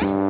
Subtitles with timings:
[0.00, 0.27] É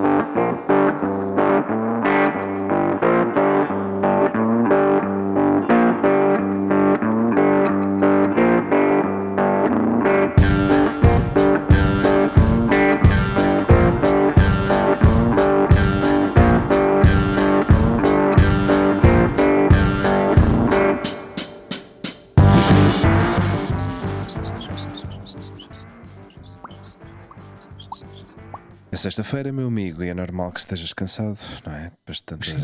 [29.19, 31.91] sexta-feira, meu amigo, e é normal que estejas cansado, não é?
[31.91, 32.55] Depois de tanta,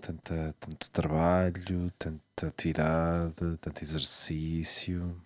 [0.00, 5.20] tanta, tanto trabalho, tanta atividade, tanto exercício.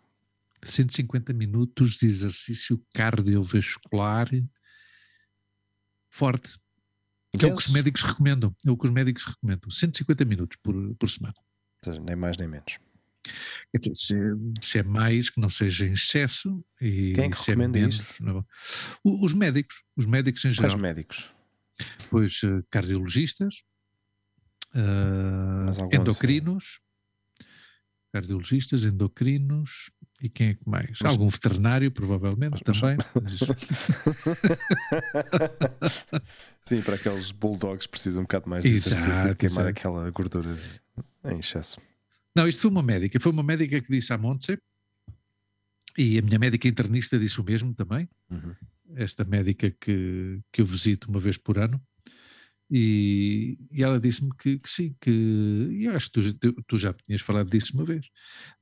[0.63, 4.31] 150 minutos de exercício cardiovascular
[6.09, 6.59] forte.
[7.37, 8.55] Que é o que os médicos recomendam.
[8.67, 9.71] É o que os médicos recomendam.
[9.71, 11.35] 150 minutos por, por semana.
[11.37, 12.79] Ou seja, nem mais nem menos.
[13.75, 14.15] Dizer, se,
[14.61, 16.65] se é mais, que não seja em excesso.
[16.81, 18.25] E Quem é que se recomenda menos, isto?
[18.25, 18.45] não-
[19.05, 19.83] Os médicos.
[19.97, 20.79] Os médicos em geral.
[20.79, 21.31] médicos?
[22.11, 23.63] Pois eh, cardiologistas,
[25.67, 26.81] Mas algum endocrinos,
[28.13, 29.91] cardiologistas, endocrinos
[30.23, 30.99] e quem é que mais?
[31.01, 32.97] Mas- Algum veterinário, provavelmente, mas- também.
[36.65, 39.69] Sim, para aqueles bulldogs precisam um bocado mais de Exato, exercício queimar exato.
[39.69, 40.57] aquela gordura
[41.25, 41.81] em excesso.
[42.37, 43.19] Não, isto foi uma médica.
[43.21, 44.59] Foi uma médica que disse à Montse
[45.99, 48.09] e a minha médica internista disse o mesmo também.
[48.31, 48.55] Uhum.
[48.95, 51.81] Esta médica que, que eu visito uma vez por ano.
[52.71, 56.93] E, e ela disse-me que, que sim, que e eu acho que tu, tu- já
[56.95, 58.07] tinhas falado disso uma vez,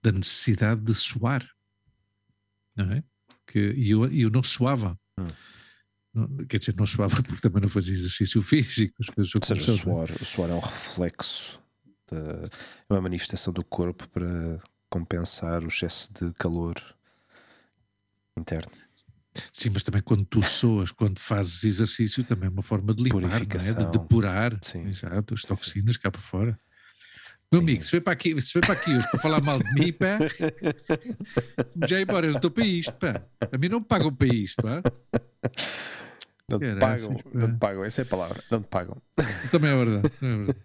[0.03, 1.47] da necessidade de suar,
[2.75, 3.05] não é?
[3.47, 4.98] Que, e eu, eu não suava.
[5.19, 5.27] Hum.
[6.14, 8.94] Não- quer dizer, não suava porque também não fazia exercício físico.
[8.98, 10.50] As coisas Ou seja, o começaram, não é?
[10.50, 11.62] é um reflexo,
[12.14, 16.76] é uma manifestação do corpo para compensar o excesso de calor
[18.36, 18.72] interno.
[19.52, 23.42] Sim, mas também quando tu soas, quando fazes exercício, também é uma forma de limpar,
[23.42, 23.74] é?
[23.74, 24.86] De depurar Sim.
[24.86, 25.54] Exato, as Sim, sim.
[25.54, 26.58] toxinas cá para fora.
[27.50, 27.66] Meu Sim.
[27.66, 29.92] amigo, se vem para aqui, se vem para aqui hoje para falar mal de mim,
[29.92, 30.18] pá,
[31.86, 33.22] já embora, eu não estou para isto, pá.
[33.50, 34.82] A mim não me pagam para isto, pá.
[36.48, 37.22] Não te pagam, pá.
[37.34, 38.97] não te pagam, essa é a palavra, não te pagam.
[39.53, 40.09] Também é verdade.
[40.19, 40.59] Também é verdade.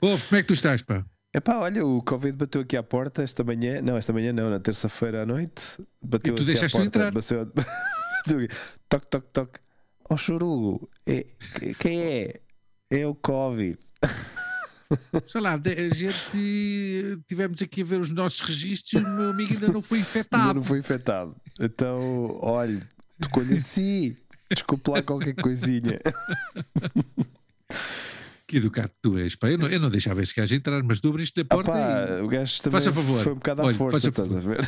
[0.00, 1.04] Ô, como é que tu estás, pá?
[1.34, 4.58] Epá, olha, o Covid bateu aqui à porta esta manhã, não, esta manhã não, na
[4.58, 5.62] terça-feira à noite,
[6.00, 7.12] bateu E tu assim à porta, entrar?
[7.12, 7.44] bateu-
[8.26, 8.48] bateu
[8.88, 9.60] toque, toque, toque.
[10.08, 11.26] Ó chorugo, é,
[11.78, 12.40] quem é?
[12.90, 13.76] É o Covid.
[15.28, 19.52] Sei lá, a gente tivemos aqui a ver os nossos registros e o meu amigo
[19.54, 20.54] ainda não foi Ainda infectado.
[20.54, 21.36] não foi infectado.
[21.60, 22.78] Então, olha,
[23.20, 24.16] te conheci.
[24.50, 26.00] Desculpe lá qualquer coisinha.
[28.48, 29.50] Que educado tu és, pá.
[29.50, 32.22] Eu não, eu não deixava esse gajo entrar, mas tu abriste a porta Opá, e...
[32.22, 33.20] o gajo também Faça favor.
[33.20, 34.60] foi um bocado à Olha, força, estás a ver?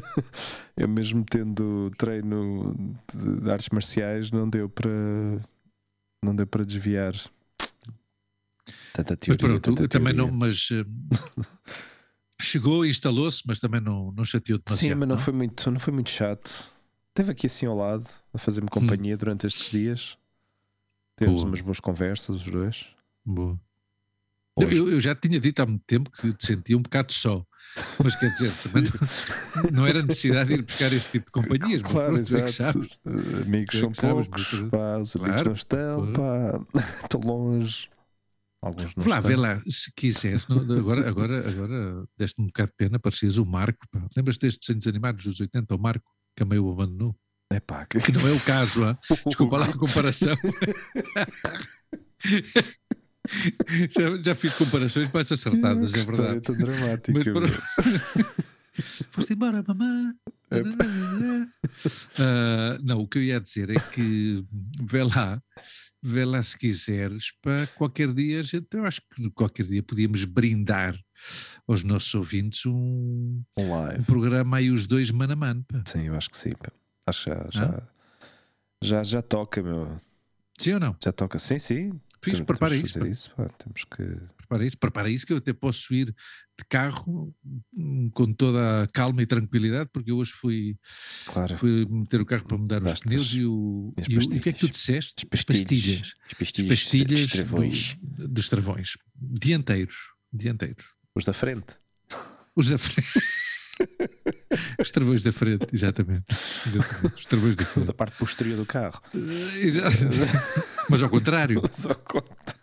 [0.76, 2.74] Eu mesmo tendo treino
[3.14, 4.90] de, artes marciais, não deu para
[6.22, 7.14] não deu para desviar
[8.92, 9.60] tanta Mas teoria.
[9.60, 10.30] pronto, tanta também teoria.
[10.30, 10.84] não, mas eh,
[12.42, 14.92] chegou instalou-se, mas também não, não chateou demasiado.
[14.92, 15.22] Sim, mas não não?
[15.22, 16.70] foi muito, não foi muito chato.
[17.16, 20.18] Esteve aqui assim ao lado a fazer-me companhia durante estes dias.
[21.16, 21.46] Temos Boa.
[21.48, 22.88] umas boas conversas, os dois.
[23.24, 23.58] Boa.
[24.58, 27.42] Eu, eu já tinha dito há muito tempo que te sentia um bocado só.
[28.04, 28.92] Mas quer dizer, também
[29.72, 31.80] não, era necessidade de ir buscar esse tipo de companhias.
[31.80, 32.72] mas Claro, pronto, tu é exato.
[32.72, 32.92] sabes.
[33.06, 37.20] Uh, Amigos é são sabes, poucos, mas- pá, os amigos Claro, não estão, pá, estou
[37.24, 37.88] longe.
[38.60, 39.28] Alguns não lá, estão.
[39.30, 40.46] vê lá, se quiseres.
[40.48, 43.86] não, agora, agora, agora deste-me um bocado de pena, parecias o Marco.
[43.90, 44.06] pá.
[44.14, 47.16] Lembras destes desenhos animados dos 80, o Marco, que a meio abandonou?
[47.52, 47.98] Epá, que...
[47.98, 48.98] Que não é o caso, ah?
[49.26, 50.36] desculpa lá a comparação.
[53.90, 56.40] já, já fiz comparações mais acertadas, é verdade.
[56.40, 57.12] tão dramática.
[57.12, 57.62] Mas pronto.
[59.10, 60.14] Foste embora, mamã.
[62.18, 64.44] Ah, não, o que eu ia dizer é que
[64.82, 65.42] vê lá,
[66.02, 70.94] vê lá se quiseres, para qualquer dia, gente, eu acho que qualquer dia podíamos brindar
[71.66, 75.64] aos nossos ouvintes um, Um um programa aí os dois mano a mano.
[75.68, 75.82] pá.
[75.86, 76.50] Sim, eu acho que sim.
[76.52, 76.70] pá.
[77.06, 77.82] Acho que já, já,
[78.82, 79.96] já, já toca, meu.
[80.58, 80.96] Sim ou não?
[81.02, 81.38] Já toca.
[81.38, 81.90] Sim, sim.
[82.22, 83.06] Fiz, Temos- prepara temos isso.
[83.06, 83.30] isso.
[83.36, 83.48] pá.
[83.58, 84.36] Temos que.
[84.46, 87.34] Prepara isso, prepara isso que eu até posso ir de carro
[88.14, 90.78] com toda a calma e tranquilidade, porque eu hoje fui,
[91.26, 91.58] Claro.
[91.58, 94.48] fui meter o carro para mudar os pneus e o, e o, e o que
[94.50, 95.26] é que tu disseste?
[95.32, 95.66] As As pastilhas.
[95.68, 96.14] pastilhas.
[96.24, 97.96] As As pastilhas, pastilhas dos travões.
[98.00, 98.96] do- dos travões.
[99.20, 99.96] Dianteiros.
[100.32, 100.94] Dianteiros.
[101.16, 101.74] Os da frente.
[102.54, 103.08] Os da frente.
[104.80, 106.24] Os travões da frente, exatamente.
[106.66, 107.14] Exatamente.
[107.16, 107.92] Os travões da Da frente.
[107.94, 109.02] parte posterior do carro.
[109.60, 109.96] Exato.
[110.88, 111.62] Mas ao contrário.
[111.72, 112.54] Só conta.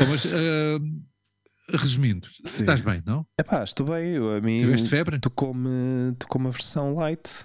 [0.00, 2.62] Oh, mas, ah, resumindo, Sim.
[2.62, 3.26] estás bem, não?
[3.38, 4.14] Epá, estou bem.
[4.14, 4.58] Eu, a mim.
[4.58, 5.18] Tiveste febre?
[5.20, 7.44] Tocou-me tocou a versão light.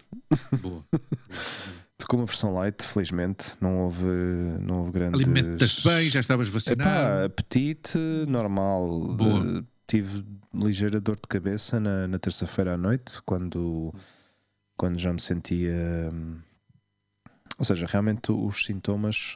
[0.62, 0.84] Boa.
[2.03, 3.53] Com uma versão light, felizmente.
[3.62, 4.06] Não houve,
[4.62, 5.21] não houve grandes.
[5.21, 6.81] Alimentas-te bem, já estavas vacinado.
[6.89, 7.97] Epá, apetite
[8.27, 9.15] normal.
[9.15, 9.59] Boa.
[9.59, 13.94] Eh, tive ligeira dor de cabeça na, na terça-feira à noite, quando,
[14.77, 16.12] quando já me sentia.
[16.13, 16.39] hum,
[17.57, 19.36] Ou seja, realmente os sintomas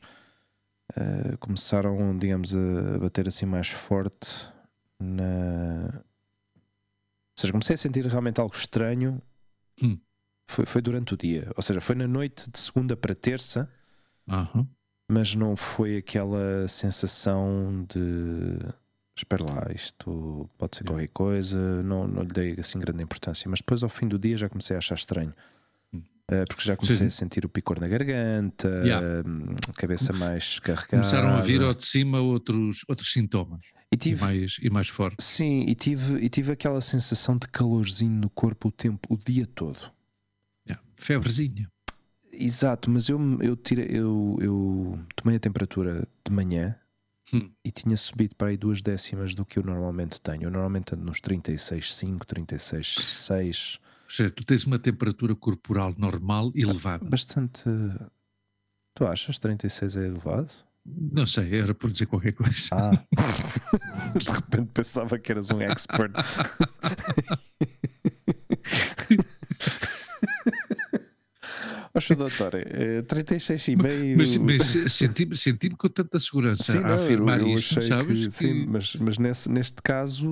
[0.96, 4.52] eh, começaram, digamos, a bater assim mais forte
[5.00, 5.94] na.
[5.96, 9.22] Ou seja, comecei a sentir realmente algo estranho.
[9.82, 9.98] Hum.
[10.50, 13.70] Foi, foi durante o dia, ou seja, foi na noite de segunda para terça
[14.28, 14.68] Aham.
[15.08, 18.58] mas não foi aquela sensação de
[19.16, 23.60] espera lá, isto pode ser qualquer coisa, não, não lhe dei assim grande importância, mas
[23.60, 25.34] depois ao fim do dia já comecei a achar estranho.
[25.94, 26.02] Hum.
[26.32, 27.06] Eh, porque já comecei Sim.
[27.06, 29.06] a sentir o picor na garganta, Yeah.
[29.28, 30.88] hum, a cabeça mais carregada.
[30.90, 33.62] Começaram a vir ao de cima outros, outros sintomas.
[33.92, 35.26] E E tive, mais, e mais fortes.
[35.26, 39.46] sim, e tive, e tive aquela sensação de calorzinho no corpo o tempo, o dia
[39.46, 39.80] todo.
[41.00, 41.68] Febrezinha.
[42.32, 46.76] Exato, mas eu, eu, tirei, eu, eu tomei a temperatura de manhã
[47.34, 47.52] Hum.
[47.64, 50.44] e tinha subido para aí duas décimas do que eu normalmente tenho.
[50.46, 53.80] Eu normalmente ando nos 36,5, 36,6.
[54.06, 57.06] Ou seja, tu tens uma temperatura corporal normal elevada.
[57.08, 57.62] Bastante.
[58.96, 60.50] Tu achas 36 é elevado?
[60.84, 62.70] Não sei, era por dizer qualquer coisa.
[62.72, 62.92] Ah,
[64.18, 66.12] de repente pensava que eras um expert.
[72.00, 73.78] Oxe, doutor, eh, 36,5.
[74.18, 78.28] Mas, mas senti-me senti com tanta segurança Sim, a não, afirmar eu, isto, sabes?
[78.28, 80.28] que, sim, mas, mas nesse, neste caso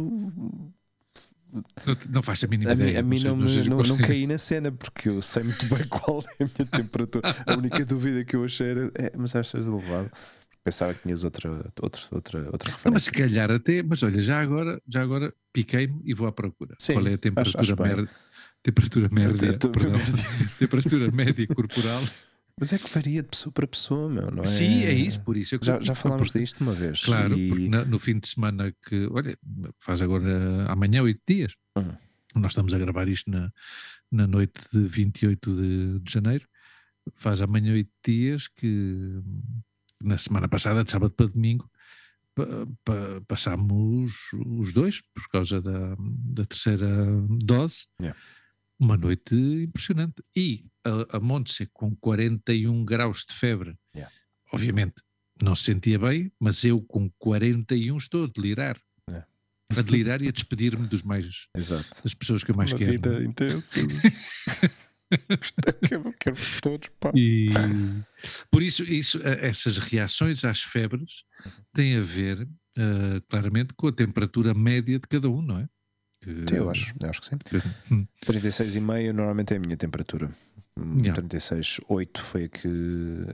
[1.86, 3.00] Não, não faz a mínima a, mim- ideia.
[3.00, 4.00] a mim não, sei não, qual não é.
[4.08, 7.24] caí na cena porque eu sei muito bem qual é a minha temperatura.
[7.46, 10.12] A única dúvida que eu achei era é, mas achas elevado?
[10.64, 11.50] Pensava que tinhas outra,
[11.82, 13.06] outra, outra, outra Não, mas referência.
[13.06, 16.76] se calhar até, mas olha, já agora, já agora piquei-me e vou à procura.
[16.78, 18.08] Sim, Qual é a acho- temperatura acho bem.
[18.72, 20.00] Temperatura média, perdão,
[20.60, 22.04] temperatura média corporal.
[22.60, 24.46] Mas é que varia de pessoa para pessoa, meu, não é?
[24.46, 25.56] Sim, é isso, por isso.
[25.56, 27.02] é Já, já falámos porque- disto uma vez.
[27.06, 29.38] Claro, e- porque na- no fim de semana que, olha,
[29.80, 31.54] faz agora amanhã oito dias.
[31.78, 31.94] Uhum.
[32.36, 33.50] Nós estamos a gravar isto na,
[34.12, 36.46] na noite de 28 de, de janeiro.
[37.16, 39.22] Faz amanhã oito dias que
[40.04, 41.70] na semana passada, de sábado para domingo,
[42.36, 44.12] pa- pa- passámos
[44.46, 46.88] os dois por causa da, da terceira
[47.46, 47.86] dose.
[48.02, 48.20] Yeah.
[48.80, 50.24] Uma noite impressionante.
[50.36, 54.14] E a, a Montse com 41 graus de febre, Yeah.
[54.54, 54.96] obviamente
[55.42, 58.78] não se sentia bem, mas eu com 41 estou a delirar.
[59.10, 59.28] Yeah.
[59.76, 61.90] A delirar e a despedir-me dos mais, Exato.
[62.04, 62.92] das pessoas que eu mais Uma quero.
[62.92, 63.80] vida intensa.
[65.88, 67.12] quero, quero todos, pá.
[67.16, 67.48] E
[68.52, 71.24] por isso, isso, eh, essas reações às febres
[71.74, 72.48] têm a ver
[72.78, 75.70] eh, claramente com a temperatura média de cada um, não é?
[76.28, 77.36] Que- Sim, eu acho, eu acho que sim.
[77.92, 78.06] Hum.
[78.26, 80.30] 36,5 normalmente é a minha temperatura.
[80.78, 81.16] Hum, Yeah.
[81.22, 82.68] 36,8 foi a que,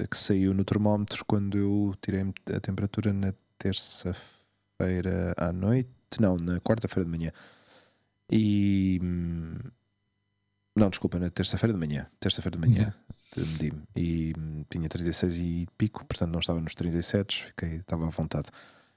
[0.03, 2.21] a que saiu no termómetro quando eu tirei
[2.55, 5.89] a temperatura na terça-feira à noite.
[6.19, 7.31] Não, na quarta-feira de manhã.
[8.31, 8.99] E.
[9.03, 9.55] hum,
[10.75, 12.07] Não, desculpa, na terça-feira de manhã.
[12.19, 12.93] Terça-feira de manhã.
[13.35, 13.81] Medi-me.
[13.95, 18.49] E hum, tinha 36 e pico, portanto não estava nos 37, fiquei, estava à vontade.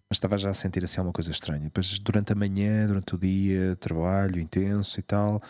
[0.09, 1.65] Mas estava já a sentir assim alguma coisa estranha.
[1.65, 5.43] Depois, durante a manhã, durante o dia, trabalho intenso e tal,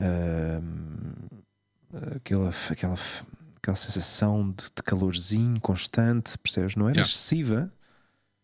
[0.00, 1.40] hum,
[2.16, 2.96] aquela, aquela,
[3.56, 6.76] aquela sensação de, de calorzinho constante, percebes?
[6.76, 7.08] Não era Yeah.
[7.08, 7.72] excessiva,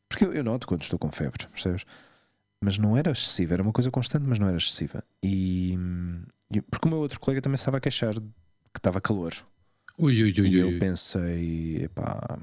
[0.08, 1.84] porque eu, eu noto quando estou com febre, percebes?
[2.62, 5.04] Mas não era excessiva, era uma coisa constante, mas não era excessiva.
[5.22, 5.76] E,
[6.52, 8.20] e- porque o meu outro colega também estava a queixar de
[8.72, 9.34] que estava calor.
[9.98, 12.38] Ui, ui, ui, E eu pensei, epá,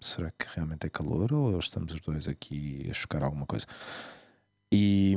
[0.00, 3.66] será que realmente é calor ou estamos os dois aqui a chocar alguma coisa?
[4.72, 5.16] E,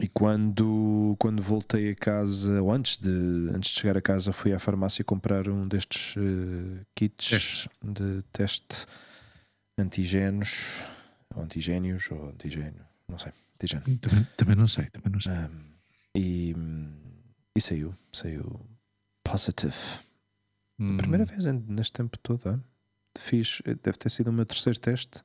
[0.00, 4.52] e quando, quando voltei a casa, ou antes de, antes de chegar a casa, fui
[4.52, 7.68] à farmácia comprar um destes eh, kits Testes.
[7.82, 8.86] de teste
[9.78, 10.82] antigénios,
[11.34, 13.98] ou antigénios, ou antigênio, não sei, antigênio.
[13.98, 15.32] Também, também não sei, também não sei.
[15.32, 15.68] Um,
[16.16, 16.54] e,
[17.56, 18.60] e saiu, saiu
[19.22, 19.74] positive.
[20.80, 22.60] Hum, Primeira vez neste tempo todo, ah,
[23.20, 25.22] fiz, deve ter sido o meu terceiro teste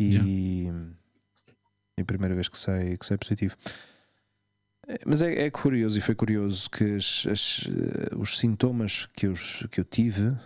[0.00, 0.68] e,
[1.98, 3.56] e a primeira vez que sai, que sai positivo.
[4.86, 9.26] É, Mas é, é curioso, e foi curioso que as- as, eh, os sintomas que
[9.26, 9.34] eu,
[9.70, 10.36] que eu tive,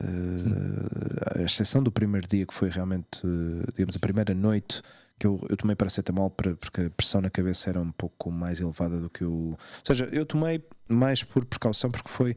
[0.00, 4.80] eh, a exceção do primeiro dia, que foi realmente, eh, digamos, a primeira noite
[5.18, 8.60] que eu, eu tomei paracetamol para, porque a pressão na cabeça era um pouco mais
[8.60, 9.30] elevada do que eu.
[9.32, 12.36] Ou seja, eu tomei mais por precaução, porque foi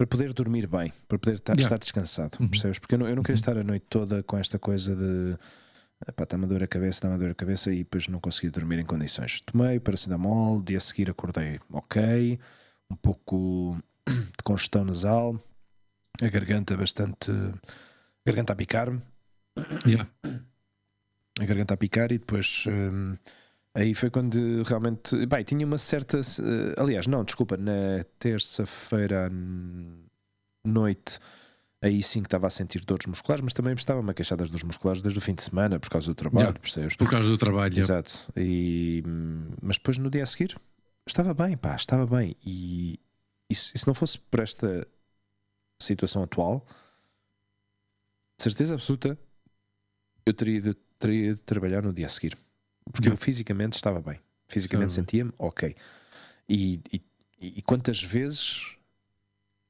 [0.00, 1.62] para poder dormir bem, para poder estar, Yeah.
[1.62, 2.48] estar descansado, Uhum.
[2.48, 2.78] percebes?
[2.78, 3.40] Porque eu não, eu não queria Uhum.
[3.40, 5.36] estar a noite toda com esta coisa de
[6.16, 8.48] pá, está-me a dor a cabeça, está-me a dor a cabeça e depois não consegui
[8.48, 9.42] dormir em condições.
[9.42, 12.38] Tomei paracetamol, dia a seguir acordei ok,
[12.90, 13.76] um pouco
[14.08, 15.38] de congestão nasal,
[16.22, 17.30] a garganta bastante.
[17.30, 17.52] A
[18.24, 19.02] garganta a picar-me,
[19.86, 20.08] Yeah.
[21.38, 22.64] a garganta a picar, e depois.
[22.68, 23.18] hum,
[23.74, 25.26] aí foi quando realmente.
[25.26, 26.18] Bem, tinha uma certa.
[26.18, 29.30] eh, aliás, não, desculpa, na terça-feira
[30.64, 31.18] noite.
[31.82, 34.64] Aí sim que estava a sentir dores musculares, mas também estava-me a queixar das dores
[34.64, 36.60] musculares desde o fim de semana, por causa do trabalho, Yeah.
[36.60, 36.94] percebes?
[36.94, 37.78] Por causa do trabalho.
[37.78, 38.30] Exato.
[38.36, 39.02] E,
[39.62, 40.60] mas depois no dia a seguir
[41.06, 42.36] estava bem, pá, estava bem.
[42.44, 43.00] E,
[43.48, 44.86] e se, e se não fosse por esta
[45.80, 46.66] situação atual,
[48.36, 49.18] de certeza absoluta,
[50.26, 52.36] eu teria de, teria de trabalhar no dia a seguir.
[52.92, 54.18] Porque eu fisicamente estava bem.
[54.48, 55.74] Fisicamente sentia-me ok.
[56.48, 57.02] E, e,
[57.40, 58.76] e quantas vezes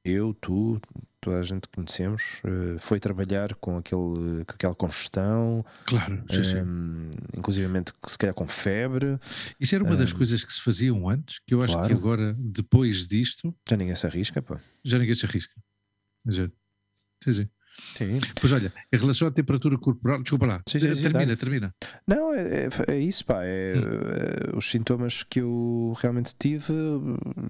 [0.03, 0.81] eu, tu,
[1.19, 6.23] toda a gente que conhecemos, eh, foi trabalhar com, aquele, com aquela congestão, Claro.
[6.27, 6.61] sim.
[6.63, 9.19] Hum, inclusivamente se calhar com febre,
[9.59, 10.17] Isso era uma das Hum.
[10.17, 11.95] coisas que se faziam antes, que eu acho que Claro.
[11.95, 14.59] agora, depois disto, já ninguém se arrisca, pá.
[14.83, 15.53] já ninguém se arrisca.
[16.27, 16.53] Exato.
[17.23, 17.49] Sim, sim.
[17.97, 18.19] Sim.
[18.39, 21.75] Pois olha, em relação à temperatura corporal, desculpa lá, Sim, sim, termina, termina.
[22.07, 23.43] Não, é, é- é isso, pá.
[23.43, 24.53] É, Hum.
[24.53, 26.73] é, os sintomas que eu realmente tive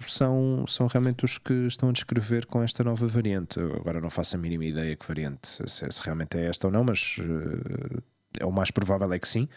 [0.08, 3.60] são, são realmente os que estão a descrever com esta nova variante.
[3.60, 6.84] Agora não faço a mínima ideia que variante, se, se realmente é esta ou não,
[6.84, 8.02] mas eh,
[8.40, 9.48] é o mais provável é que sim,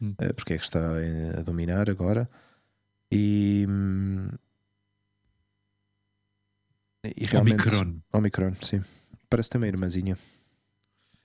[0.00, 0.14] Hum.
[0.18, 2.28] eh, porque é que está eh, a dominar agora.
[3.10, 4.28] E, hum,
[7.16, 7.68] e realmente.
[7.68, 8.00] Omicron.
[8.12, 8.82] Omicron, sim.
[9.30, 10.16] Parece também irmãzinha.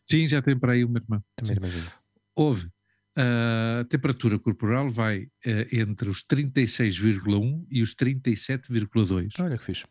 [0.06, 1.24] Sim, já tem para aí uma irmã.
[1.36, 1.92] Também irmãzinha.
[2.36, 2.70] Houve.
[3.16, 9.30] A temperatura corporal vai eh, entre os 36,1 e os 37,2.
[9.40, 9.86] Olha que fixe.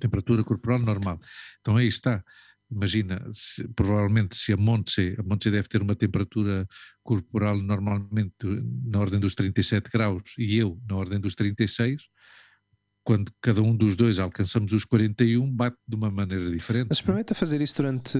[0.00, 1.20] temperatura corporal normal.
[1.60, 2.24] Então aí está.
[2.70, 6.66] Imagina, se- provavelmente se a Montse, a Montse deve ter uma temperatura
[7.02, 8.34] corporal normalmente
[8.86, 12.02] na ordem dos 37 graus e eu na ordem dos 36,
[13.04, 16.86] quando cada um dos dois alcançamos os 41, bate de uma maneira diferente.
[16.88, 18.18] Mas experimenta fazer isso durante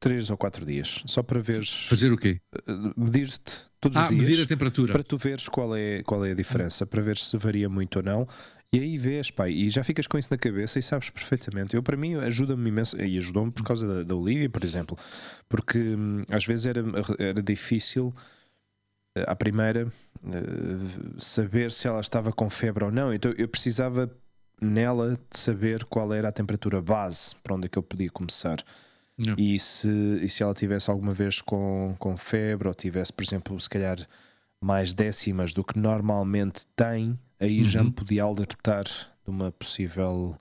[0.00, 2.40] 3 ou 4 dias, só para veres, Fazer o quê?
[2.66, 4.92] eh, medir-te todos Ah, os dias, medir a temperatura.
[4.92, 8.02] para tu veres qual é, qual é a diferença, para ver se varia muito ou
[8.02, 8.28] não.
[8.72, 11.74] E aí vês, pá, e já ficas com isso na cabeça e sabes perfeitamente.
[11.74, 14.96] Eu, para mim, ajuda-me imenso, e ajudou-me por causa da, da Olivia, por exemplo,
[15.48, 16.82] porque hum, às vezes era,
[17.18, 18.14] era difícil
[19.26, 19.90] à primeira
[20.26, 23.12] eh, saber se ela estava com febre ou não.
[23.12, 24.10] Então eu precisava
[24.60, 28.58] nela de saber qual era a temperatura base para onde é que eu podia começar.
[29.16, 29.34] Não.
[29.36, 29.88] E se,
[30.22, 33.98] e se ela tivesse alguma vez com, com febre ou tivesse, por exemplo, se calhar
[34.60, 37.86] mais décimas do que normalmente tem, aí já Uhum.
[37.86, 40.36] me podia alertar de uma possível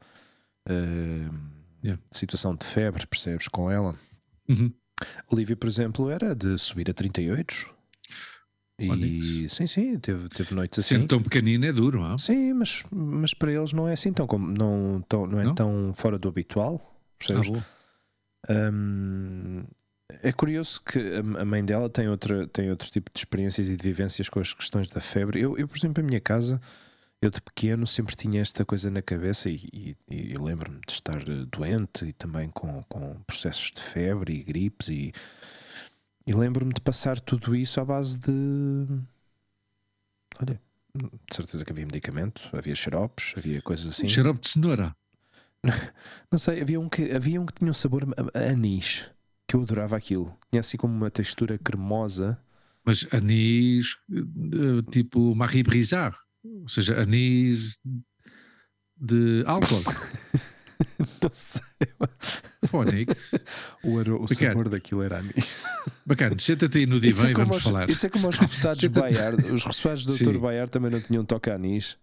[0.70, 1.30] eh,
[1.84, 2.02] Yeah.
[2.12, 3.48] situação de febre, percebes?
[3.48, 3.96] Com ela.
[4.50, 4.74] Uhum.
[5.32, 7.72] Olivia, por exemplo, era de subir a 38.
[8.80, 9.54] E Onyx.
[9.56, 10.96] sim, sim, teve, teve noites assim.
[10.96, 12.16] Sendo tão pequenino é duro, ah?
[12.18, 15.56] Sim, mas, mas para eles não é assim tão, como- não, tão, não é Não?
[15.56, 16.80] tão fora do habitual.
[16.86, 17.64] Ah, Percebes?
[18.50, 19.64] Hum,
[20.22, 23.84] é curioso que a mãe dela tem, outra, tem outro tipo de experiências e de
[23.84, 25.42] vivências com as questões da febre.
[25.42, 26.62] Eu, eu por exemplo, a minha casa,
[27.22, 31.22] eu de pequeno sempre tinha esta coisa na cabeça e, e, e lembro-me de estar
[31.28, 35.12] eh, doente e também com, com processos de febre e gripes e,
[36.28, 38.32] e lembro-me de passar tudo isso à base de.
[40.42, 40.62] Olha,
[40.94, 44.10] de certeza que havia medicamento, havia xaropes, havia coisas assim.
[44.10, 44.94] Xarope de cenoura.
[46.30, 49.10] Não sei, havia um que, havia um que tinha um sabor a, a anis,
[49.48, 50.38] que eu adorava aquilo.
[50.52, 52.38] Tinha assim como uma textura cremosa.
[52.84, 57.80] Mas anis, eh, tipo Marie Brizard, ou seja, anis
[58.98, 59.84] de álcool.
[61.22, 61.62] Não sei.
[62.84, 63.32] Phonics.
[63.84, 65.64] O, aro- o sabor daquilo era anis.
[66.06, 67.90] Bacana, senta-te aí no Isso divã é, e vamos os, falar.
[67.90, 69.52] isso é como os repousados Bayard.
[69.52, 70.18] Os repousados do.
[70.18, 70.38] Dr.
[70.38, 71.98] Bayard também não tinham toque a anis.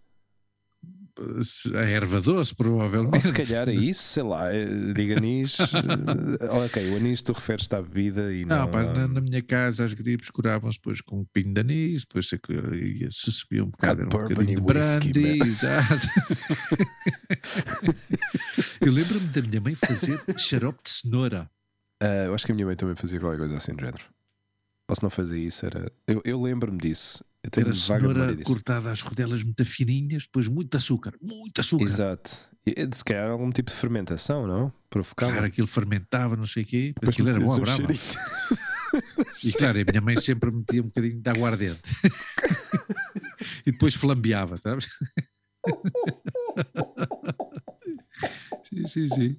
[1.75, 3.25] A erva doce, Ou provavelmente.
[3.26, 4.52] se calhar é isso, sei lá.
[4.52, 5.56] eh, Diga anis.
[5.61, 8.62] eh, ok, o anis tu referes-te à bebida e não.
[8.62, 12.00] Não, pá, na, na minha casa as gripes curavam-se depois com um pinho de anis,
[12.02, 12.37] depois se,
[13.00, 16.09] ia- se subia um bocado, era um bocadinho de brandy, exato.
[18.80, 21.50] Eu lembro-me da minha mãe fazer xarope de cenoura.
[22.00, 24.04] Ah, eu acho que a minha mãe também fazia qualquer coisa assim do género.
[24.88, 25.90] Ou se não fazia isso, era.
[26.06, 27.25] Eu, eu lembro-me disso.
[27.44, 31.84] Eu tenho vaga memória cenoura cortada às rodelas muito fininhas, depois muito açúcar, muito açúcar.
[31.84, 32.30] Exato.
[32.66, 34.72] E, eh, se calhar algum tipo de fermentação, não?
[34.88, 35.32] Provocava.
[35.32, 37.82] Claro, aquilo fermentava, não sei o quê, Depois aquilo era bom, um brava.
[39.42, 41.82] E claro, a minha mãe sempre metia um bocadinho de aguardente.
[43.66, 44.88] e depois flambeava, sabes?
[48.64, 49.36] sim, sim, sim.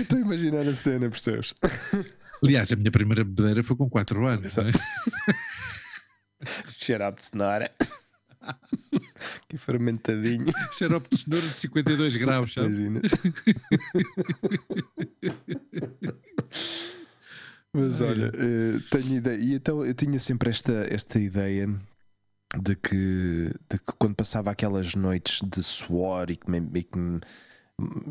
[0.00, 1.54] Estou a imaginar a cena, percebes?
[2.42, 4.56] Aliás, a minha primeira bebedeira foi com 4 anos.
[4.56, 4.72] não é?
[6.78, 7.70] Shut up, cenoura.
[9.48, 10.46] Que fermentadinho.
[10.72, 12.68] Xarope de cenoura de 52 graus, sabe?
[12.68, 13.00] Imagina.
[17.72, 18.08] Mas Ai.
[18.08, 19.36] olha, eh, tenho ideia.
[19.38, 21.68] E então eu tinha sempre esta, esta ideia
[22.60, 26.98] de que, de que quando passava aquelas noites de suor e que, me, e que
[26.98, 27.20] me-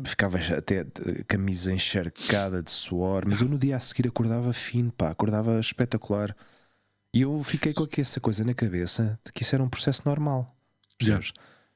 [0.04, 0.84] ficava até a
[1.28, 6.34] camisa encharcada de suor, mas eu no dia a seguir acordava fino, pá, acordava espetacular.
[7.14, 10.54] E eu fiquei com essa coisa na cabeça de que isso era um processo normal.
[10.96, 11.32] Percebes?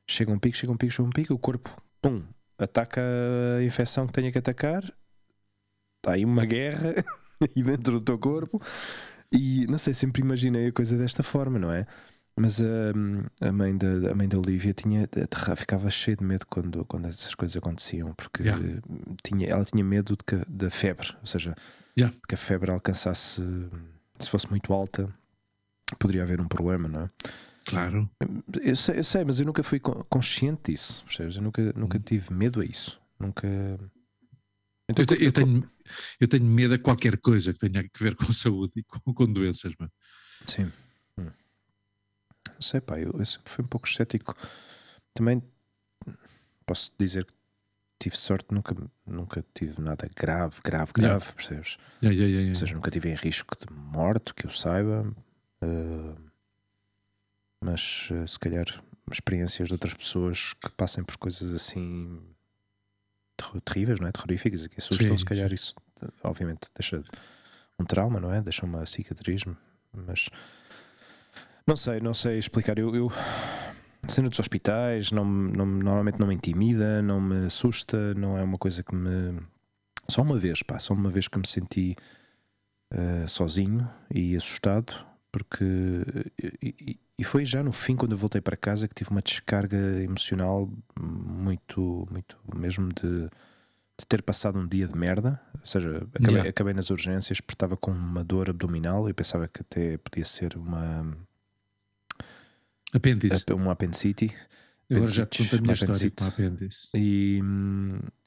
[0.06, 2.22] Chega um pico, chega um pico, chega um pico, o corpo, pum,
[2.58, 3.00] ataca
[3.58, 4.82] a infecção que tenha que atacar,
[5.96, 6.94] está aí uma guerra
[7.40, 8.60] aí dentro do teu corpo,
[9.32, 11.86] e não sei, sempre imaginei a coisa desta forma, não é?
[12.36, 15.08] Mas a, mãe da, a mãe da Olivia tinha,
[15.56, 18.80] ficava cheia de medo quando, quando essas coisas aconteciam, porque Yeah.
[19.22, 21.54] tinha, ela tinha medo de que- da febre, ou seja,
[21.96, 22.14] Yeah.
[22.28, 23.40] que a febre alcançasse,
[24.18, 25.08] se fosse muito alta,
[25.98, 27.10] poderia haver um problema, não é?
[27.66, 28.10] Claro.
[28.62, 31.36] Eu sei, eu sei, mas eu nunca fui con- consciente disso, percebes?
[31.36, 33.00] Eu nunca, nunca tive medo a isso.
[33.18, 33.46] Nunca.
[34.88, 35.70] Então, Eu, te- eu tenho,
[36.20, 39.32] eu tenho medo a qualquer coisa que tenha a ver com saúde e com, com
[39.32, 39.90] doenças, mano.
[40.46, 40.70] Sim.
[41.16, 41.30] Hum.
[42.52, 44.36] Não sei, pá, eu, eu sempre fui um pouco cético.
[45.14, 45.42] Também
[46.66, 47.32] posso dizer que
[47.98, 48.74] tive sorte, nunca,
[49.06, 51.18] nunca tive nada grave, grave, Yeah.
[51.18, 51.78] grave, percebes?
[52.02, 52.58] Yeah, yeah, yeah, Ou yeah.
[52.58, 55.10] seja, nunca tive em risco de morte, que eu saiba.
[55.64, 56.14] Eh,
[57.60, 58.66] mas eh, se calhar
[59.10, 62.20] experiências de outras pessoas que passem por coisas assim
[63.36, 64.12] terro- terríveis, não é?
[64.12, 65.74] Terroríficas e que assustam, se calhar isso
[66.22, 67.02] obviamente deixa
[67.78, 68.40] um trauma, não é?
[68.42, 69.42] Deixa uma cicatriz,
[69.92, 70.28] mas
[71.66, 72.78] não sei, não sei explicar.
[72.78, 73.10] Eu, eu
[74.08, 78.42] cena dos hospitais não, não, me- normalmente não me intimida, não me assusta, não é
[78.42, 79.40] uma coisa que me.
[80.08, 81.96] Só uma vez, pá, só uma vez que me senti
[82.90, 84.92] eh, sozinho e assustado,
[85.38, 86.04] porque.
[86.62, 89.76] E, e- foi já no fim, quando eu voltei para casa, que tive uma descarga
[90.02, 93.28] emocional muito, muito mesmo de,
[93.98, 95.40] de ter passado um dia de merda.
[95.60, 96.50] Ou seja, acabei, Yeah.
[96.50, 100.56] acabei nas urgências porque estava com uma dor abdominal e pensava que até podia ser
[100.56, 101.10] uma,
[102.92, 103.44] Apêndice.
[103.52, 104.32] uma apendicite.
[104.88, 106.28] Eu Agora já te conto a minha história com a apendicite.
[106.28, 106.88] apêndice.
[106.94, 107.40] E,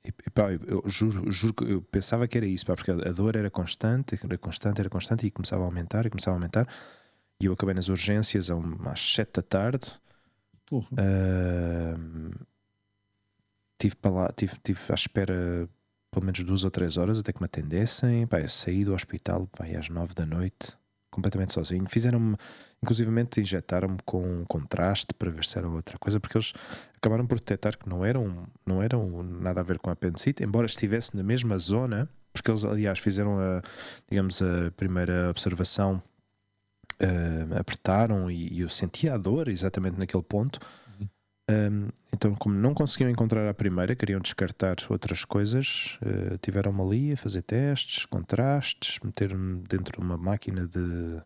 [0.03, 3.35] e, pá, eu, juro, juro que eu pensava que era isso, pá, porque a dor
[3.35, 6.67] era constante, era constante, era constante e começava a aumentar e começava a aumentar.
[7.39, 9.91] E eu acabei nas urgências às 7 da tarde.
[10.65, 10.87] Porra.
[10.97, 12.31] Ahm,
[13.79, 15.69] tive, para lá, tive, tive à espera
[16.11, 18.25] pelo menos duas ou três horas até que me atendessem.
[18.25, 20.75] Pá, eu saí do hospital pá, às 9 da noite,
[21.17, 21.85] completamente sozinho.
[21.89, 22.37] Fizeram-me,
[22.81, 26.53] inclusivamente, injetaram-me com contraste para ver se era outra coisa, porque eles
[26.95, 30.67] acabaram por detectar que não eram, não eram nada a ver com a apendicite, embora
[30.67, 33.61] estivesse na mesma zona, porque eles, aliás, fizeram a,
[34.09, 36.01] digamos, a primeira observação.
[37.01, 40.59] ah, apertaram e, e eu sentia a dor exatamente naquele ponto.
[42.11, 47.17] Então, como não conseguiam encontrar a primeira, queriam descartar outras coisas, uh, tiveram-me ali a
[47.17, 51.21] fazer testes, contrastes, meter-me dentro de uma máquina de,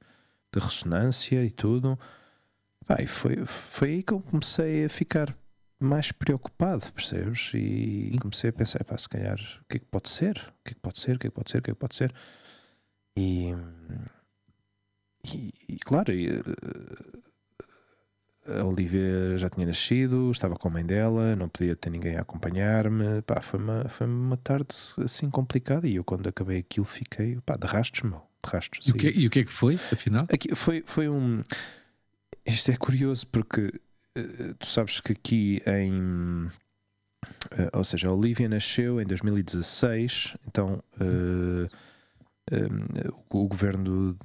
[0.53, 1.97] de ressonância e tudo.
[2.99, 5.35] E foi, foi aí que eu comecei a ficar
[5.79, 7.51] mais preocupado, percebes?
[7.55, 10.37] E comecei a pensar, pá, se calhar, o que é que pode ser?
[10.37, 11.15] O que é que pode ser?
[11.15, 11.57] O que é que pode ser?
[11.57, 12.13] O que é que pode ser?
[13.17, 13.55] E,
[15.25, 16.43] e, e, claro, e, uh,
[18.59, 22.21] a Olivia já tinha nascido, estava com a mãe dela, não podia ter ninguém a
[22.21, 23.21] acompanhar-me.
[23.21, 27.55] Pá, foi uma, foi uma tarde assim complicada e eu, quando acabei aquilo, fiquei pá,
[27.55, 28.21] de rastros, meu.
[28.43, 28.87] De rastros.
[28.87, 30.25] E o, que, e o que é que foi, afinal?
[30.31, 31.43] Aqui foi, foi um.
[32.45, 33.71] Isto é curioso porque
[34.15, 36.49] eh, tu sabes que aqui em.
[37.51, 41.69] eh, ou seja, a Olivia nasceu em 2016, então eh,
[42.51, 44.17] eh, o, o governo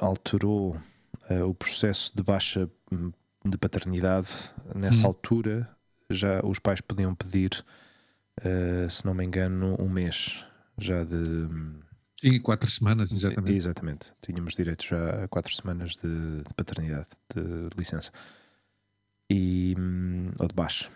[0.00, 0.80] alterou
[1.44, 3.10] o processo de baixa hum,
[3.50, 4.28] de paternidade.
[4.74, 5.10] Nessa Hum.
[5.10, 5.68] altura,
[6.10, 7.64] já os pais podiam pedir,
[8.42, 10.44] eh, se não me engano, um mês
[10.78, 11.48] já de.
[12.18, 13.56] Sim, quatro semanas, exatamente.
[13.56, 14.12] Exatamente.
[14.22, 18.10] Tínhamos direito já a quatro semanas de, de paternidade, de licença.
[19.30, 20.90] E, hum, ou de baixo.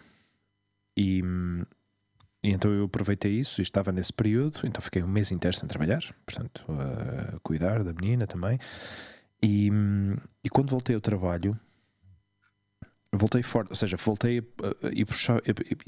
[0.96, 1.62] E, hum,
[2.42, 5.68] e então eu aproveitei isso e estava nesse período, então fiquei um mês inteiro sem
[5.68, 8.58] trabalhar, portanto, a cuidar da menina também.
[9.42, 11.58] E, hum, e quando voltei ao trabalho,
[13.12, 14.42] voltei forte, ou seja, voltei
[14.92, 15.42] e puxar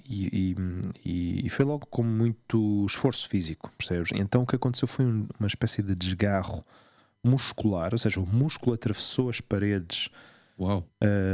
[0.05, 0.57] e,
[1.05, 4.11] e, e, foi logo com muito esforço físico, percebes?
[4.15, 6.65] Então o que aconteceu foi um- uma espécie de desgarro
[7.25, 10.09] muscular, ou seja, o músculo atravessou as paredes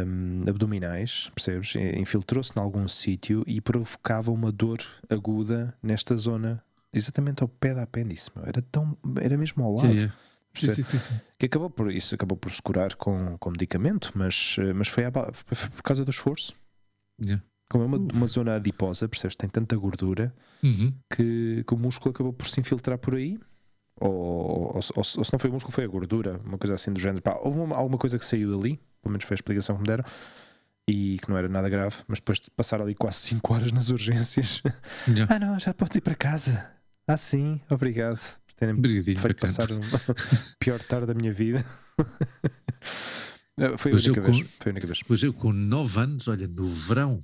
[0.07, 1.74] hum, abdominais, percebes?
[1.96, 7.83] Infiltrou-se em algum sítio e provocava uma dor aguda nesta zona, exatamente ao pé da
[7.83, 8.31] apêndice.
[8.37, 8.44] meu.
[8.46, 9.92] Era tão, era mesmo ao lado.
[9.92, 10.12] Sim, é.
[10.54, 11.14] Sim, sim, sim, sim.
[11.38, 15.04] Que acabou por isso acabou por se curar com, com medicamento, mas, eh, mas foi,
[15.04, 16.54] à foi por causa do esforço.
[17.24, 17.42] Yeah.
[17.70, 19.37] Como é uma, uma zona adiposa, percebes?
[19.37, 20.92] Tem tanta gordura Uhum.
[21.14, 23.38] que, que o músculo acabou por se infiltrar por aí.
[24.00, 26.92] Ou, ou, ou, ou se não foi o músculo, foi a gordura, uma coisa assim
[26.92, 27.20] do género.
[27.22, 29.87] Pá, houve uma- alguma coisa que saiu dali, pelo menos foi a explicação que me
[29.88, 30.04] deram,
[30.88, 33.90] e que não era nada grave, mas depois de passar ali quase 5 horas nas
[33.90, 34.62] urgências,
[35.08, 35.26] Yeah.
[35.34, 36.70] ah não, já podes ir para casa.
[37.06, 38.18] Ah sim, obrigado
[38.58, 39.76] terem feito passar a
[40.58, 41.64] pior tarde da minha vida.
[43.56, 45.02] Eh, foi, a única vez, com- foi a única vez.
[45.02, 47.18] Pois eu, com 9 anos, olha, no verão,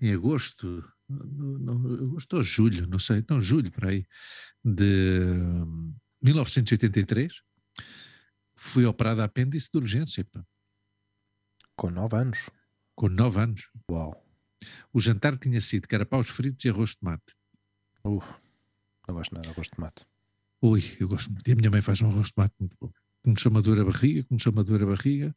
[0.00, 4.06] em agosto, no, no- agosto ou julho, não sei, não, julho, por aí,
[4.64, 7.32] de hum, 1983,
[8.56, 10.26] fui operado a apêndice de urgência,
[11.76, 12.50] Com 9 anos.
[12.94, 13.68] com 9 anos.
[13.90, 14.24] Uau.
[14.92, 17.34] O jantar tinha sido carapaus fritos e arroz de tomate.
[18.04, 18.20] Uh,
[19.06, 20.04] não gosto nada, eu gosto de tomate.
[20.62, 21.46] Ui, eu gosto muito.
[21.48, 22.90] E a minha mãe faz um arroz de tomate muito bom.
[23.22, 25.36] Começou-me a doer a barriga, começou-me a doer a barriga.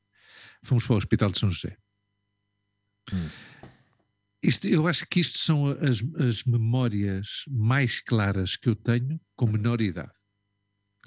[0.64, 1.78] Fomos para o Hospital de São José.
[3.14, 3.30] Hum.
[4.44, 9.46] Isto, eu acho que isto são as, as memórias mais claras que eu tenho com
[9.46, 10.12] menor idade.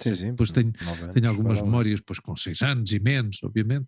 [0.01, 0.29] Sim, sim.
[0.31, 3.87] Depois tenho- anos, Tenho algumas memórias, pois com seis anos e menos, obviamente,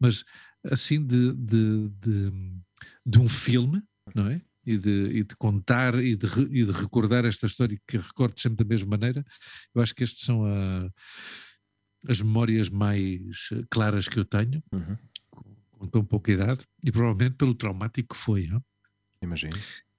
[0.00, 0.24] mas
[0.64, 2.32] assim de, de, de,
[3.06, 3.82] de um filme,
[4.14, 4.40] não é?
[4.70, 8.64] E de, e de contar e de, e de recordar esta história que recordo sempre
[8.64, 9.24] da mesma maneira,
[9.74, 10.90] eu acho que estas são a-
[12.06, 14.96] as memórias mais eh, claras que eu tenho, Uhum,
[15.30, 18.46] com, com tão pouca idade, e provavelmente pelo traumático que foi.
[18.46, 18.62] não?
[19.22, 19.56] Imagino.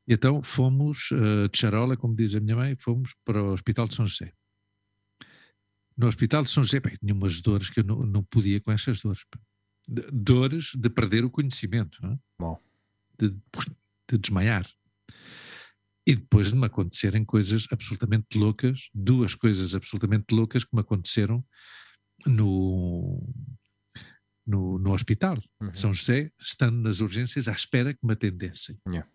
[0.08, 3.88] E então fomos, eh, de charola, como diz a minha mãe, fomos para o Hospital
[3.88, 4.32] de São José.
[5.98, 8.72] No Hospital de São José, bem, tinha umas dores que eu não, não podia com
[8.72, 9.26] essas dores.
[9.88, 12.20] De- dores de perder o conhecimento, não é?
[12.40, 12.60] Bom.
[13.20, 13.36] de,
[14.16, 14.70] de desmaiar.
[16.08, 21.46] E depois de me acontecerem coisas absolutamente loucas, duas coisas absolutamente loucas que me aconteceram
[22.26, 23.22] no,
[24.46, 25.70] no, no hospital Uhum.
[25.72, 28.80] de São José, estando nas urgências à espera que me atendessem.
[28.88, 29.08] Yeah.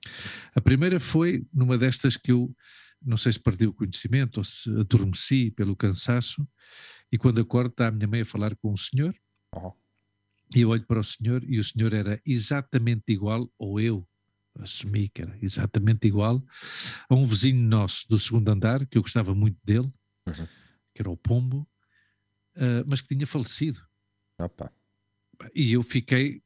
[0.55, 2.55] A primeira foi numa destas que eu,
[3.03, 6.47] não sei se perdi o conhecimento ou se adormeci pelo cansaço,
[7.11, 9.15] e quando acordo está a minha mãe a falar com o senhor,
[9.57, 9.73] Oh.
[10.55, 14.07] e eu olho para o senhor e o senhor era exatamente igual, ou eu
[14.61, 16.43] assumi que era exatamente igual,
[17.09, 19.93] a um vizinho nosso do segundo andar, que eu gostava muito dele,
[20.27, 20.47] Uhum.
[20.95, 21.69] que era o Pombo,
[22.57, 23.81] ah, mas que tinha falecido.
[24.39, 24.73] Opa.
[25.55, 26.43] E eu fiquei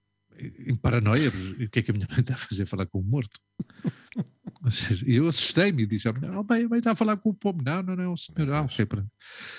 [0.67, 2.67] em paranoia, o que é que a minha mãe está a fazer?
[2.67, 3.39] Falar com o morto.
[4.71, 7.35] Seja, e eu assustei-me e disse: Não, bem, a mãe está a falar com o
[7.35, 7.63] Pombo.
[7.63, 8.51] Não, não, não, é um senhor.
[8.53, 8.73] Ah, Deus.
[8.73, 9.11] ok, pronto.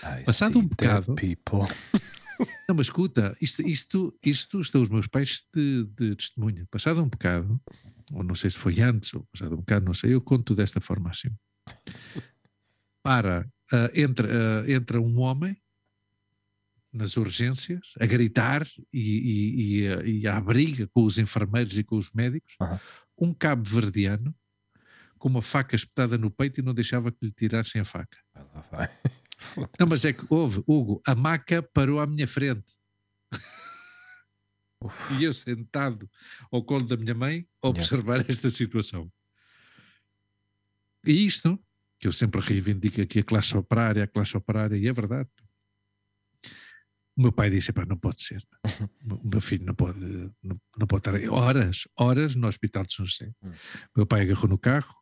[0.03, 1.15] I Passado um bocado-.
[2.69, 6.65] Não, mas escuta, isto, isto, isto estão os meus pais de, de testemunha.
[6.71, 7.59] Passado um bocado,
[8.11, 10.79] ou não sei se foi antes, ou passado um bocado, não sei, eu conto desta
[10.81, 11.29] forma assim.
[13.03, 14.27] Para, ah, entra,
[14.63, 15.55] ah, entra um homem
[16.91, 21.83] nas urgências a gritar e, e, e, a- e à briga com os enfermeiros e
[21.83, 22.79] com os médicos, Aham.
[23.17, 24.35] um cabo-verdiano
[25.19, 28.17] com uma faca espetada no peito e não deixava que lhe tirassem a faca.
[28.71, 28.89] Vai.
[29.79, 32.73] Não, mas é que houve, Hugo, a maca parou à minha frente.
[34.81, 35.13] Uf.
[35.19, 36.09] E eu sentado
[36.51, 37.81] ao colo da minha mãe a Yeah.
[37.81, 39.11] observar esta situação.
[41.05, 41.59] E isto,
[41.99, 45.29] que eu sempre reivindico aqui a classe operária, a classe operária, e é verdade.
[47.15, 48.41] O meu pai disse, pá, não pode ser.
[49.23, 49.99] O meu filho não pode,
[50.41, 53.33] não, não pode estar aí horas, horas no hospital de São José.
[53.43, 53.51] Hum.
[53.95, 54.95] Meu pai agarrou no carro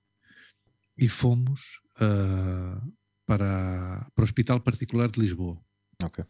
[0.97, 2.81] e fomos ah,
[3.25, 5.61] para, para o Hospital Particular de Lisboa.
[6.01, 6.23] Ok.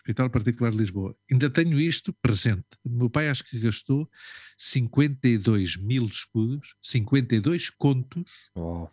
[0.00, 1.16] Hospital Particular de Lisboa.
[1.30, 2.66] Ainda tenho isto presente.
[2.82, 4.10] O meu pai acho que gastou
[4.56, 8.88] 52 mil escudos, 52 contos Oh,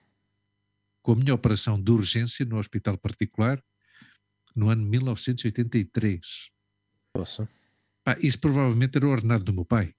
[1.02, 3.63] com a minha operação de urgência no Hospital Particular
[4.54, 6.50] no ano 1983.
[7.13, 7.48] posso.
[8.04, 9.93] Pá, isso provavelmente era o ordenado do meu pai.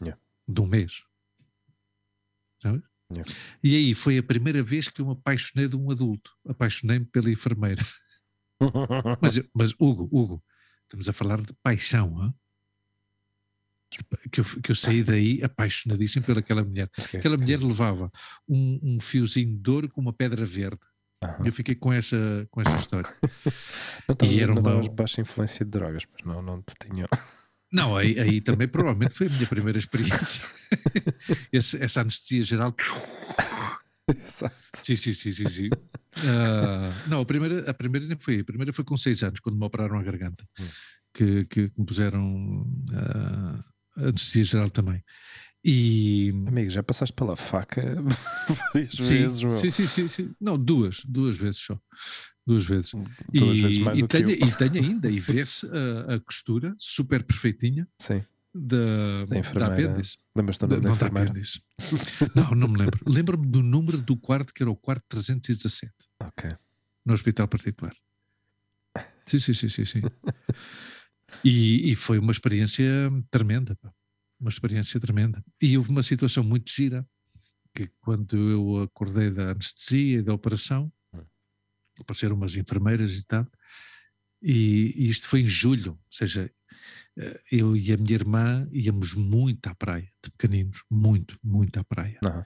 [0.00, 0.20] Yeah.
[0.46, 1.02] De um mês.
[2.62, 2.82] Sabe?
[3.10, 3.32] Yeah.
[3.62, 6.30] E aí foi a primeira vez que eu me apaixonei de um adulto.
[6.46, 7.82] Apaixonei-me pela enfermeira.
[9.20, 10.42] Mas, mas Hugo, Hugo,
[10.84, 12.34] estamos a falar de paixão, hã?
[14.30, 16.90] Que eu, que eu saí daí apaixonadíssimo pelaquela mulher.
[16.98, 18.10] Aquela que- mulher levava
[18.48, 20.80] um, um fiozinho de ouro com uma pedra verde.
[21.24, 21.46] Aham.
[21.46, 23.08] Eu fiquei com essa, com essa história.
[24.08, 27.08] Não estavas E era uma- baixa influência de drogas, pois não, não te tinham.
[27.72, 30.42] Não, aí, aí também provavelmente foi a minha primeira experiência.
[31.52, 32.74] Esse- essa anestesia geral.
[34.24, 34.54] Exato.
[34.82, 35.48] Sim, sim, sim, sim.
[35.48, 35.70] sim.
[36.24, 38.40] Ah, não, a primeira, a primeira nem foi.
[38.40, 40.46] A primeira foi com seis anos, quando me operaram a garganta.
[40.58, 40.68] Hum.
[41.12, 43.64] Que, que me puseram ah,
[43.96, 45.02] anestesia geral também.
[45.64, 46.30] E.
[46.46, 47.82] Amigo, já passaste pela faca
[48.72, 49.52] várias Sim, vezes, meu.
[49.52, 50.34] sim, sim, sim, sim.
[50.40, 51.78] Não, duas, duas vezes só.
[52.46, 52.92] Duas vezes.
[53.32, 54.30] Duas e, vezes mais e tenho.
[54.30, 57.88] E tenho ainda, e vê-se a, a costura super perfeitinha.
[58.00, 58.24] Sim.
[58.56, 60.00] Da, Da enfermeira.
[60.34, 61.32] Lembras-te do Da- nome da enfermeira?
[62.34, 63.00] não, não me lembro.
[63.06, 65.92] Lembro-me do número do quarto, que era o quarto 317,
[66.22, 66.56] Ok.
[67.04, 67.94] no hospital particular.
[69.26, 69.84] Sim, sim, sim, sim.
[69.84, 70.00] sim.
[71.44, 72.84] E, e foi uma experiência
[73.30, 73.76] tremenda,
[74.40, 75.44] uma experiência tremenda.
[75.60, 77.06] E houve uma situação muito gira,
[77.74, 80.90] que quando eu acordei da anestesia e da operação,
[82.00, 83.46] apareceram umas enfermeiras e tal,
[84.42, 86.50] e, e isto foi em julho, ou seja,
[87.50, 92.18] eu e a minha irmã íamos muito à praia, de pequeninos, muito, muito à praia.
[92.24, 92.44] Aham.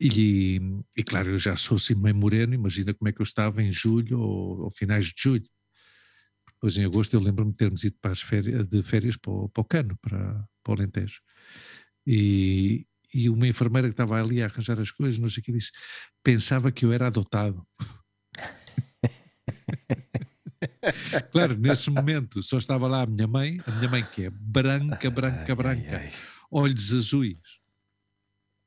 [0.00, 0.58] E,
[0.96, 3.70] e claro, eu já sou assim meio moreno, imagina como é que eu estava em
[3.70, 5.48] julho ou, ou finais de julho.
[6.54, 9.48] Depois em agosto eu lembro-me de termos ido para as férias, de férias para o,
[9.48, 11.20] para o Cano, para, para o Alentejo.
[12.06, 15.52] E, e uma enfermeira que estava ali a arranjar as coisas, não sei o que,
[15.52, 15.70] disse,
[16.22, 17.66] pensava que eu era adotado.
[21.32, 25.10] claro, nesse momento só estava lá a minha mãe, a minha mãe que é branca,
[25.10, 26.12] branca, branca, ai, ai.
[26.50, 27.38] olhos azuis.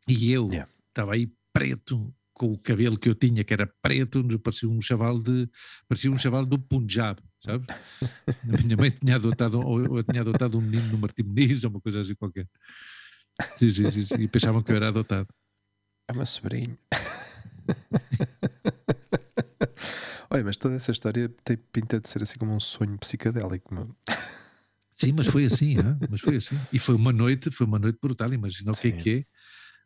[0.08, 0.70] E eu Yeah.
[0.90, 5.20] estava aí preto, com o cabelo que eu tinha, que era preto, parecia um chaval
[5.20, 5.48] de
[5.88, 7.66] parecia um chaval do Punjab, sabe?
[8.60, 11.70] A minha mãe tinha adotado, ou eu tinha adotado um menino no Martim Muniz, ou
[11.70, 12.48] uma coisa assim qualquer.
[14.20, 15.28] E pensavam que eu era adotado.
[16.10, 16.78] É meu sobrinho.
[20.34, 23.96] Olha, mas toda essa história tem pinta de ser assim como um sonho psicadélico.
[24.96, 25.98] Sim, mas foi assim, hã?
[26.10, 26.56] mas foi assim.
[26.72, 28.32] E foi uma noite, foi uma noite brutal.
[28.34, 29.10] Imagina o que é que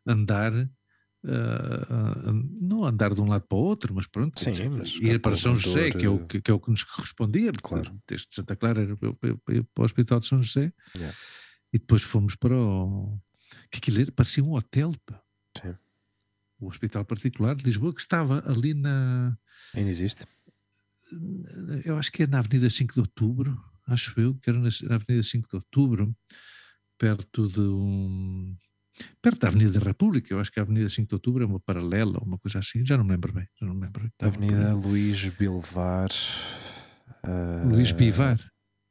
[0.06, 4.50] é andar, ah, ah, não andar de um lado para o outro, mas pronto, Sim,
[4.50, 6.70] dizer, mas ir para São José, que é, o, motor, que, que é o que
[6.70, 7.98] nos correspondia, Claro.
[8.06, 11.16] desde Santa Clara era para, para- para o Hospital de São José, Yeah.
[11.72, 13.18] e depois fomos para o.
[13.70, 15.20] que aquilo era, parecia um hotel, pá.
[15.60, 15.74] Sim.
[16.60, 19.36] o Hospital Particular de Lisboa, que estava ali na.
[19.74, 20.24] Ainda existe?
[21.84, 25.22] Eu acho que é na Avenida 5 de Outubro, acho eu, que era na Avenida
[25.22, 26.14] 5 de Outubro,
[26.98, 28.54] perto de um.
[29.22, 31.60] Perto da Avenida da República, eu acho que a Avenida 5 de Outubro é uma
[31.60, 33.46] paralela, uma coisa assim, já não me lembro bem.
[33.60, 34.10] Já não me lembro.
[34.20, 34.74] Avenida aí.
[34.74, 36.08] Luís Bilvar.
[37.22, 38.38] ah, Luís Bivar.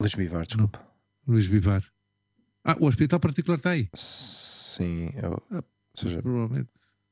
[0.01, 0.81] Luís Bivar, desculpa.
[1.27, 1.83] Luís Bivar.
[2.63, 3.89] Ah, o hospital particular está aí.
[3.95, 5.63] Sim, eu- Ah,
[5.97, 6.69] seja, Provavelmente.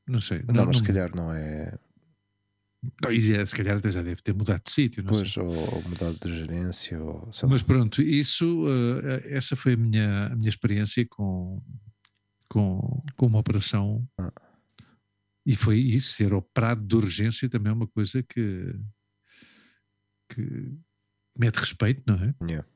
[0.08, 0.42] Não sei.
[0.46, 1.76] não, mas se calhar não é.
[3.02, 5.02] Não, e é, se calhar até já deve ter mudado de sítio.
[5.02, 5.22] Não sei.
[5.22, 7.48] Pois, ou, ou mudado de gerência, ou sei.
[7.48, 8.64] Mas pronto, isso,
[9.04, 11.62] eh, essa foi a minha, a minha experiência com,
[12.48, 14.06] com, com uma operação.
[14.18, 14.32] Ah.
[15.44, 18.74] E foi isso, ser operado de urgência também é uma coisa que,
[20.28, 20.72] que
[21.38, 22.34] mete respeito, não é?
[22.42, 22.66] Yeah.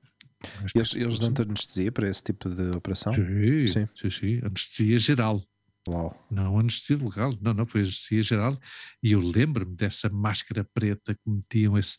[0.75, 3.13] Eles, eles dão-te anestesia para esse tipo de operação?
[3.15, 3.89] Sim, Sim.
[3.95, 5.45] sim, sim, anestesia geral.
[5.91, 6.27] Uau.
[6.31, 8.57] Não anestesia legal, não, não, foi anestesia geral.
[9.03, 11.97] E eu lembro-me dessa máscara preta que metiam esse,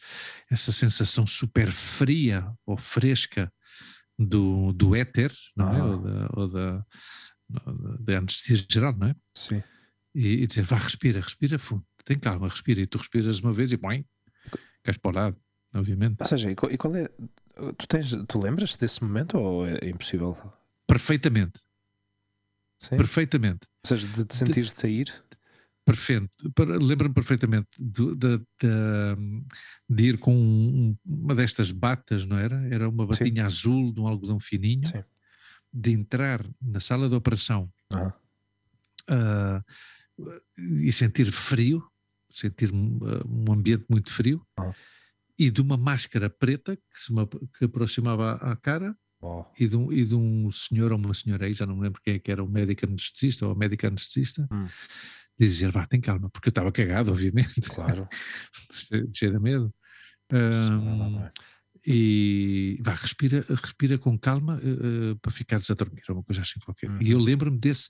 [0.49, 3.51] essa sensação super fria ou fresca
[4.17, 5.79] do, do éter, não é?
[5.79, 5.85] Ah.
[5.85, 6.85] Ou da, ou da,
[7.99, 9.15] da anestesia geral, não é?
[9.35, 9.61] Sim.
[10.15, 12.79] E, e dizer, vá, respira, respira fundo, tem calma, respira.
[12.79, 14.05] E tu respiras uma vez e põe,
[14.83, 15.37] cais para o lado,
[15.73, 16.21] obviamente.
[16.21, 17.09] Ou seja, e qual, e qual é.
[17.77, 20.37] Tu, tens, tu lembras desse momento ou é impossível?
[20.87, 21.59] Perfeitamente,
[22.81, 22.97] Sim.
[22.97, 23.67] perfeitamente.
[23.83, 25.23] Ou seja, de te sentires de sair?
[25.85, 26.29] Perfeito.
[26.79, 29.15] Lembro-me perfeitamente da- da-
[29.89, 32.55] de ir com um- uma destas batas, não era?
[32.73, 35.03] Era uma batinha azul de um algodão fininho, Sim.
[35.73, 37.71] de entrar na sala de operação
[39.07, 39.63] ah,
[40.57, 41.83] e sentir frio,
[42.31, 44.45] sentir um, ah, um ambiente muito frio,
[45.37, 47.11] e de uma máscara preta que se
[47.57, 49.51] que aproximava à cara Uau.
[49.59, 52.01] e de, um, e de um senhor ou uma senhora aí, já não me lembro
[52.03, 54.67] quem é que era o médico anestesista ou a médica anestesista, Hum.
[55.39, 58.07] dizer, vá, tem calma, porque eu estava cagado, obviamente, Claro.
[59.13, 59.73] cheio de medo.
[60.31, 61.31] Lá, vai.
[61.85, 66.59] e vá, respira, respira com calma eh, para ficares a dormir, ou uma coisa assim
[66.63, 66.89] qualquer.
[66.89, 67.01] Uhum.
[67.01, 67.89] E eu lembro-me desse,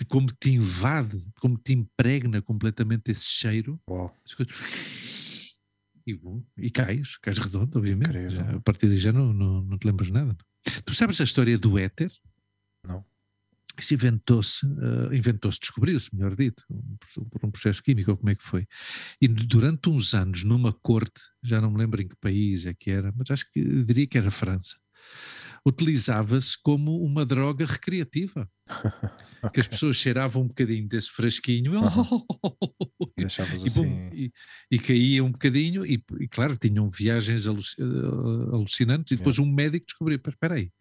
[0.00, 4.14] de como te invade, como te impregna completamente esse cheiro, Uau.
[6.08, 8.30] E, bom, e cais, cais redondo, obviamente.
[8.30, 10.34] Já, a partir daí já não, não, não te lembras nada.
[10.84, 12.10] Tu sabes a história do éter?
[12.86, 13.04] Não.
[13.78, 16.64] Isso inventou-se, eh, inventou-se, descobriu-se, melhor dito,
[17.30, 18.66] por um processo químico, ou como é que foi.
[19.20, 22.90] E durante uns anos, numa corte, já não me lembro em que país é que
[22.90, 24.76] era, mas acho que diria que era França,
[25.66, 28.48] utilizava-se como uma droga recreativa.
[29.54, 31.78] Que as pessoas cheiravam um bocadinho desse frasquinho e,
[33.16, 34.10] Deixavas e, assim.
[34.12, 34.32] e,
[34.68, 37.84] e caía um bocadinho e, e, claro, tinham viagens aluci- eh,
[38.52, 40.72] alucinantes e depois um médico descobriu, "Pá, espera aí,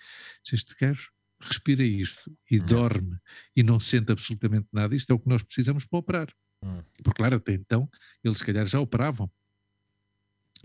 [0.43, 3.15] se este gajo respira isto e dorme
[3.55, 6.33] e não sente absolutamente nada, isto é o que nós precisamos para operar.
[6.63, 6.81] Hum.
[7.03, 7.87] Porque claro, até então
[8.23, 9.29] eles se calhar já operavam.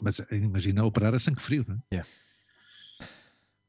[0.01, 2.05] Mas imagina operar a sangue frio, não é?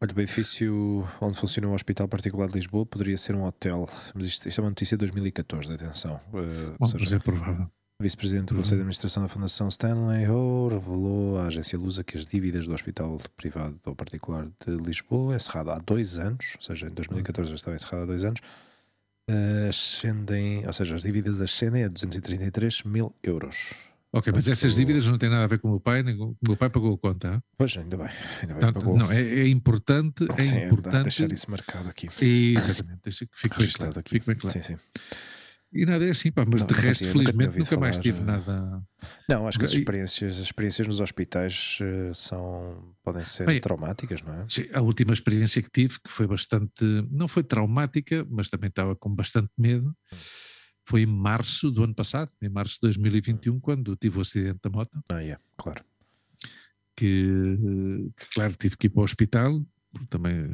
[0.03, 4.25] Olha, o edifício onde funciona um hospital particular de Lisboa poderia ser um hotel, mas
[4.25, 6.19] isto, isto é uma notícia de 2014, atenção.
[6.33, 7.71] Uh, Bom, mas é provável.
[7.97, 8.57] O vice-presidente do Uhum.
[8.57, 12.73] Conselho de Administração da Fundação Stanley Ho revelou à agência Lusa que as dívidas do
[12.73, 17.55] Hospital Privado ou Particular de Lisboa, encerrado há dois anos, ou seja, em 2014 já
[17.55, 18.41] estava encerrado há dois anos,
[19.29, 23.73] eh, ascendem, ou seja, as dívidas ascendem a 233 mil euros.
[24.15, 26.25] Ok, mas essas dívidas não têm nada a ver com o meu pai, nem com
[26.25, 27.43] o meu pai pagou a conta.
[27.57, 28.09] Pois, ainda bem,
[28.41, 28.95] ainda bem Não, pagou.
[28.97, 31.03] não, é, é importante, é Sim, importante.
[31.03, 32.07] deixar isso marcado aqui.
[32.21, 33.99] Exatamente, deixa que fique bem claro.
[33.99, 34.11] aqui.
[34.11, 34.53] Fique bem claro.
[34.53, 34.79] Sim, sim.
[35.73, 37.97] E nada é assim, pá, mas Não, de resto, fazia, nunca felizmente, ouvido nunca mais
[37.99, 38.83] tive nada.
[39.27, 44.21] Não, acho que as experiências, as experiências nos hospitais eh, são, podem ser Bem, traumáticas,
[44.21, 44.45] não é?
[44.47, 46.85] Sim, A última experiência que tive, que foi bastante.
[47.09, 49.91] Não foi traumática, mas também estava com bastante medo,
[50.85, 54.69] foi em março do ano passado, em março de 2021, quando tive o acidente da
[54.69, 55.03] moto.
[55.09, 55.83] Ah, é, claro.
[56.95, 57.57] que,
[58.17, 59.65] que, claro, tive que ir para o hospital,
[60.09, 60.47] também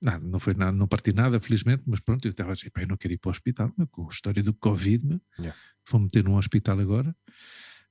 [0.00, 2.88] nada, não foi nada, não parti nada, felizmente, mas pronto, eu estava assim, pá, eu
[2.88, 5.58] não quero ir para o hospital, meu, com a história do Covid, meu, Yeah.
[5.90, 7.14] vou meter num hospital agora,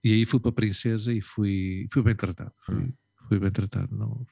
[0.04, 2.94] e aí fui para a Princesa e fui, fui bem tratado, fui, Hum.
[3.28, 4.26] fui bem tratado, não,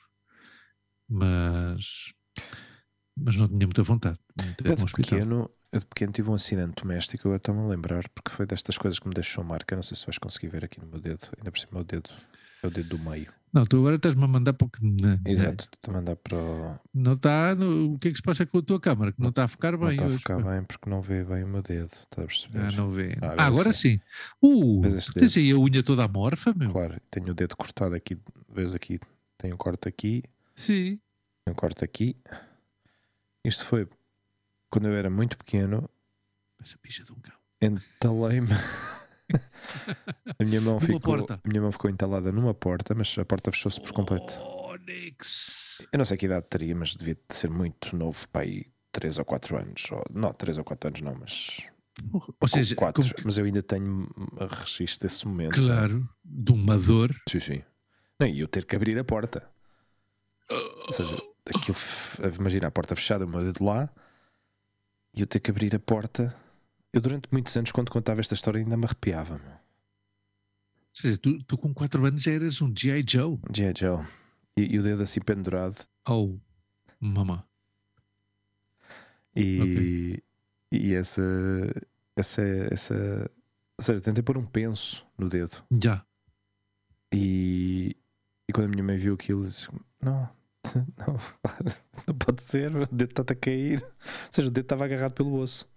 [1.10, 2.14] mas,
[3.18, 5.20] mas não tinha muita vontade de no de, hospital.
[5.20, 8.78] pequeno, eu de pequeno tive um acidente doméstico, eu estou-me a lembrar, porque foi destas
[8.78, 9.76] coisas que me deixou marca.
[9.76, 12.10] Não sei se vais conseguir ver aqui no meu dedo, ainda por cima o dedo
[12.62, 13.34] é o dedo do meio.
[13.52, 16.80] Não, tu agora estás-me a mandar porque não, Exato, estou a mandar para o.
[16.94, 19.30] não está, no- o que é que se passa com a tua câmara, que não
[19.30, 21.62] está a focar Não bem está a ficar bem porque não vê bem o meu
[21.62, 22.60] dedo, estás a perceber?
[22.60, 23.16] Ah, não vê.
[23.22, 24.00] Ah, Ah, agora agora, sim.
[24.42, 26.72] Uh, este tu tens aí a unha toda amorfa, meu?
[26.72, 28.18] Claro, tenho o dedo cortado aqui,
[28.50, 29.00] vês aqui,
[29.38, 30.24] tenho um corte aqui,
[30.56, 31.00] Sim.
[31.46, 32.16] tenho um corte aqui.
[33.46, 33.88] Isto foi
[34.74, 35.88] quando eu era muito pequeno,
[36.62, 37.36] Essa picha de um cão.
[37.62, 38.50] entalei-me.
[40.40, 41.40] a, minha mão ficou, porta.
[41.44, 44.40] a minha mão ficou entalada numa porta, mas a porta fechou-se por completo.
[44.42, 45.86] Onyx.
[45.92, 49.26] Eu não sei que idade teria, mas devia de ser muito novo, pai, 3 ou
[49.26, 49.92] 4 anos.
[49.92, 51.62] Ou, não, 3 ou 4 anos não, mas.
[52.42, 53.02] Ou seja, 4.
[53.02, 54.10] como que- Mas eu ainda tenho
[54.40, 55.54] a registro desse momento.
[55.62, 57.16] claro, de uma dor.
[57.30, 57.64] Sim, sim.
[58.20, 59.48] Não, e eu ter que abrir a porta.
[60.88, 61.16] Ou seja,
[61.56, 63.90] aquilo, f- imagina a porta fechada, o meu dedo lá,
[65.14, 66.36] e eu ter que abrir a porta.
[66.92, 69.38] Eu, durante muitos anos, quando contava esta história, ainda me arrepiava.
[69.38, 69.52] Meu.
[69.52, 69.60] Ou
[70.92, 73.04] seja, tu, tu com 4 anos já eras um G.I.
[73.08, 73.40] Joe.
[73.52, 73.74] G.I.
[73.76, 74.06] Joe.
[74.56, 75.76] E, e o dedo assim pendurado.
[76.08, 76.36] Oh,
[77.00, 77.44] mamã.
[79.36, 80.22] E,
[80.72, 81.22] e essa,
[82.16, 83.32] essa, essa.
[83.78, 85.64] Ou seja, tentei pôr um penso no dedo.
[85.82, 86.06] Já.
[87.12, 87.96] E,
[88.48, 89.68] e quando a minha mãe viu aquilo, disse:
[90.00, 90.30] Não,
[90.98, 91.20] não,
[92.08, 93.84] não pode ser, o dedo está a cair.
[93.84, 93.90] Ou
[94.32, 95.68] seja, o dedo estava agarrado pelo osso.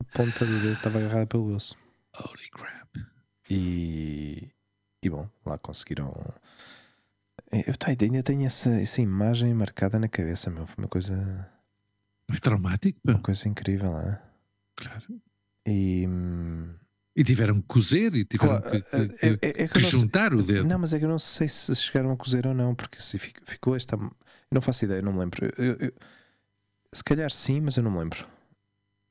[0.00, 1.76] A ponta do dedo estava agarrada pelo osso.
[2.14, 3.06] Holy crap.
[3.48, 4.50] E,
[5.02, 6.12] e bom, lá conseguiram.
[7.50, 10.66] Eu tá, ainda tenho essa, essa imagem marcada na cabeça, meu.
[10.66, 11.48] Foi uma coisa,
[12.28, 13.12] Foi traumático, pá.
[13.12, 14.22] uma coisa incrível lá.
[14.76, 15.20] Claro.
[15.66, 16.06] E.
[16.08, 16.74] hum,
[17.14, 19.78] E tiveram que cozer e tiveram Claro, que, que- é- que- é- é que que
[19.78, 20.66] eu não sei- juntar o dedo.
[20.66, 23.18] Não, mas é que eu não sei se chegaram a cozer ou não, porque se
[23.18, 23.96] fic- ficou esta.
[23.96, 24.10] Eu
[24.50, 25.44] não faço ideia, não me lembro.
[25.58, 25.92] Eu- eu-
[26.92, 28.26] se calhar sim, mas eu não me lembro.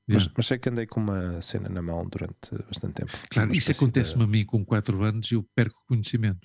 [0.08, 3.12] Mas, mas sei que andei com uma cena na mão durante bastante tempo.
[3.30, 6.42] Claro, isso acontece-me a mim com 4 anos e eu perco o conhecimento.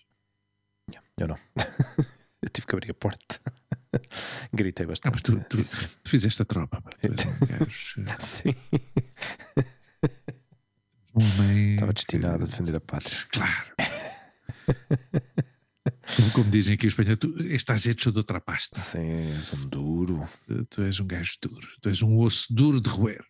[0.88, 1.38] de- Eu não.
[2.42, 3.40] eu tive que abrir a porta.
[4.52, 5.48] Gritei Ah, mas bastante.
[5.48, 6.82] tu, tu, tu fizeste a tropa.
[8.20, 8.54] Sim,
[11.20, 13.18] homem estava destinado a defender a pátria.
[13.30, 13.66] Claro.
[16.32, 18.78] como, dizem aqui os espanhóis, tu estás hecho de outra pasta.
[18.78, 20.28] Sim, és um duro.
[20.46, 21.66] Tu, tu és um gajo duro.
[21.80, 23.24] Tu és um osso duro de roer.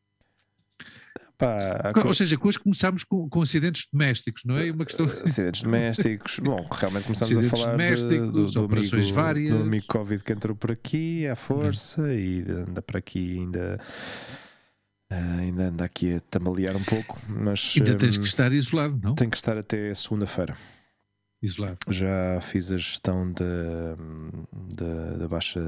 [1.38, 4.70] Pá, Ou co- seja, hoje começámos com, com acidentes domésticos, não é?
[4.70, 5.04] Uma questão.
[5.04, 6.38] acidentes domésticos.
[6.42, 9.54] Bom, realmente começamos a Acidentes falar de, domésticos, do, do, operações amigo, várias.
[9.54, 13.78] do amigo Covid que entrou por aqui à força e anda por aqui ainda.
[15.10, 18.98] Ah, ainda anda aqui a tambalear um pouco, mas Ainda tens hum, que estar isolado,
[19.02, 19.14] não?
[19.14, 20.56] tenho que estar até segunda-feira.
[21.40, 21.78] Isolado.
[21.88, 23.94] Já fiz a gestão da,
[25.16, 25.60] da, baixa,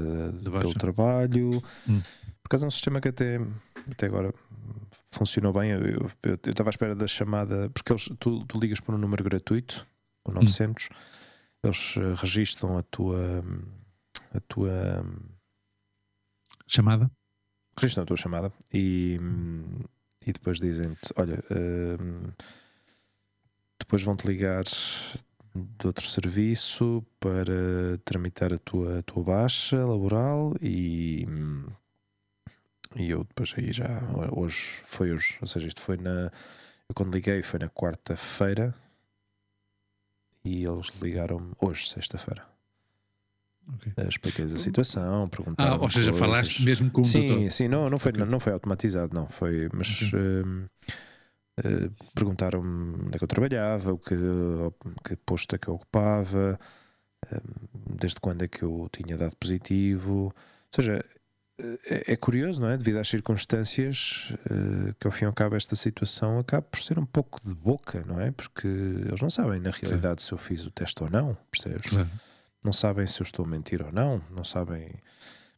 [0.43, 0.59] baixa.
[0.59, 1.63] pelo trabalho.
[1.87, 2.01] Hum.
[2.41, 3.39] Por acaso é um sistema que até,
[3.89, 4.33] até agora
[5.11, 5.71] funcionou bem.
[5.71, 6.09] Eu
[6.45, 9.87] estava à espera da chamada, porque eles, tu, tu ligas por um número gratuito,
[10.25, 10.89] o 900,
[11.63, 13.43] eles eh, registram a tua.
[14.33, 15.05] A tua
[16.67, 17.09] Chamada?
[17.79, 19.81] Registram a tua chamada e, hum,
[20.25, 22.31] e depois dizem-te: Olha, hum,
[23.79, 31.25] depois vão-te ligar de outro serviço para tramitar a tua, a tua baixa laboral e,
[31.27, 31.65] hum,
[32.95, 34.01] e eu depois aí já
[34.31, 36.31] hoje foi hoje, ou seja, isto foi na
[36.89, 38.73] eu quando liguei foi na quarta-feira
[40.43, 42.58] e eles ligaram-me hoje, sexta-feira.
[43.73, 43.91] Ok.
[43.95, 45.75] Eh, Expliquei-lhes a situação, perguntaram.
[45.75, 46.19] Ah, ou seja, coisas.
[46.19, 47.51] falaste mesmo com o Sim, doutor.
[47.51, 48.25] sim, não, não, foi, Ok.
[48.25, 49.27] não foi automatizado, não.
[49.27, 50.19] Foi, mas Ok.
[50.19, 50.65] hum,
[51.63, 54.15] eh, perguntaram-me onde é que eu trabalhava, o que,
[55.03, 56.59] que posto é que eu ocupava,
[57.31, 60.25] hum, desde quando é que eu tinha dado positivo.
[60.25, 60.33] Ou
[60.75, 61.03] seja,
[61.85, 62.77] é, é curioso, não é?
[62.77, 66.97] Devido às circunstâncias eh, que ao fim e ao cabo esta situação acaba por ser
[66.97, 68.31] um pouco de boca, não é?
[68.31, 71.85] Porque eles não sabem na realidade se eu fiz o teste ou não, percebes?
[71.89, 72.09] Claro.
[72.63, 74.91] Não sabem se eu estou a mentir ou não, não sabem.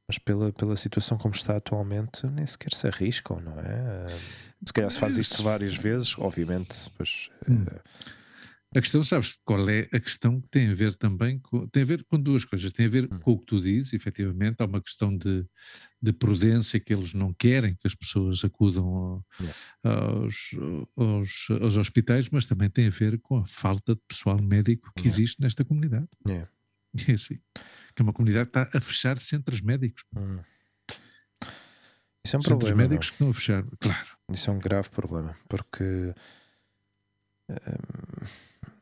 [0.08, 4.06] Mas pela, pela situação como está atualmente, nem sequer se arriscam, não é?
[4.66, 5.44] Se calhar se faz isto Isso.
[5.44, 7.66] várias vezes, obviamente, pois, Hum.
[7.70, 7.82] eh,
[8.74, 11.86] A questão, sabes qual é a questão que tem a ver também com, tem a
[11.86, 12.72] ver com duas coisas.
[12.72, 13.20] Tem a ver Hum.
[13.20, 15.46] com o que tu dizes, efetivamente, há uma questão de,
[16.02, 19.26] de prudência que eles não querem que as pessoas acudam ao-
[19.84, 20.52] aos,
[20.96, 25.08] aos, aos hospitais, mas também tem a ver com a falta de pessoal médico que
[25.08, 26.08] existe nesta comunidade.
[26.26, 26.50] Yeah.
[26.50, 26.61] É
[27.14, 27.40] assim.
[27.96, 30.04] Que é uma comunidade que está a fechar centros médicos.
[30.16, 30.40] hum.
[32.24, 32.76] isso é um centros problema.
[32.76, 32.88] não é?
[32.88, 33.64] médicos que estão a fechar.
[33.80, 34.08] Claro.
[34.32, 36.14] Isso é um grave problema, porque
[37.50, 38.26] hum,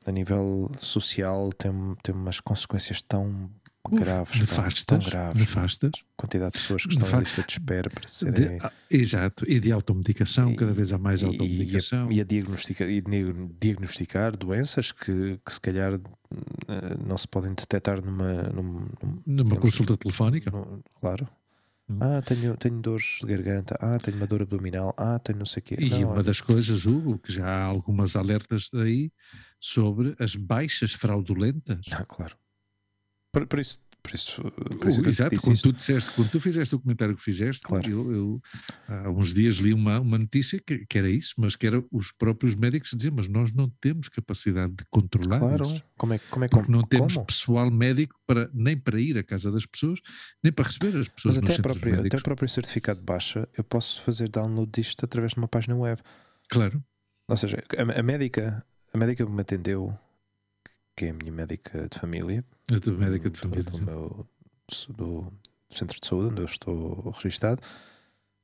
[0.05, 1.71] a nível social tem,
[2.03, 3.49] tem umas consequências tão
[3.91, 5.37] Uf, graves, pá, nefastas, tão graves.
[5.39, 5.91] nefastas.
[6.15, 8.59] Quantidade de pessoas que estão na Nefa- lista de espera para De- serem.
[8.61, 12.11] ah, exato, e de automedicação, cada E- vez há mais e- automedicação.
[12.11, 17.17] E, a, e a diagnosticar, e di- diagnosticar doenças que, que se calhar eh, não
[17.17, 18.63] se podem detectar numa, num-
[19.01, 20.51] num- Numa digamos, consulta telefónica.
[20.51, 21.27] no- claro.
[21.91, 21.97] Hum.
[22.01, 23.75] Ah, tenho, tenho dores de garganta.
[23.81, 24.93] Ah, tenho uma dor abdominal.
[24.95, 25.75] Ah, tenho não sei o quê.
[25.79, 29.11] E Não, uma das coisas, Hugo, que já há algumas alertas aí
[29.59, 31.79] sobre as baixas fraudulentas.
[31.91, 32.35] Ah, claro.
[33.31, 35.63] Por, por isso, por isso, por isso exato, quando isso.
[35.63, 37.87] tu disseste, quando tu fizeste o comentário que fizeste, Claro.
[37.89, 38.41] eu, eu
[38.87, 42.11] há uns dias li uma, uma notícia que, que era isso, mas que era os
[42.11, 45.63] próprios médicos diziam, mas nós não temos capacidade de controlar Claro.
[45.65, 45.83] isso.
[45.97, 46.89] Como é, como é Porque não como?
[46.89, 47.25] temos Como?
[47.25, 49.99] pessoal médico para, nem para ir à casa das pessoas,
[50.41, 53.05] nem para receber as pessoas Mas nos até, centros própria, até o próprio certificado de
[53.05, 56.01] baixa, eu posso fazer download disto através de uma página web.
[56.49, 56.83] Claro,
[57.27, 59.95] Ou seja, a, a médica, a médica que me atendeu,
[60.99, 62.43] que é a minha médica de família,
[62.75, 63.63] a tua médica de do- família.
[63.63, 64.27] do, meu
[64.89, 65.33] do
[65.69, 67.61] centro de saúde onde eu estou registado,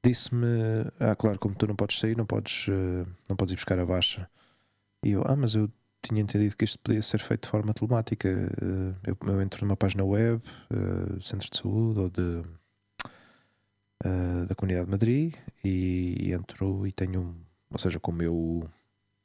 [0.03, 0.47] disse-me:
[0.99, 3.85] Ah, claro, como tu não podes sair, não podes, eh, não podes ir buscar a
[3.85, 4.29] baixa.
[5.03, 5.69] E eu, ah, mas eu
[6.01, 8.29] tinha entendido que isto podia ser feito de forma telemática.
[8.29, 10.41] Eh, Eu, eu entro numa página web,
[10.71, 12.43] eh, centro de saúde ou de,
[14.03, 15.33] eh, da Comunidade de Madrid,
[15.63, 17.35] e entro e tenho,
[17.71, 18.69] ou seja, com o meu,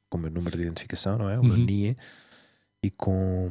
[0.08, 1.38] com o meu número de identificação, não é?
[1.38, 1.64] O meu Uhum.
[1.64, 1.96] NIE,
[2.82, 3.50] e com.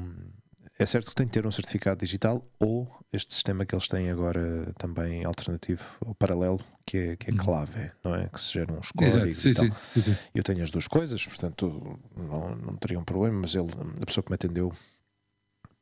[0.78, 4.10] É certo que tem que ter um certificado digital ou este sistema que eles têm
[4.10, 7.38] agora também alternativo ou paralelo, que é, que é Uhum.
[7.38, 8.30] clave, não é?
[8.30, 9.66] Que se geram uns Exato, códigos sim, e tal.
[9.66, 10.18] sim, sim, sim.
[10.34, 13.68] Eu tenho as duas coisas, portanto não, não teria um problema, mas ele,
[14.02, 14.72] a pessoa que me atendeu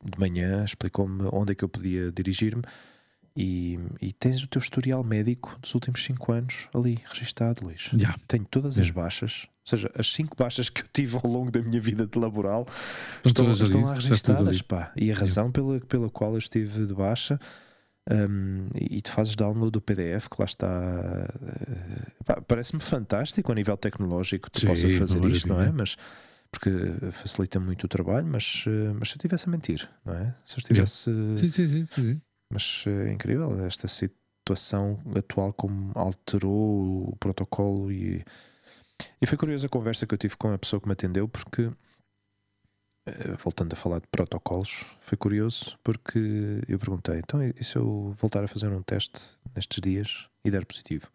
[0.04, 2.62] de manhã explicou-me onde é que eu podia dirigir-me
[3.40, 7.88] e, e tens o teu historial médico dos últimos 5 anos ali registado, Luís.
[7.94, 8.16] Já.
[8.26, 9.00] Tenho todas as Yeah.
[9.00, 12.18] baixas, ou seja, as 5 baixas que eu tive ao longo da minha vida de
[12.18, 12.66] laboral
[13.24, 14.92] Estão estão, estão lá registadas, pá.
[14.96, 17.38] E a razão pela, pela qual eu estive de baixa.
[18.10, 20.68] hum, e tu fazes download do PDF que lá está.
[22.24, 25.70] pá, Parece-me fantástico a nível tecnológico que tu possa fazer isto, não é?
[25.70, 25.96] Mas
[26.50, 26.70] porque
[27.12, 30.34] facilita muito o trabalho, mas, eh, mas se eu estivesse a mentir, não é?
[30.44, 31.10] Se eu estivesse.
[31.36, 32.20] Sim, sim, sim, sim.
[32.50, 38.24] Mas é incrível esta situação atual, como alterou o protocolo e,
[39.20, 41.70] e foi curiosa a conversa que eu tive com a pessoa que me atendeu, porque
[43.08, 48.14] eh, voltando a falar de protocolos, foi curioso porque eu perguntei: então, e se eu
[48.20, 49.20] voltar a fazer um teste
[49.54, 51.10] nestes dias e der positivo?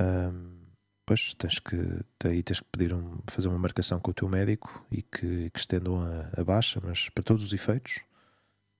[0.00, 0.62] Ahm,
[1.06, 1.76] pois tens que
[2.24, 5.58] aí tens que pedir um, fazer uma marcação com o teu médico e que, que
[5.58, 8.00] estendam a, a baixa, mas para todos os efeitos,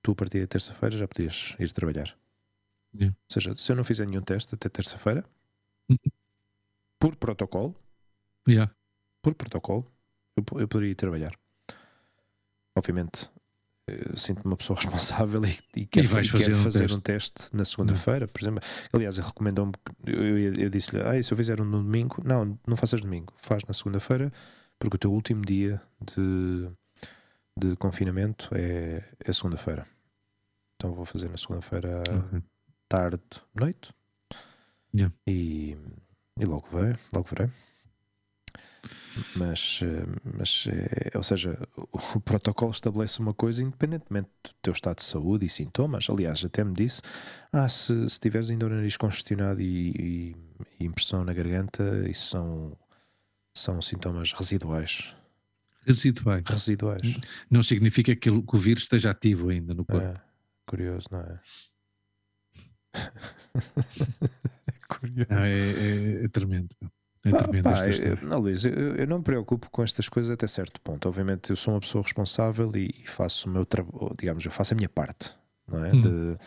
[0.03, 2.15] tu a partir da terça-feira já podias ir trabalhar.
[2.93, 3.15] Yeah.
[3.17, 5.25] Ou seja, se eu não fizer nenhum teste até terça-feira,
[5.89, 5.97] Uhum.
[6.99, 7.75] por protocolo,
[8.47, 8.71] Yeah.
[9.21, 9.85] por protocolo,
[10.37, 11.33] eu, eu poderia ir trabalhar.
[12.75, 13.29] Obviamente,
[13.87, 16.97] eu sinto-me uma pessoa responsável e, e quero, vais e fazer um fazer teste.
[16.97, 18.61] um teste na segunda-feira, por exemplo.
[18.91, 19.73] Aliás, ele recomendou-me,
[20.05, 22.21] eu, eu, disse-lhe, ah, se eu fizer um no domingo?
[22.23, 24.31] Não, não faças domingo, faz na segunda-feira,
[24.79, 26.69] porque o teu último dia de,
[27.57, 29.87] de confinamento é, é segunda-feira.
[30.75, 32.41] Então vou fazer na segunda-feira Ok.
[32.89, 33.21] tarde,
[33.55, 33.93] noite.
[34.93, 35.13] Yeah.
[35.25, 35.77] E,
[36.39, 37.49] e logo verei, logo verei.
[39.35, 40.05] Mas, eh,
[40.37, 45.03] mas eh, ou seja, o, o protocolo estabelece uma coisa independentemente do teu estado de
[45.03, 46.07] saúde e sintomas.
[46.09, 47.01] Aliás, até me disse:
[47.51, 50.35] ah, se, se tiveres ainda o nariz congestionado e, e-
[50.79, 52.77] e impressão na garganta, isso são,
[53.53, 55.15] são sintomas residuais.
[55.85, 56.43] Residuais.
[56.47, 57.17] Residuais.
[57.49, 60.05] Não significa que, o vírus esteja ativo ainda no corpo.
[60.05, 60.15] É,
[60.65, 61.39] curioso, não é?
[62.93, 63.01] é
[64.87, 65.27] curioso.
[65.29, 65.49] Não, é,
[66.21, 66.69] é- é tremendo.
[67.25, 70.29] É tremendo pá, esta eu, não, Luís, eu, eu não me preocupo com estas coisas
[70.29, 71.07] até certo ponto.
[71.07, 74.73] Obviamente, eu sou uma pessoa responsável e, e faço o meu trabalho, digamos, eu faço
[74.73, 75.33] a minha parte,
[75.67, 75.93] não é?
[75.93, 76.01] Hum.
[76.01, 76.37] De-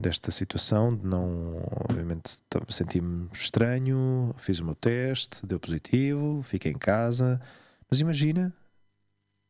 [0.00, 2.38] desta situação, de não, obviamente,
[2.70, 7.38] senti-me estranho, fiz o meu teste, deu positivo, fiquei em casa.
[7.90, 8.52] Mas imagina,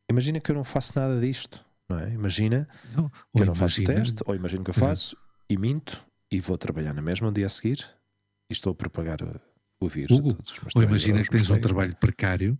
[0.09, 2.11] imagina que eu não faço nada disto, não é?
[2.13, 4.87] Imagina Não, que eu não faço o imagina- teste, ou imagino que eu Exato.
[4.89, 5.17] faço
[5.49, 7.85] e minto e vou trabalhar na mesma no dia a seguir
[8.49, 9.39] e estou a propagar uh,
[9.79, 10.11] o vírus.
[10.17, 10.37] Hugo,
[10.75, 12.57] Ou imagina que tens um trabalho precário,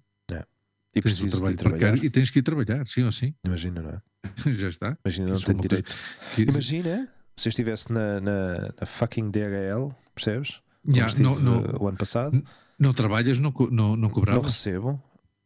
[0.93, 3.34] e tens um trabalho precário e tens que ir trabalhar, sim ou sim.
[3.45, 4.01] Imagina, não é?
[4.51, 4.97] Já está.
[5.05, 5.95] Imagina, não é tenho direito.
[6.36, 10.61] que- Imagina se eu estivesse na, na, na fucking DHL, percebes?
[10.86, 12.43] Estive, não, não, uh, o ano passado,
[12.77, 14.45] não trabalhas, não, não, não não cobravas.
[14.45, 15.01] recebo.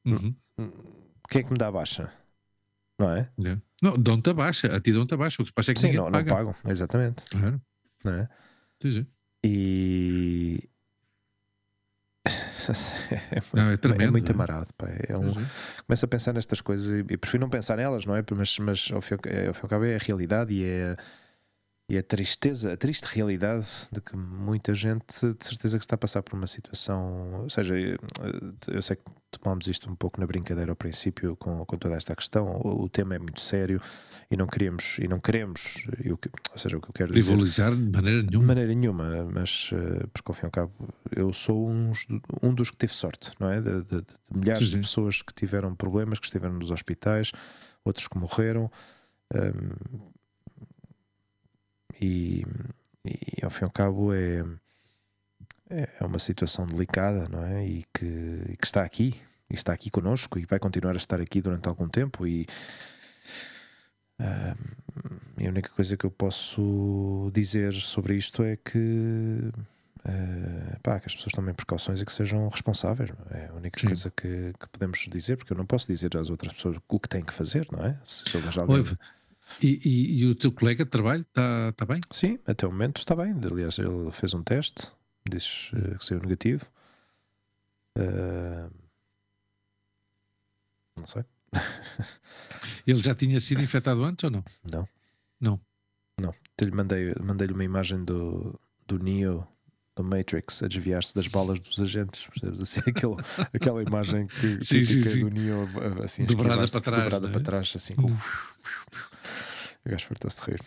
[0.05, 0.35] Uhum.
[1.29, 2.11] Quem é que me dá a baixa?
[2.99, 3.29] Não é?
[3.37, 3.57] Já.
[3.81, 5.41] Não, dão-te a baixa, a ti dão-te a baixa.
[5.41, 6.35] O que se passa é que Sim, ninguém não, te não paga.
[6.35, 7.25] pagam, exatamente.
[7.25, 7.61] Claro.
[8.03, 8.29] Não é?
[8.81, 9.07] Sim, sim.
[9.43, 10.69] E.
[13.11, 14.33] é, Não, é é tremendo, muito não é?
[14.33, 14.73] amarado.
[14.77, 14.87] Pá.
[14.89, 15.31] É um,
[15.85, 18.23] começo a pensar nestas coisas e, prefiro não pensar nelas, não é?
[18.35, 20.53] Mas, mas ao, fim, e ao- é, ao fim e ao cabo é a realidade
[20.53, 20.95] e é,
[21.87, 25.05] e a tristeza, a triste realidade de que muita gente
[25.37, 27.41] de certeza que está a passar por uma situação.
[27.43, 27.97] Ou seja, eu,
[28.69, 29.03] eu sei que
[29.39, 32.47] tomámos isto um pouco na brincadeira ao princípio com, com toda esta questão.
[32.63, 33.79] O, o tema é muito sério
[34.31, 37.27] e não queremos, e não queremos, e que, ou seja, o que eu quero dizer.
[37.27, 38.47] Frivolizar de maneira De nenhuma.
[38.47, 40.73] maneira nenhuma, mas eh, porque ao fim e ao cabo
[41.15, 42.07] eu sou uns-
[42.41, 43.61] um dos que teve sorte, não é?
[43.61, 44.75] De, de- de milhares Sim, sim.
[44.77, 47.31] de pessoas que tiveram problemas, que estiveram nos hospitais,
[47.83, 48.71] outros que morreram.
[49.31, 50.14] ehm,
[52.01, 52.43] e,
[53.03, 54.43] e ao fim e ao cabo é,
[55.69, 57.65] é é uma situação delicada, não é?
[57.65, 58.05] E que,
[58.49, 59.15] e que está aqui,
[59.49, 62.25] e está aqui connosco e vai continuar a estar aqui durante algum tempo.
[62.27, 62.47] E
[65.37, 69.51] e a única coisa que eu posso dizer sobre isto é que,
[70.05, 73.11] eh, pá, que as pessoas tomem precauções e que sejam responsáveis.
[73.31, 73.87] É É a única Sim.
[73.87, 77.09] coisa que, que podemos dizer, porque eu não posso dizer às outras pessoas o que
[77.09, 77.99] têm que fazer, não é?
[78.03, 78.23] Se.
[78.69, 78.97] Ouve,
[79.61, 82.01] e, e- e o teu colega de trabalho está tá bem?
[82.11, 83.33] Sim, até o momento está bem.
[83.51, 84.91] Aliás, ele fez um teste,
[85.29, 86.65] diz eh, que saiu negativo.
[87.97, 88.69] Eh,
[90.99, 91.23] não sei.
[92.87, 94.43] Ele já tinha sido infectado antes ou não?
[94.63, 94.87] Não.
[95.39, 95.59] Não.
[96.21, 96.33] Não.
[96.61, 99.47] Lhe mandei, mandei-lhe uma imagem do, do Neo
[99.95, 102.61] do Matrix a desviar-se das balas dos agentes, percebes?
[102.61, 103.15] Assim, aquele,
[103.53, 105.19] aquela imagem que, Sim, sim, típica sim.
[105.21, 105.69] do Neo
[106.03, 107.31] assim, Dobrada para trás, dobrada é?
[107.31, 108.07] para trás, assim, com...
[109.85, 110.61] o gajo fartou-se de rir.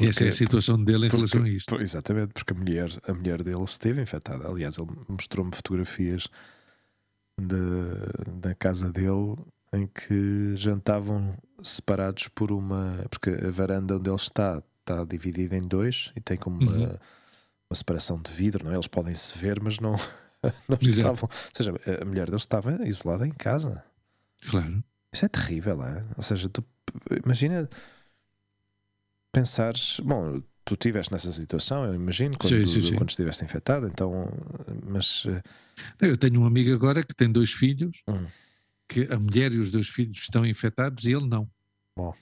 [0.00, 1.80] E essa é a Porque- situação dele em porque- relação a isto.
[1.80, 4.48] Exatamente, porque a mulher, a mulher dele esteve infectada.
[4.48, 6.26] Aliás, ele mostrou-me fotografias
[7.38, 7.56] de,
[8.40, 9.36] da casa dele
[9.72, 13.04] em que jantavam separados por uma.
[13.10, 16.82] Porque a varanda onde ele está está dividida em dois e tem como uma, Uhum.
[17.70, 18.74] uma separação de vidro, não é?
[18.74, 19.92] Eles podem se ver, mas não,
[20.68, 21.22] não estavam.
[21.32, 21.72] Ou seja,
[22.02, 23.82] a mulher dele estava isolada em casa.
[24.50, 24.84] Claro.
[25.14, 26.04] Isso é terrível, é?
[26.16, 26.62] Ou seja, tu
[27.24, 27.68] imagina
[29.32, 32.94] pensares, bom, tu estiveste nessa situação, eu imagino, quando, Sim, sim, sim.
[32.96, 34.28] quando estiveste infectado, então,
[34.86, 35.42] mas eh,
[36.00, 38.26] Eu tenho um amigo agora que tem dois filhos, Hum.
[38.88, 41.48] que a mulher e os dois filhos estão infectados e ele não.
[41.96, 42.14] Bom.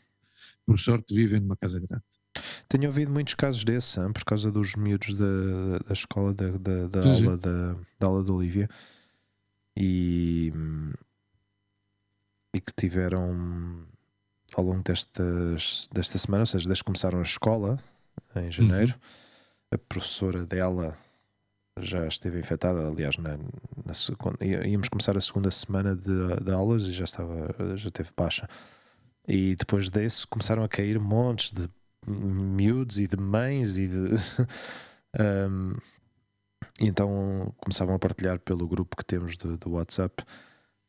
[0.67, 2.05] Por sorte vivem numa casa grande.
[2.69, 6.89] tenho ouvido muitos casos desses, hein, por causa dos miúdos da, da escola, da, da,
[6.89, 8.69] da aula da, da aula da Olivia,
[9.77, 10.93] e, hum,
[12.55, 13.87] e que tiveram
[14.55, 17.79] ao longo destas, desta semana, ou seja, desde que começaram a escola,
[18.37, 18.95] em janeiro,
[19.71, 20.97] a professora dela
[21.81, 23.39] já esteve infectada, aliás, na,
[23.85, 28.11] na segunda, íamos começar a segunda semana de, de aulas e já estava, já teve
[28.17, 28.49] baixa.
[29.27, 31.69] E depois desse começaram a cair montes de
[32.07, 34.11] miúdos e de mães e de.
[35.21, 35.75] Um,
[36.81, 40.25] e então começavam a partilhar pelo grupo que temos do, do WhatsApp.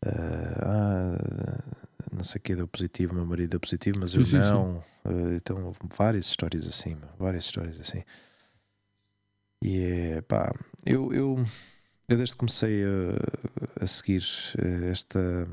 [0.05, 1.63] Uh, ah,
[2.11, 4.49] não sei o que deu positivo, meu marido deu positivo, mas Sim, eu sim, sim.
[4.49, 4.83] não.
[5.05, 8.03] Uh, então houve várias histórias assim, várias histórias assim.
[9.61, 10.53] E é pá,
[10.85, 11.45] eu, eu,
[12.07, 14.23] eu desde que comecei a, a seguir
[14.57, 15.47] eh, esta,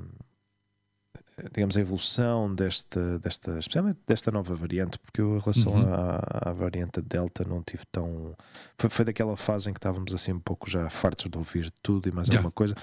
[1.52, 5.94] digamos, a evolução desta, desta, especialmente desta nova variante, porque eu, em relação Uhum.
[5.94, 8.34] à, à variante Delta, não tive tão.
[8.78, 12.08] Foi, foi daquela fase em que estávamos assim um pouco já fartos de ouvir tudo
[12.08, 12.34] e mais Já.
[12.38, 12.74] alguma coisa,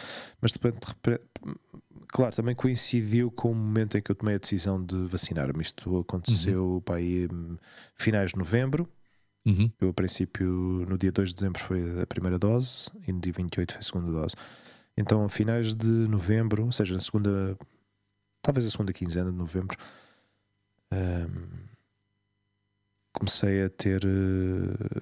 [0.42, 1.24] mas depois, de repente,
[2.10, 5.62] claro, também coincidiu com o momento em que eu tomei a decisão de vacinar-me.
[5.62, 7.58] Isto aconteceu para aí hum,
[7.96, 8.88] finais de novembro.
[9.46, 9.72] Uhum.
[9.80, 10.46] Eu, a princípio,
[10.90, 13.84] no dia 2 de dezembro foi a primeira dose e no dia 28 foi a
[13.84, 14.36] segunda dose.
[14.98, 17.56] Então, a finais de novembro, ou seja, na segunda,
[18.48, 19.78] talvez a segunda quinzena de novembro,
[20.90, 21.68] ahm,
[23.12, 24.02] comecei a ter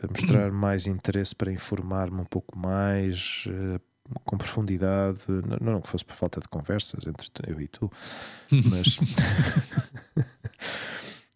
[0.02, 3.48] a mostrar mais interesse para informar-me um pouco mais
[4.24, 7.92] com profundidade, não, não que fosse por falta de conversas entre eu e tu,
[8.50, 9.00] mas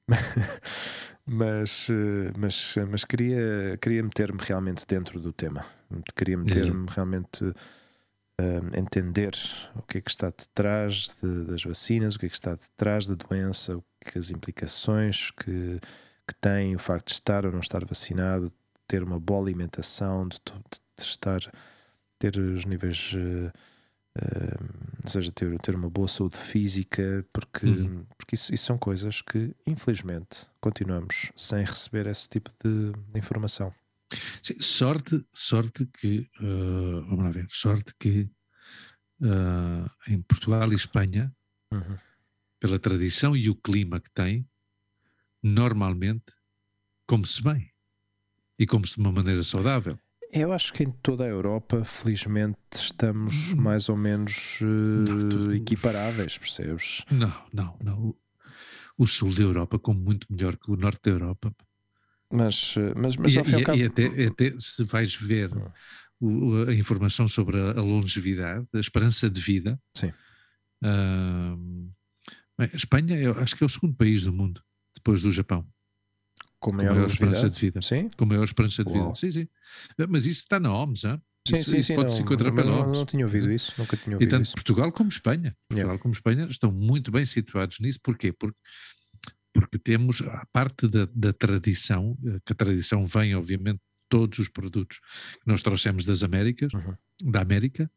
[1.28, 1.88] mas,
[2.36, 5.64] mas, mas queria, queria meter-me realmente dentro do tema,
[6.16, 7.54] queria meter-me realmente
[8.40, 9.34] uh, entender
[9.76, 13.06] o que é que está detrás de, das vacinas, o que é que está detrás
[13.06, 15.80] da doença, o que as implicações que,
[16.28, 18.52] que tem o facto de estar ou não estar vacinado,
[18.88, 20.40] ter uma boa alimentação, de,
[20.98, 21.42] de estar
[22.20, 23.52] ter os níveis, uh,
[24.22, 24.66] uh,
[25.04, 28.06] ou seja, ter, ter uma boa saúde física, porque, uhum.
[28.18, 33.74] porque isso, isso, são coisas que, infelizmente, continuamos sem receber esse tipo de, de informação.
[34.42, 38.30] Sim, sorte, sorte que, uh, vamos lá ver, sorte que
[40.08, 41.36] em Portugal e Espanha,
[41.74, 41.98] uhum.
[42.58, 44.48] pela tradição e o clima que tem,
[45.44, 46.34] normalmente
[47.06, 47.70] come-se bem
[48.58, 50.00] e come-se de uma maneira saudável.
[50.32, 53.56] Eu acho que em toda a Europa, felizmente, estamos hum.
[53.58, 57.04] mais ou menos uh, não, equiparáveis, percebes?
[57.10, 58.16] Não, não, não.
[58.96, 61.56] O sul da Europa come muito melhor que o norte da Europa.
[62.32, 63.78] Mas, mas, mas e, e, cabo...
[63.78, 65.52] e até, até, se vais ver
[66.20, 69.80] o, a informação sobre a, a, longevidade, a esperança de vida.
[69.96, 70.14] Sim.
[70.84, 71.92] Uh,
[72.58, 74.62] a Espanha, eu acho que é o segundo país do mundo,
[74.96, 75.66] depois do Japão
[76.60, 77.82] com maior, com maior esperança de vida.
[77.82, 78.10] Sim?
[78.18, 79.04] Com maior esperança de Uau.
[79.04, 79.16] vida.
[79.16, 79.48] Sim, sim.
[80.10, 81.22] Mas isso está na OMS, hein?
[81.48, 82.88] Sim, isso, sim, isso sim, pode não, se encontrar pela OMS.
[82.88, 84.54] Não, não tinha ouvido isso, nunca tinha ouvido e tanto isso.
[84.54, 85.56] Portugal como Espanha.
[85.70, 86.02] Portugal yeah.
[86.02, 88.00] como Espanha estão muito bem situados nisso.
[88.04, 88.34] Porquê?
[88.34, 88.60] Porque,
[89.54, 94.50] porque temos a parte da, da tradição, eh, que a tradição vem, obviamente, todos os
[94.50, 95.00] produtos
[95.34, 96.96] que nós trouxemos das Américas, uhum.
[97.32, 97.90] da América,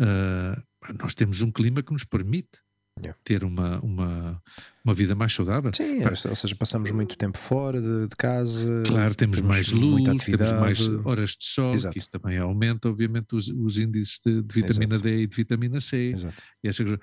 [0.00, 2.60] uh, nós temos um clima que nos permite
[3.00, 3.16] Yeah.
[3.22, 4.42] ter uma, uma,
[4.84, 5.70] uma vida mais saudável.
[5.72, 8.82] Sim, Pá, ou seja, passamos muito tempo fora de, de casa.
[8.84, 11.92] Claro, temos, temos mais luz, temos mais horas de sol, Exato.
[11.92, 15.08] que isso também aumenta, obviamente, os, os índices de, de vitamina Exato.
[15.08, 16.10] D e de vitamina C.
[16.10, 16.42] Exato.
[16.60, 16.98] Essas,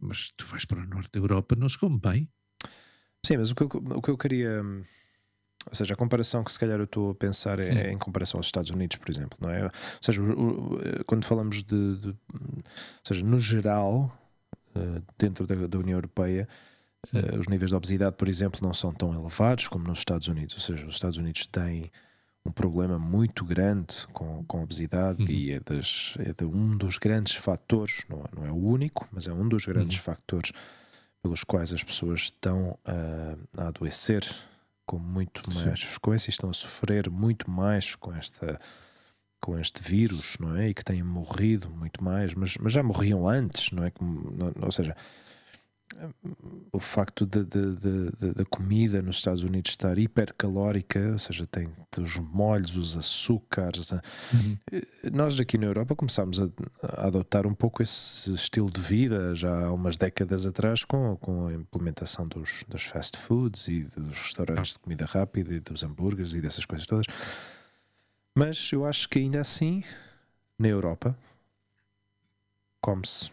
[0.00, 2.28] mas tu vais para o norte da Europa, não se come bem.
[3.26, 4.62] Sim, mas o que eu, o que eu queria.
[5.68, 8.38] Ou seja, a comparação que se calhar eu estou a pensar é, é, em comparação
[8.38, 9.64] aos Estados Unidos, por exemplo, não é?
[9.64, 9.70] Ou
[10.00, 12.64] seja, o, o, quando falamos de, de, Ou
[13.02, 14.16] seja, no geral,
[14.76, 16.46] eh, dentro da, da, União Europeia,
[17.12, 20.54] uh, os níveis de obesidade, por exemplo, não são tão elevados como nos Estados Unidos.
[20.54, 21.90] Ou seja, os Estados Unidos têm
[22.44, 25.28] um problema muito grande com, com a obesidade uhum.
[25.28, 29.08] e é, das, é de um dos grandes fatores, não, é, não é o único,
[29.10, 30.04] mas é um dos grandes uhum.
[30.04, 30.52] fatores
[31.26, 34.24] pelos quais as pessoas estão a, a adoecer
[34.86, 35.86] com muito mais Sim.
[35.86, 38.60] frequência e estão a sofrer muito mais com esta
[39.40, 40.68] com este vírus, não é?
[40.70, 43.92] E que têm morrido muito mais, mas, mas já morriam antes, não é?
[44.62, 44.96] Ou seja,
[46.72, 51.68] o facto da comida nos Estados Unidos estar hipercalórica, ou seja, tem
[51.98, 53.92] os molhos, os açúcares.
[53.92, 54.58] Uhum.
[55.12, 56.48] Nós aqui na Europa começámos a,
[56.82, 61.46] a, adotar um pouco esse estilo de vida já há umas décadas atrás com, com
[61.46, 66.32] a implementação dos, dos fast foods e dos restaurantes de comida rápida e dos hambúrgueres
[66.32, 67.06] e dessas coisas todas.
[68.34, 69.82] Mas eu acho que ainda assim,
[70.58, 71.16] na Europa,
[72.82, 73.30] come-se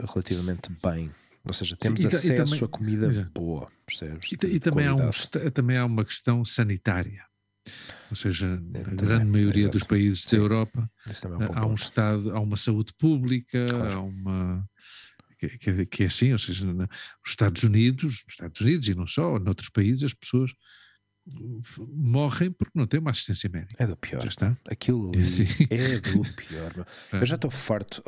[0.00, 1.10] relativamente bem.
[1.46, 3.32] Ou seja, temos Sim, e, acesso e também, a comida exatamente.
[3.32, 4.32] boa, percebes?
[4.32, 5.10] E, e também, há um,
[5.54, 7.24] também há uma questão sanitária.
[8.10, 9.78] Ou seja, é, a grande maioria exato.
[9.78, 10.36] dos países Sim.
[10.36, 13.92] da Europa é um há um Estado, há uma saúde pública, claro.
[13.92, 14.68] há uma.
[15.38, 16.88] Que, que, que, é assim, ou seja, nos
[17.26, 20.52] Estados Unidos, nos Estados Unidos e não só, noutros países, as pessoas
[21.92, 23.82] morrem porque não têm uma assistência médica.
[23.82, 24.22] É do pior.
[24.22, 24.56] Já está.
[24.66, 25.46] Aquilo é, assim.
[25.70, 26.86] é do pior.
[27.12, 27.20] É.
[27.20, 28.02] Eu já estou farto.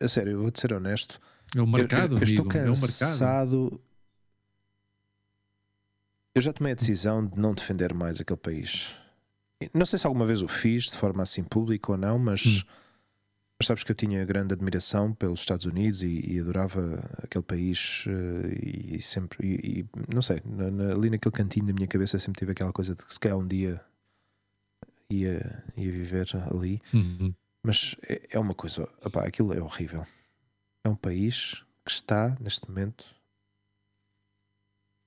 [0.00, 1.20] A sério, eu vou-te ser honesto.
[1.56, 3.80] É um mercado, eu, eu, estou cansado.
[6.34, 8.94] Eu já tomei a decisão de não defender mais aquele país.
[9.74, 12.44] Não sei se alguma vez o fiz de forma assim pública ou não, mas.
[12.46, 12.80] Hum
[13.60, 18.06] mas sabes que eu tinha grande admiração pelos Estados Unidos e, e adorava aquele país
[18.06, 22.38] e, e, sempre, e, não sei, na, na, ali naquele cantinho da minha cabeça sempre
[22.38, 23.78] tive aquela coisa de que se calhar um dia
[25.10, 26.80] ia, ia viver ali.
[26.94, 27.34] Uhum.
[27.62, 30.06] Mas é, é, uma coisa, opá, aquilo é horrível.
[30.84, 33.04] É um país que está neste momento.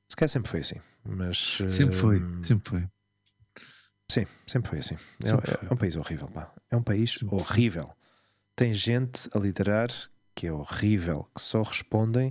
[0.07, 1.57] Se calhar sempre foi assim, mas.
[1.69, 2.87] Sempre foi, uh, sempre foi.
[4.09, 4.95] Sim, sempre foi assim.
[5.23, 5.67] É, sempre é, foi.
[5.69, 6.53] é, um país horrível, pá.
[6.69, 7.95] É um país sempre horrível
[8.55, 9.89] tem gente a liderar
[10.35, 12.29] que é horrível, que só respondem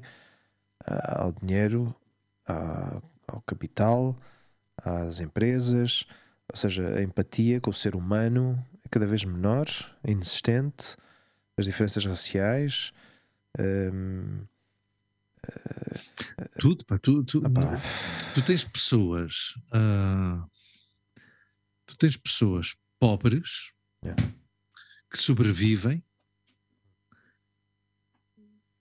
[0.88, 1.94] uh, ao dinheiro,
[2.48, 4.16] uh, ao capital,
[4.76, 6.04] às empresas,
[6.50, 9.66] ou seja, a empatia com o ser humano é cada vez menor,
[10.02, 10.96] é inexistente,
[11.56, 12.92] as diferenças raciais.
[13.58, 14.46] Um,
[15.46, 17.42] uh, tudo, pá, tu, tu,
[18.34, 20.48] tu tens pessoas uh,
[21.86, 23.72] tu tens pessoas pobres
[24.04, 24.34] Yeah.
[25.08, 26.02] que sobrevivem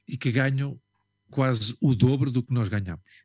[0.08, 0.82] e que ganham
[1.30, 3.24] quase o dobro do que nós ganhamos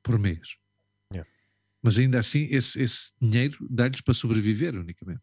[0.00, 0.56] por mês.
[1.12, 1.28] Yeah.
[1.82, 5.22] Mas ainda assim, esse, esse dinheiro dá-lhes para sobreviver unicamente.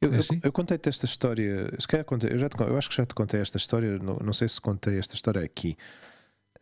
[0.00, 0.40] Eu, É eu- assim?
[0.42, 3.14] eu contei-te esta história, se calhar contei, eu, já te eu acho que já te
[3.14, 5.76] contei esta história, não, não sei se contei esta história aqui.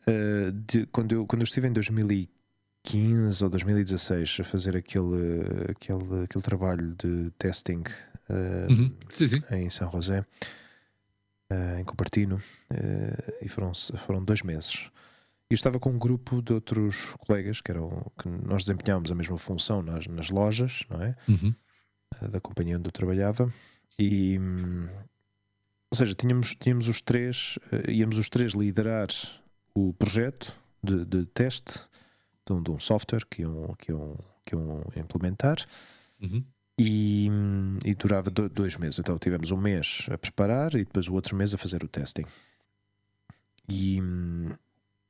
[0.07, 6.25] Uh, de, quando, eu, quando eu estive em 2015 ou 2016 a fazer aquele, aquele,
[6.25, 7.83] aquele trabalho de testing
[8.29, 8.93] uh, Uhum.
[9.09, 9.43] Sim, sim.
[9.51, 10.21] em São José,
[11.51, 12.41] uh, em Cupertino,
[13.41, 13.73] e foram,
[14.07, 14.91] foram dois meses.
[15.51, 19.15] E eu estava com um grupo de outros colegas que, eram, que nós desempenhávamos a
[19.15, 21.15] mesma função nas, nas lojas, não é?
[21.29, 21.55] Uhum.
[22.23, 23.53] Eh, da companhia onde eu trabalhava
[23.99, 24.89] e hum,
[25.91, 29.09] ou seja, tínhamos, tínhamos os três, eh, íamos os três liderar
[29.75, 31.81] o projeto de, de teste
[32.47, 35.57] de um, de um software que iam, que, iam, que iam implementar
[36.21, 36.45] Uhum.
[36.79, 38.99] e, hum, e durava do- dois meses.
[38.99, 42.25] Então tivemos um mês a preparar e depois o outro mês a fazer o testing.
[43.69, 44.51] E, hum,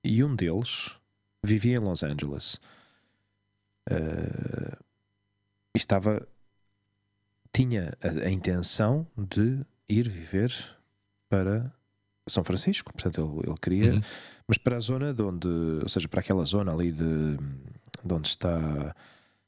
[0.03, 0.93] e um deles
[1.43, 2.59] vivia em Los Angeles.
[3.89, 4.77] Eh,
[5.75, 6.27] e estava.
[7.55, 10.53] Tinha a, a intenção de ir viver
[11.29, 11.73] para
[12.27, 12.93] São Francisco.
[12.93, 13.93] Portanto, ele, ele queria.
[13.95, 14.01] Uhum.
[14.49, 15.49] Mas para a zona de onde.
[15.83, 17.37] Ou seja, para aquela zona ali de,
[18.05, 18.95] de onde está.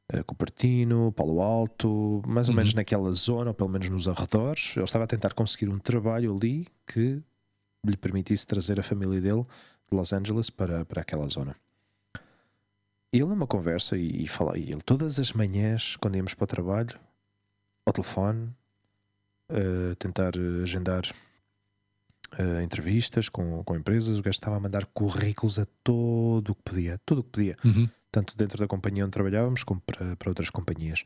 [0.09, 2.59] eh, Cupertino, Palo Alto, mais ou Uhum.
[2.59, 4.73] menos naquela zona, ou pelo menos nos arredores.
[4.77, 7.21] Ele estava a tentar conseguir um trabalho ali que
[7.85, 11.57] lhe permitisse trazer a família dele de Los Angeles para, para aquela zona.
[13.13, 16.47] Ele numa conversa e, e fala, e ele todas as manhãs, quando íamos para o
[16.47, 16.99] trabalho,
[17.87, 18.51] ao telefone,
[19.49, 20.33] eh, tentar
[20.63, 21.03] agendar
[22.39, 26.63] eh, entrevistas com, com empresas, o gajo estava a mandar currículos a todo o que
[26.63, 27.89] podia, tudo o que podia Uhum.
[28.11, 31.05] tanto dentro da companhia onde trabalhávamos como para, para outras companhias.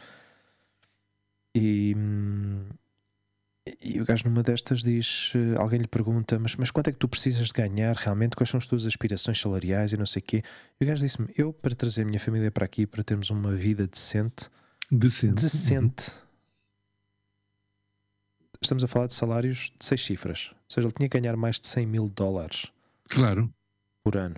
[1.55, 2.65] E, hum,
[3.83, 6.99] e o gajo numa destas diz: eh, alguém lhe pergunta, mas, mas quanto é que
[6.99, 8.37] tu precisas de ganhar realmente?
[8.37, 10.43] Quais são as tuas aspirações salariais e não sei o quê?
[10.81, 13.53] E o gajo disse-me: eu para trazer a minha família para aqui, para termos uma
[13.53, 14.49] vida decente,
[14.91, 15.43] Decente.
[15.43, 16.13] decente.
[18.63, 20.51] Estamos a falar de salários de seis cifras.
[20.53, 22.67] Ou seja, ele tinha que ganhar mais de 100 mil dólares
[23.09, 23.53] Claro.
[24.05, 24.37] por ano.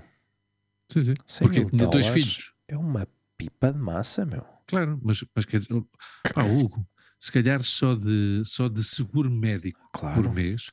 [0.89, 1.15] Sim, sim.
[1.27, 2.53] 100 Porque mil tinha dois filhos.
[2.69, 4.47] É uma pipa de massa, meu.
[4.67, 5.85] Claro, mas, mas quer dizer,
[6.33, 6.87] pá, Hugo,
[7.19, 10.23] se calhar só de, só de seguro médico Claro.
[10.23, 10.71] por mês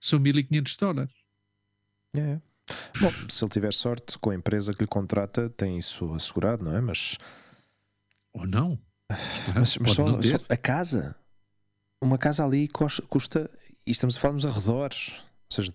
[0.00, 1.12] são 1500 dólares.
[2.16, 2.40] É, é.
[3.00, 6.76] Bom, se ele tiver sorte com a empresa que lhe contrata, tem isso assegurado, não
[6.76, 6.80] é?
[6.80, 7.16] Mas,
[8.32, 8.78] Ou não?
[9.08, 11.16] Claro, mas, mas só, não só a casa,
[12.00, 13.50] uma casa ali custa,
[13.86, 15.12] e estamos a falar nos arredores,
[15.50, 15.74] ou seja,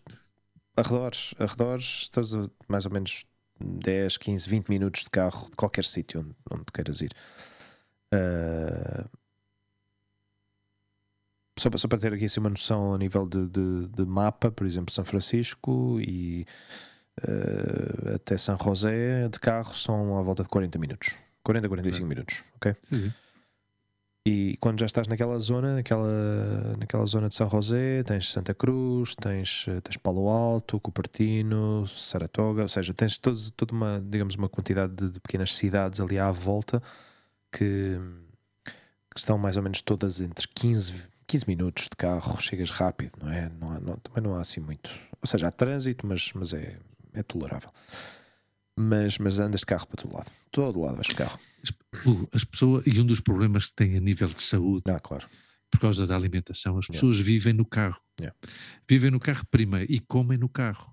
[0.76, 3.26] arredores, arredores, estás a mais ou menos
[3.60, 7.12] 10, 15, 20 minutos de carro de qualquer sítio onde, onde queiras ir.
[8.12, 9.06] Ah,
[11.60, 14.52] só, para- só para ter aqui assim, uma noção a nível de, de, de mapa,
[14.52, 16.46] por exemplo, São Francisco e
[17.22, 21.16] eh, até São José de carro são à volta de 40 minutos.
[21.44, 22.76] 40, 45 minutos, ok?
[22.90, 23.14] Sim.
[24.26, 29.16] E quando já estás naquela zona, naquela, naquela zona de São José, tens Santa Cruz,
[29.16, 34.48] tens, eh, tens Palo Alto, Cupertino, Saratoga, ou seja, tens todos, toda uma, digamos, uma
[34.48, 36.82] quantidade de, de pequenas cidades ali à volta
[37.52, 38.00] que,
[39.14, 40.94] que estão mais ou menos todas entre 15,
[41.28, 43.52] 15 minutos de carro, chegas rápido, não é?
[43.60, 44.90] Não há- não- também não há assim muito.
[45.22, 46.78] Ou seja, há trânsito, mas, mas é,
[47.14, 47.72] é tolerável.
[48.78, 50.32] Mas, mas andas de carro para todo lado.
[50.52, 51.40] Todo lado vais de carro.
[52.34, 55.28] As pessoas, e um dos problemas que tem a nível de saúde, Ah, claro.
[55.72, 56.94] por causa da alimentação, as Yeah.
[56.94, 58.00] pessoas vivem no carro.
[58.20, 58.36] Yeah.
[58.90, 60.92] Vivem no carro primeiro e comem no carro.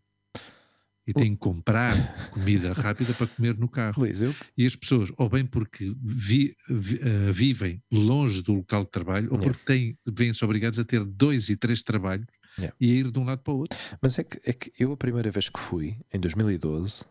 [1.07, 4.01] E têm que comprar comida rápida para comer no carro.
[4.03, 8.85] Luís, eu E as pessoas, ou bem porque vi- vi- eh, vivem longe do local
[8.85, 9.47] de trabalho, ou Yeah.
[9.53, 12.26] porque têm, vêm-se obrigados a ter dois e três trabalhos
[12.59, 12.76] Yeah.
[12.81, 13.76] e a ir de um lado para o outro.
[14.01, 17.05] Mas é que, é que eu a primeira vez que fui, em 2012,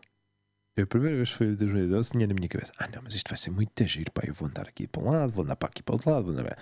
[0.76, 3.28] eu a primeira vez fui em 2012, tinha na minha cabeça, ah não, mas isto
[3.28, 5.68] vai ser muito giro, pá, eu vou andar aqui para um lado, vou andar para
[5.68, 6.56] aqui para o outro lado, vou andar...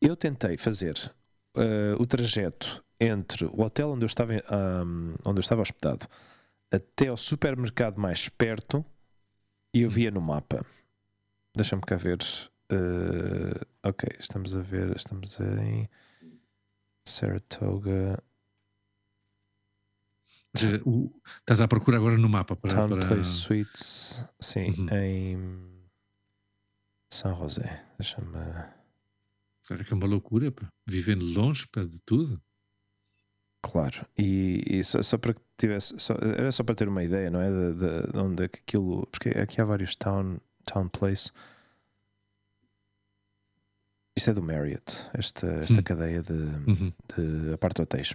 [0.00, 0.96] Eu tentei fazer
[1.56, 6.06] eh, o trajeto entre o hotel onde eu estava, ahm, onde eu estava hospedado
[6.70, 8.84] até ao supermercado mais perto
[9.72, 10.64] e eu via no mapa.
[11.56, 12.18] Deixa-me cá ver.
[12.70, 15.88] eh, ok, estamos a ver, estamos em
[17.04, 18.22] Saratoga.
[20.84, 22.74] O- estás à procura agora no mapa para.
[22.74, 24.86] Town para- Place Suites, sim, Uhum.
[24.92, 25.68] em
[27.10, 27.84] São José.
[27.98, 28.32] Deixa-me.
[29.66, 30.68] Claro que é uma loucura, pá.
[30.86, 32.40] vivendo longe pá, de tudo.
[33.60, 35.98] Claro, e, e só, só para que tivesse.
[35.98, 37.50] só- era só para ter uma ideia, não é?
[37.50, 39.06] De, de- de onde é que aquilo.
[39.08, 41.30] Porque aqui há vários Town, town Place.
[44.16, 45.82] Isto é do Marriott, esta, esta Hum.
[45.82, 48.14] cadeia de, Uhum, de apart-hotéis.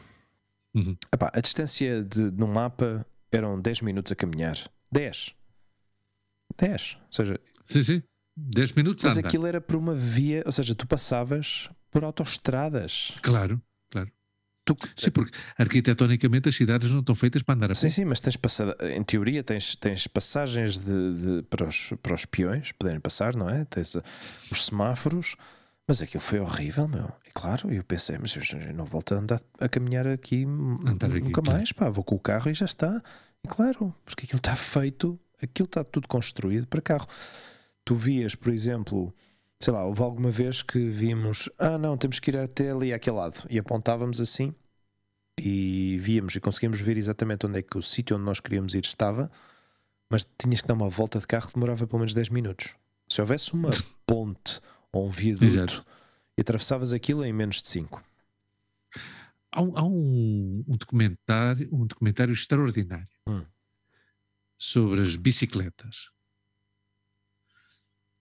[0.76, 0.95] Uhum.
[1.11, 4.57] Epá, a distância de, no mapa eram 10 minutos a caminhar.
[4.91, 5.34] 10.
[6.57, 6.97] 10.
[7.01, 8.03] Ou seja, Sim, sim.
[8.36, 9.28] 10 minutos a mas andar.
[9.28, 13.13] aquilo era por uma via, ou seja, tu passavas por autoestradas.
[13.21, 13.61] Claro,
[13.91, 14.11] claro.
[14.65, 17.89] Tu, Sim, porque arquitetonicamente as cidades não estão feitas para andar a Sim, pé.
[17.89, 22.26] sim, mas tens passada, em teoria tens, tens passagens de, de- para, os, para os
[22.26, 23.65] peões poderem passar, não é?
[23.65, 24.01] Tens uh,
[24.49, 25.36] os semáforos,
[25.88, 27.11] mas aquilo foi horrível, meu.
[27.27, 30.45] E claro, eu pensei, mas eu não volto a andar a caminhar aqui,
[30.86, 31.57] Andar aqui, nunca claro.
[31.57, 33.01] mais, pá, vou com o carro e já está.
[33.43, 37.07] E claro, porque aquilo está feito, aquilo está tudo construído para carro.
[37.84, 39.13] Tu vias, por exemplo,
[39.59, 43.17] sei lá, houve alguma vez que vimos, ah não, temos que ir até ali àquele
[43.17, 44.53] lado, e apontávamos assim
[45.39, 48.86] e víamos e conseguíamos ver exatamente onde é que o sítio onde nós queríamos ir
[48.86, 49.31] estava,
[50.09, 52.75] mas tinhas que dar uma volta de carro que demorava pelo menos 10 minutos.
[53.09, 53.71] Se houvesse uma
[54.05, 54.61] ponte
[54.93, 55.85] ou um viaduto Exato.
[56.37, 58.01] e atravessavas aquilo em menos de 5.
[59.51, 63.45] Há, um, há um- um documentário, um documentário extraordinário Hum.
[64.57, 66.09] sobre as bicicletas.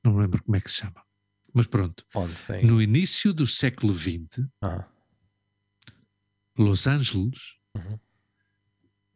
[0.02, 1.02] Não me lembro como é que se chama.
[1.54, 2.04] Mas pronto.
[2.64, 4.88] No início do século XX, Ah,
[6.56, 7.98] Los Angeles, Uhum.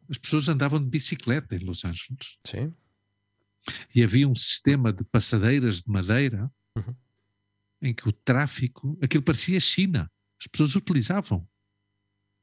[0.09, 2.37] as pessoas andavam de bicicleta em Los Angeles.
[2.45, 2.73] sim.
[3.93, 6.95] E havia um sistema de passadeiras de madeira Uhum.
[7.81, 10.09] Em que o tráfico, aquilo parecia China.
[10.41, 11.47] As pessoas utilizavam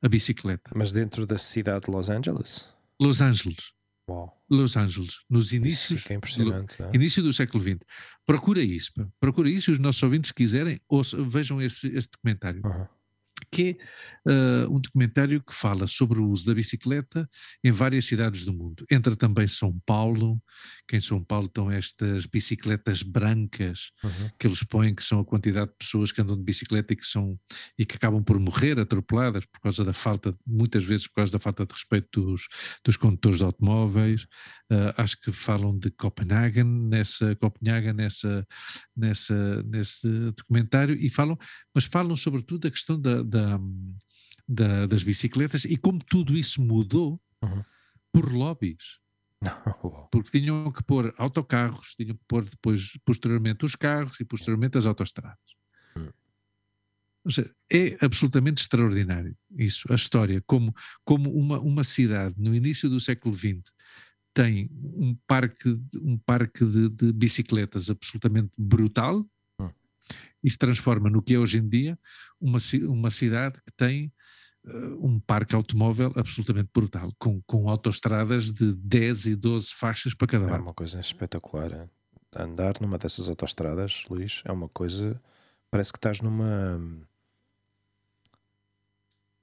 [0.03, 0.71] a bicicleta.
[0.75, 2.69] Mas dentro da cidade de Los Angeles.
[3.01, 3.73] Los Angeles.
[4.09, 4.45] Uau.
[4.51, 6.91] Los Angeles, nos Isso inícios, é é?
[6.95, 7.79] início do século XX.
[8.27, 12.61] Procura isso, procura isso e os nossos ouvintes se quiserem, ouçam- vejam esse, esse documentário,
[12.65, 12.87] Uhum.
[13.55, 13.79] Que
[14.27, 17.29] é ah, um documentário que fala sobre o uso da bicicleta
[17.63, 18.85] em várias cidades do mundo.
[18.91, 20.43] Entra também São Paulo,
[20.89, 24.31] que em São Paulo estão estas bicicletas brancas Uhum.
[24.39, 27.07] que eles põem, que são a quantidade de pessoas que andam de bicicleta e que
[27.07, 27.39] são
[27.79, 31.39] e que acabam por morrer atropeladas por causa da falta, muitas vezes por causa da
[31.39, 32.49] falta de respeito dos,
[32.85, 34.27] dos condutores de automóveis.
[34.71, 38.47] Ah, acho que falam de Copenhagen nessa Copenhagen nessa
[38.97, 41.39] nessa nesse documentário e falam,
[41.75, 43.61] mas falam sobretudo da questão da, da-
[44.49, 47.63] da- das bicicletas e como tudo isso mudou Uhum.
[48.11, 48.99] por lobbies
[50.11, 54.87] porque tinham que pôr autocarros, tinham que pôr depois, posteriormente, os carros e posteriormente as
[54.87, 55.39] autoestradas.
[55.95, 56.09] Hum.
[57.27, 62.89] Ou seja, é absolutamente extraordinário isso, a história, como, como uma, uma cidade no início
[62.89, 63.63] do século XX
[64.35, 69.25] tem um parque, de- um parque de, de bicicletas absolutamente brutal
[69.61, 69.71] Hum.
[70.43, 71.97] e se transforma no que é hoje em dia
[72.41, 72.59] uma,
[72.89, 74.13] uma cidade que tem
[74.67, 80.27] eh, um parque automóvel absolutamente brutal, com, com autoestradas de 10 e 12 faixas para
[80.27, 80.63] cada É lado.
[80.63, 81.71] uma coisa espetacular.
[81.73, 81.89] é.
[82.37, 85.21] Andar numa dessas autoestradas, Luís, é uma coisa.
[85.71, 86.81] Parece que estás numa.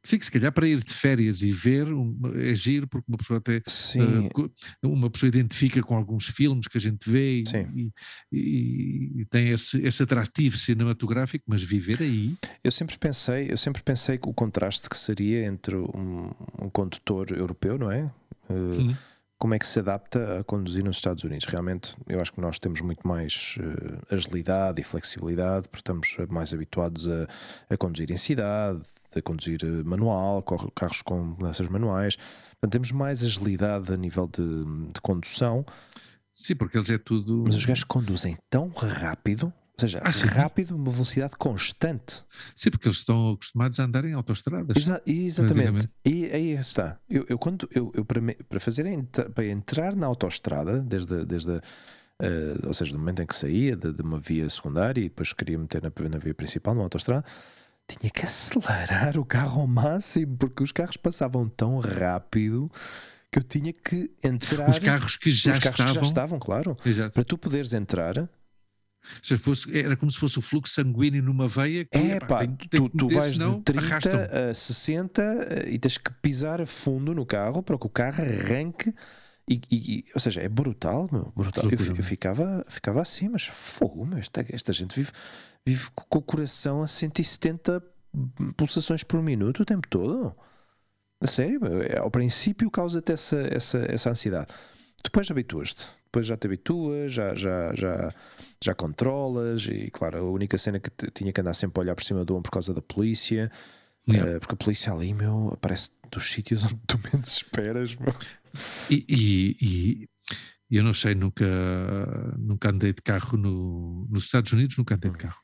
[0.03, 1.87] Sim, que se calhar para ir de férias e ver
[2.35, 4.49] é giro, porque uma pessoa até Sim, eh,
[4.83, 7.91] uma pessoa identifica com alguns filmes que a gente vê e,
[8.31, 13.81] e- e- tem esse, esse atrativo cinematográfico, mas viver aí eu sempre pensei, eu sempre
[13.83, 16.31] pensei que o contraste que seria entre um,
[16.61, 18.11] um condutor europeu, não é?
[18.49, 18.95] Eh,
[19.37, 21.47] como é que se adapta a conduzir nos Estados Unidos.
[21.47, 26.53] Realmente, eu acho que nós temos muito mais eh, agilidade e flexibilidade, porque estamos mais
[26.53, 27.27] habituados a,
[27.67, 28.83] a conduzir em cidade,
[29.15, 30.43] a conduzir eh, manual,
[30.75, 32.15] carros com mudanças manuais.
[32.15, 35.65] Portanto, temos mais agilidade a nível de, de condução,
[36.29, 37.43] sim, porque eles é tudo.
[37.45, 42.23] mas os gajos conduzem tão rápido, ou seja, Ah, rápido, uma velocidade constante.
[42.55, 44.77] Sim, porque eles estão acostumados a andar em autoestradas.
[44.77, 45.89] Exa- exatamente.
[46.05, 46.97] E aí está.
[47.09, 48.85] Eu, eu quando eu, eu para, me- para fazer
[49.33, 51.61] para entrar na autoestrada, desde, desde a-
[52.21, 55.33] eh, ou seja, do momento em que saía de, de uma via secundária e depois
[55.33, 57.25] queria meter na, na via principal, numa autoestrada,
[57.97, 62.71] tinha que acelerar o carro ao máximo, porque os carros passavam tão rápido
[63.31, 64.69] que eu tinha que entrar.
[64.69, 65.93] Os carros que já os carros estavam.
[65.93, 66.77] que já estavam, claro.
[66.85, 67.13] Exato.
[67.13, 68.29] Para tu poderes entrar,
[69.21, 72.39] Se fosse, era como se fosse o fluxo sanguíneo numa veia que É epá, pá,
[72.39, 74.19] tem- tem tu, tu meter, vais de 30 arrastam.
[74.49, 78.21] a 60 eh, e tens que pisar a fundo no carro para que o carro
[78.21, 78.93] arranque.
[79.49, 81.63] E, e- ou seja, é brutal, meu, brutal.
[81.65, 85.11] Eu, eu ficava, ficava assim, mas fogo, meu, esta, esta gente vive,
[85.65, 87.83] vive com o coração a 170
[88.57, 90.35] pulsações por minuto o tempo todo.
[91.21, 94.51] A sério, é- ao princípio causa-te essa, essa, essa ansiedade.
[95.03, 98.13] Depois habituas-te, depois já te habituas, já, já, já,
[98.63, 99.65] já controlas.
[99.67, 102.33] E claro, a única cena que tinha que andar sempre a olhar por cima do
[102.35, 103.51] ombro por causa da polícia,
[104.09, 104.31] Yeah.
[104.31, 108.11] eh, porque a polícia ali, meu, aparece dos sítios onde tu menos esperas, meu.
[108.89, 110.09] E, e-
[110.71, 111.45] e eu não sei, nunca,
[112.37, 115.21] nunca andei de carro no, nos Estados Unidos, nunca andei de Hum.
[115.21, 115.40] carro.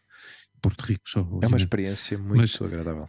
[0.62, 1.20] Porto Rico só.
[1.42, 3.08] É uma experiência muito Mas- agradável.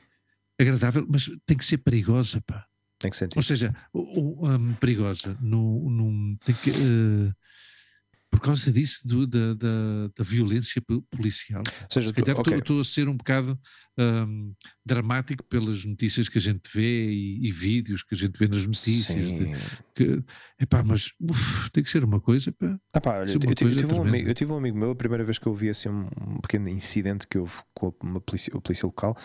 [0.60, 2.66] agradável, mas tem que ser perigosa, pá.
[2.98, 3.38] Tem que sentir.
[3.38, 5.36] Ou seja, hum, perigosa.
[5.40, 7.32] No, num- tem que, eh,
[8.30, 11.62] por causa disso, do- da, da, da violência po- policial.
[11.66, 13.58] Ou seja, Se tu- calhar ok, estou a ser um bocado
[13.98, 14.52] hum,
[14.84, 18.64] dramático pelas notícias que a gente vê e, e vídeos que a gente vê nas
[18.66, 19.26] notícias.
[19.28, 19.50] de-
[19.94, 20.22] que,
[20.60, 22.78] epá, mas uf, tem que ser uma coisa, pá.
[22.92, 25.24] Ah pá, olha, é eu, tive, um amigo, eu tive um amigo meu, a primeira
[25.24, 28.52] vez que eu vi assim um, um pequeno incidente que houve com a- uma polícia,
[28.56, 29.16] a polícia local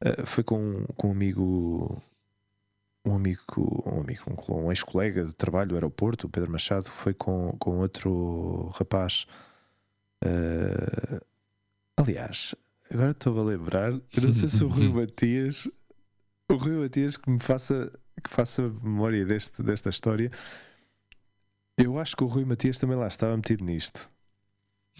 [0.00, 2.02] eh, foi com, com um amigo,
[3.04, 7.12] um amigo, um amigo, um, um ex-colega de trabalho do aeroporto, o Pedro Machado, foi
[7.14, 9.26] com, com outro rapaz.
[10.24, 11.20] eh,
[11.96, 12.54] aliás,
[12.90, 15.68] agora estou a lembrar, eu não sei se o Rui Matias,
[16.50, 17.92] o Rui Matias que me faça,
[18.22, 20.30] que faça memória deste, desta história.
[21.76, 24.08] Eu acho que o Rui Matias também lá estava metido nisto.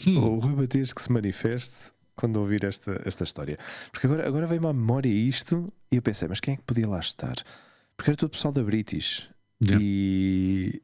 [0.07, 3.59] Hum, O Rui Matias que se manifeste quando ouvir esta, esta história.
[3.93, 6.89] Porque agora, agora veio-me à memória isto e eu pensei, mas quem é que podia
[6.89, 7.37] lá estar?
[7.97, 9.29] Porque era todo o pessoal da British.
[9.63, 9.83] yeah.
[9.85, 10.83] E,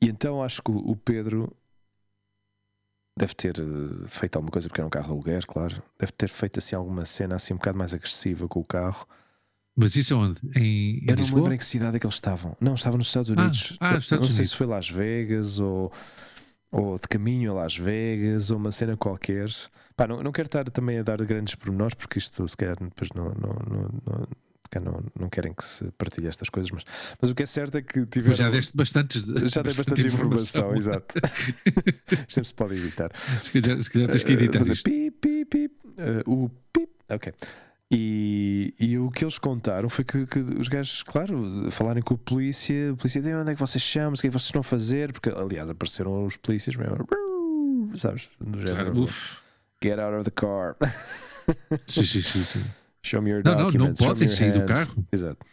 [0.00, 1.54] e então acho que o Pedro
[3.16, 5.82] deve ter eh, feito alguma coisa, porque era um carro de aluguer, claro.
[5.98, 9.06] Deve ter feito assim alguma cena assim um bocado mais agressiva com o carro.
[9.76, 10.40] Mas isso é onde?
[10.56, 12.56] Em, em Eu não me lembro em que cidade é que eles estavam.
[12.60, 13.76] Não, estavam nos Estados Ah, Unidos.
[13.80, 14.50] ah, nos Estados não sei Unidos.
[14.50, 15.92] se foi Las Vegas ou,
[16.70, 19.48] ou de caminho a Las Vegas ou uma cena qualquer.
[19.96, 23.10] Pá, não, não quero estar também a dar grandes pormenores porque isto se calhar depois
[23.14, 24.28] não, não, não, não,
[24.70, 26.84] calhar não, não querem que se partilhe estas coisas, mas,
[27.20, 28.34] mas o que é certo é que tiveram.
[28.36, 31.14] Já deste bastantes, já dei bastante informação, exato.
[31.66, 33.10] Isto sempre se pode editar.
[33.42, 34.84] se, calhar, se calhar tens que editar Eh, fazer isto.
[34.90, 37.32] pip, pip, pip, eh, o pip, ok.
[37.90, 42.18] E, e o que eles contaram foi que, que os gajos, claro, falarem com a
[42.18, 44.60] polícia, a polícia, "De onde é que vocês chamam, o que é que vocês estão
[44.60, 47.06] a fazer, porque aliás apareceram os polícias mesmo,
[47.94, 48.28] sabes?
[48.40, 49.10] Do género, Claro,
[49.82, 50.76] get out of the car,
[51.86, 52.64] Sim, sim, sim,
[53.04, 53.10] sim.
[53.10, 55.06] show me your Não, não, não documents, show me podem sair do hands." carro.
[55.12, 55.46] Exato,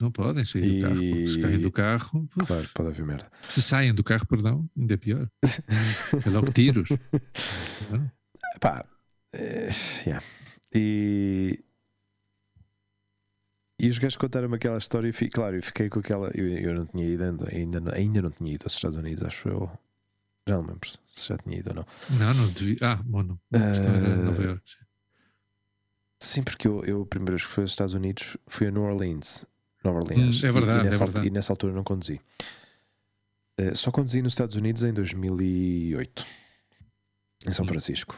[0.00, 0.96] Não podem sair do carro.
[1.28, 3.30] Se caem E- do carro, claro, pode haver merda.
[3.48, 5.28] se saem do carro, perdão, ainda é pior.
[6.26, 6.88] É logo tiros.
[8.60, 8.84] Pá,
[9.32, 9.68] eh,
[10.06, 10.24] yeah.
[10.74, 11.62] e,
[13.80, 16.30] e os gajos contaram-me aquela história e claro, eu fiquei com aquela.
[16.34, 19.22] Eu, eu não tinha ido ainda, ainda, não- ainda não tinha ido aos Estados Unidos,
[19.24, 19.70] acho eu.
[20.48, 21.86] Já não lembro se já tinha ido ou não.
[22.18, 22.76] Não, não devia.
[22.82, 23.38] Ah, bom, não.
[23.52, 24.62] Eh, Nova York.
[26.22, 28.82] Sim, porque eu, eu a primeira vez que fui aos Estados Unidos fui a New
[28.82, 29.44] Orleans.
[29.84, 30.42] Nova Orleans.
[30.42, 31.26] Hum, é E- verdade, e, é nessa, verdade.
[31.26, 32.20] E nessa altura não conduzi.
[33.58, 36.24] Eh, só conduzi nos Estados Unidos em 2008,
[37.46, 37.68] em São Hum.
[37.68, 38.16] Francisco.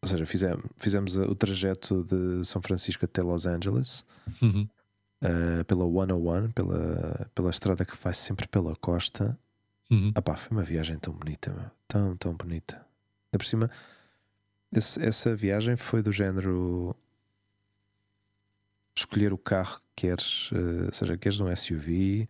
[0.00, 4.04] Ou seja, fizemos, fizemos o trajeto de São Francisco até Los Angeles.
[4.40, 4.66] Uhum.
[5.24, 9.38] uh, pela 101, pela, pela estrada que vai sempre pela costa.
[9.90, 10.10] Uhum.
[10.16, 11.70] Ah pá, foi uma viagem tão bonita, meu.
[11.86, 12.74] tão, tão bonita.
[12.76, 13.70] Ainda por cima,
[14.74, 16.96] esse- essa viagem foi do género
[18.96, 22.28] escolher o carro que queres, uh, ou seja, queres um SUV.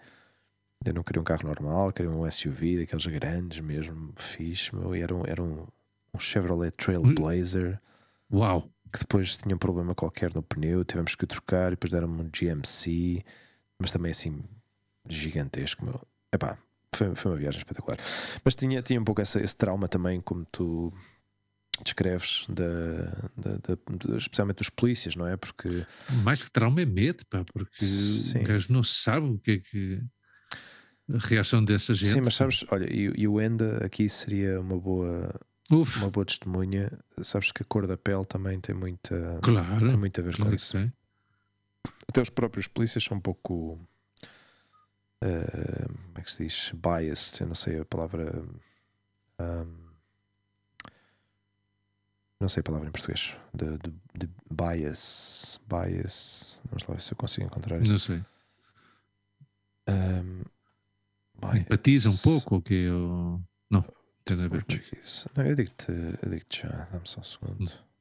[0.84, 4.94] Eu não queria um carro normal, queria um SUV daqueles grandes mesmo, fixe, meu.
[4.96, 5.66] E era um, era um,
[6.12, 7.80] um Chevrolet Trailblazer
[8.32, 8.68] Uau!
[8.92, 12.22] que depois tinha um problema qualquer no pneu, tivemos que o trocar e depois deram-me
[12.22, 13.24] um GMC,
[13.78, 14.42] mas também assim
[15.08, 15.84] gigantesco.
[15.84, 16.00] Meu.
[16.32, 16.58] Epá,
[16.94, 17.98] foi, foi uma viagem espetacular.
[18.44, 20.92] Mas tinha, tinha um pouco essa- esse trauma também, como tu
[21.84, 25.36] descreves, da, especialmente dos polícias, não é?
[25.36, 25.86] Porque
[26.22, 28.38] Mais que trauma é medo, pá, porque Sim.
[28.40, 30.02] o gajo não sabe o que é que.
[31.12, 32.12] A reação dessa gente.
[32.12, 35.34] sim, mas sabes, olha, e, e o Enda aqui seria uma boa,
[35.70, 36.90] Uf, uma boa testemunha.
[37.22, 39.88] Sabes que a cor da pele também tem muita, claro.
[39.88, 40.72] tem muito a ver claro com isso.
[40.72, 40.92] tem.
[42.08, 43.78] Até os próprios polícias são um pouco.
[45.20, 46.72] eh, como é que se diz?
[46.74, 48.44] Biased, eu não sei a palavra.
[49.38, 49.81] ahm,
[52.42, 53.36] não sei a palavra em português.
[53.54, 55.60] De, de, de bias.
[55.68, 56.60] Bias.
[56.66, 57.92] Vamos lá ver se eu consigo encontrar isso.
[57.92, 58.22] Não sei.
[61.40, 61.56] Bias.
[61.62, 62.88] Empatiza um pouco ou quê?
[62.90, 63.40] Ou...
[63.70, 63.84] Não,
[64.24, 65.28] tem a ver com isso.
[65.34, 66.88] Não, eu digo-te eu digo já.
[66.92, 67.70] Dá-me só um segundo.
[67.70, 67.92] Hum.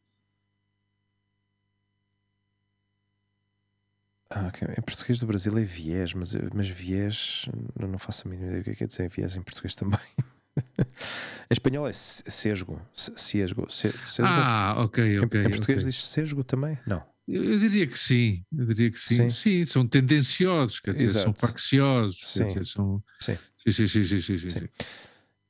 [4.30, 4.66] Ah, ok.
[4.78, 7.46] Em português do Brasil é viés, mas, mas viés
[7.78, 9.76] eu não faço a mínima ideia o que é que quer dizer viés em português
[9.76, 10.00] também.
[11.50, 12.82] em espanhol é se- sesgo.
[12.96, 13.70] se- Sesgo.
[13.70, 14.26] se- Sesgo.
[14.34, 15.42] Ah, ok, em, ok.
[15.46, 15.92] em português ok.
[15.92, 16.78] diz sesgo também?
[16.86, 17.04] Não.
[17.28, 19.16] Eu, eu diria que sim, eu diria que sim.
[19.16, 19.30] Sim.
[19.30, 21.40] Sim, são tendenciosos, quer dizer, são Exato.
[21.40, 22.46] facciosos, quer Sim.
[22.46, 23.04] dizer, são.
[23.20, 23.38] Sim.
[23.58, 24.70] Sim, sim, sim, sim, sim, sim.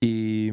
[0.03, 0.51] E,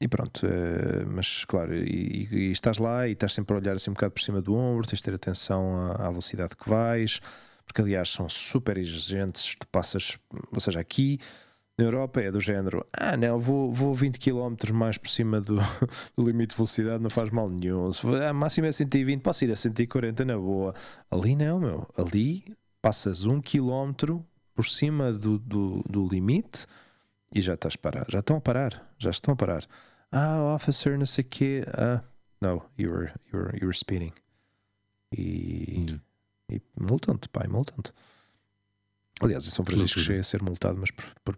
[0.00, 3.74] e pronto, eh, mas claro, e, e- e estás lá e estás sempre a olhar
[3.74, 6.68] assim um bocado por cima do ombro, tens de ter atenção à, à velocidade que
[6.68, 7.20] vais,
[7.66, 10.18] porque aliás são super exigentes, tu passas,
[10.52, 11.18] ou seja, aqui
[11.78, 15.58] Na Europa é do género, ah não, vou, vou 20 km mais por cima do,
[16.16, 17.92] do limite de velocidade, não faz mal nenhum.
[17.92, 20.74] Se for, ah, máximo é 120, posso ir a 140 na boa.
[21.08, 21.88] Ali não, meu.
[21.96, 22.44] Ali
[22.82, 24.18] passas 1 km
[24.56, 26.66] por cima do, do, do limite
[27.32, 28.06] e já estás a parar.
[28.08, 28.92] Já estão a parar.
[28.98, 29.64] Já estão a parar.
[30.10, 31.64] Ah, officer, não sei o quê.
[31.68, 32.02] Ah,
[32.40, 34.12] no, you were, you were, you were speeding.
[35.16, 35.96] E,
[36.50, 37.92] e multam-te, pai, multam-te.
[39.20, 41.36] Aliás, em São Francisco cheguei a ser multado, mas por, por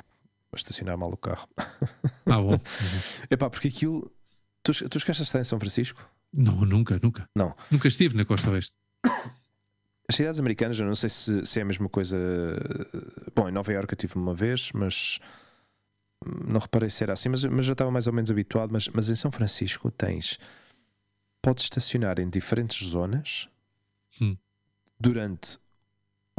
[0.56, 1.48] estacionar mal o carro.
[2.26, 2.58] Ah, bom.
[3.30, 4.10] Epá, porque aquilo.
[4.62, 6.08] Tu, tu chegaste a estar em São Francisco?
[6.32, 7.28] Não, nunca, nunca.
[7.34, 7.56] Não.
[7.70, 8.72] Nunca estive na Costa Oeste.
[10.08, 12.16] As cidades americanas, eu não sei se, se é a mesma coisa.
[13.34, 15.18] Bom, em Nova Iorque eu tive uma vez, mas
[16.44, 18.70] não reparei se era assim, mas, mas já estava mais ou menos habituado.
[18.72, 20.38] Mas, mas em São Francisco tens.
[21.42, 23.48] Podes estacionar em diferentes zonas
[24.20, 24.36] Hum.
[25.00, 25.58] durante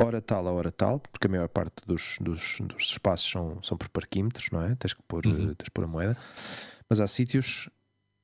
[0.03, 3.77] hora tal a hora tal, porque a maior parte dos, dos, dos espaços são, são
[3.77, 4.75] por parquímetros, não é?
[4.75, 5.53] Tens que pôr, Uhum.
[5.55, 6.17] tens que pôr a moeda.
[6.89, 7.69] Mas há sítios,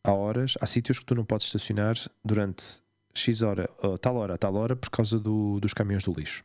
[0.04, 2.82] há horas, há sítios que tu não podes estacionar durante
[3.14, 6.44] X hora, ou tal hora a tal hora, por causa do, dos caminhões do lixo.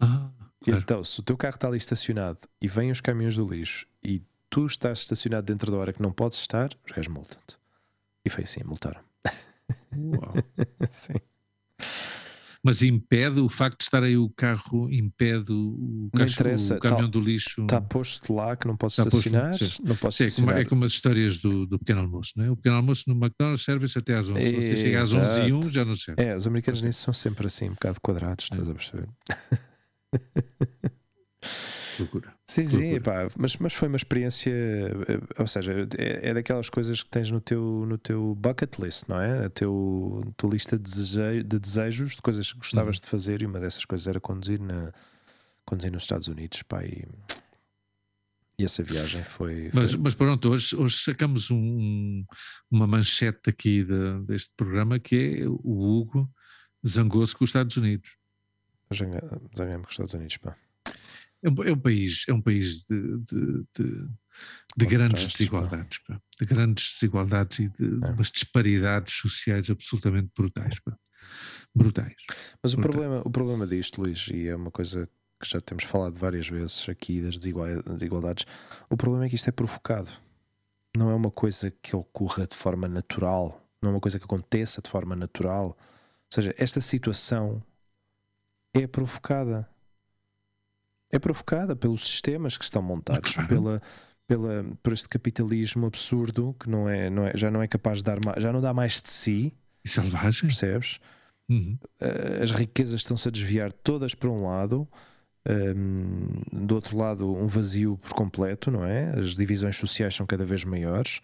[0.00, 0.80] Ah, claro.
[0.80, 4.22] Então, se o teu carro está ali estacionado e vêm os caminhões do lixo e
[4.48, 7.58] tu estás estacionado dentro da hora que não podes estar, os gajos multam-te.
[8.24, 9.00] E foi assim, multaram.
[9.96, 10.34] Uau.
[10.90, 11.14] Sim.
[12.64, 17.10] Mas impede o facto de estar aí o carro, impede o, interessa, o caminhão tal-
[17.10, 17.62] do lixo.
[17.62, 19.82] Está posto lá que não Está posto, estacionar, sim.
[19.84, 20.58] não podes Sim, é, como, estacionar.
[20.58, 22.50] é como as histórias do, do pequeno almoço, não é?
[22.50, 24.42] O pequeno almoço no McDonald's serve-se até às 11.
[24.42, 25.72] Se você chega às 11 e 1, Exato.
[25.74, 26.22] já não serve.
[26.22, 29.08] É, os americanos nisso são sempre assim, um bocado quadrados, estás a perceber?
[31.96, 32.37] Procura.
[32.50, 32.78] Sim, sim,
[33.36, 37.42] mas, mas foi uma experiência, eh, ou seja, é, é daquelas coisas que tens no
[37.42, 39.44] teu, no teu bucket list, não é?
[39.44, 43.00] A teu, tua lista de, desejo- de desejos, de coisas que gostavas Uhum.
[43.02, 44.94] de fazer, e uma dessas coisas era conduzir, na,
[45.66, 47.04] conduzir nos Estados Unidos, pá, e,
[48.58, 49.70] e essa viagem foi.
[49.70, 52.26] foi- Mas, mas pronto, hoje, hoje sacamos um- um-
[52.70, 55.60] uma manchete aqui de- deste programa que é o
[56.00, 56.26] Hugo
[56.86, 58.16] zangou-se com os Estados Unidos.
[58.94, 60.56] Zanga- Zangamos com os Estados Unidos, pá.
[61.42, 64.08] É um, é um país, é um país de, de- de-
[64.76, 66.20] de grandes desigualdades, pá.
[66.40, 68.10] de grandes desigualdades e de, É.
[68.10, 70.78] umas disparidades sociais absolutamente brutais.
[70.80, 70.96] pá.
[71.74, 72.14] Brutais.
[72.62, 72.92] Mas o Brutal.
[73.00, 75.08] problema, o problema disto, Luís, e é uma coisa
[75.40, 78.44] que já temos falado várias vezes aqui das desigual- desigualdades,
[78.90, 80.08] o problema é que isto é provocado.
[80.96, 84.82] Não é uma coisa que ocorra de forma natural, não é uma coisa que aconteça
[84.82, 85.66] de forma natural.
[85.68, 87.62] Ou seja, esta situação
[88.74, 89.68] é provocada.
[91.10, 93.48] É provocada pelos sistemas que estão montados, Claro.
[93.48, 93.82] pela,
[94.26, 98.04] pela, por este capitalismo absurdo que não é, não é, já não é capaz de
[98.04, 100.42] dar mais, já não dá mais de si, E selvagem.
[100.48, 100.98] percebes?
[101.48, 101.78] Uhum.
[102.00, 104.86] eh, as riquezas estão-se a desviar todas para um lado,
[105.46, 109.18] ehm, do outro lado, um vazio por completo, não é?
[109.18, 111.20] As divisões sociais são cada vez maiores.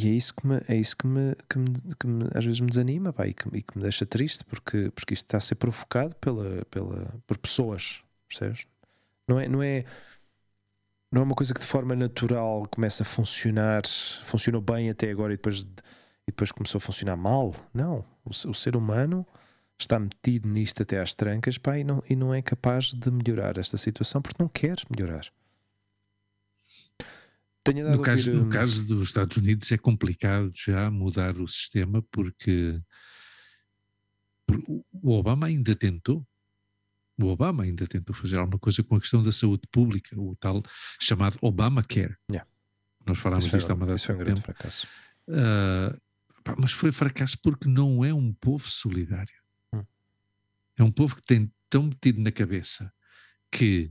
[0.00, 2.60] E é isso que me, é isso que me, que me, que me- às vezes
[2.60, 5.40] me desanima pá, e, que, e que me deixa triste, porque, porque isto está a
[5.40, 8.64] ser provocado pela, pela, por pessoas, percebes?
[9.26, 9.84] Não é, não, é,
[11.10, 13.82] não é uma coisa que de forma natural começa a funcionar,
[14.24, 15.66] funcionou bem até agora e depois
[16.28, 17.52] e depois começou a funcionar mal.
[17.74, 18.04] Não.
[18.24, 19.26] O, o ser humano
[19.80, 23.58] está metido nisto até às trancas pá, e, não, e não é capaz de melhorar
[23.58, 25.26] esta situação porque não quer melhorar.
[27.72, 31.38] Tenho dado No caso, ouvir, no hum, caso dos Estados Unidos é complicado já mudar
[31.38, 32.80] o sistema porque,
[34.46, 34.62] por-
[34.92, 36.26] o Obama ainda tentou.
[37.20, 40.62] O Obama ainda tentou fazer alguma coisa com a questão da saúde pública, o tal
[41.00, 42.16] chamado Obamacare.
[42.30, 42.48] Yeah.
[43.04, 44.52] Nós falámos isso disto há uma data isso um de grande tempo.
[44.52, 44.86] fracasso.
[45.28, 45.98] Ah,
[46.44, 49.34] pá, mas foi fracasso porque não é um povo solidário.
[49.74, 49.84] Hum.
[50.76, 52.92] É um povo que tem tão metido na cabeça
[53.50, 53.90] que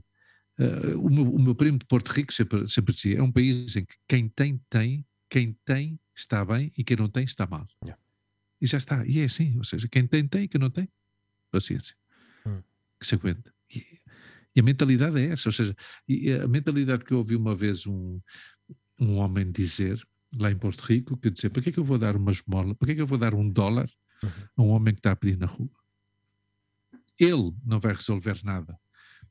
[0.58, 3.76] ah, o, meu, o meu primo de Porto Rico sempre, sempre dizia: é um país
[3.76, 7.66] em que quem tem, tem, quem tem está bem e quem não tem está mal.
[7.82, 8.00] Yeah.
[8.60, 9.06] E já está.
[9.06, 10.88] E é assim, ou seja, quem tem, tem, quem não tem,
[11.50, 11.94] paciência.
[12.46, 12.60] Hum.
[12.98, 13.52] Que se aguenta.
[13.74, 13.84] E,
[14.56, 15.76] e a mentalidade é essa, ou seja,
[16.42, 18.20] a mentalidade que eu ouvi uma vez um,
[18.98, 20.02] um homem dizer
[20.36, 22.74] lá em Porto Rico, que dizer, para que é que eu vou dar uma esmola,
[22.74, 23.88] para que é que eu vou dar um dólar
[24.22, 24.30] Uhum.
[24.56, 25.70] a um homem que está a pedir na rua?
[27.18, 28.78] Ele não vai resolver nada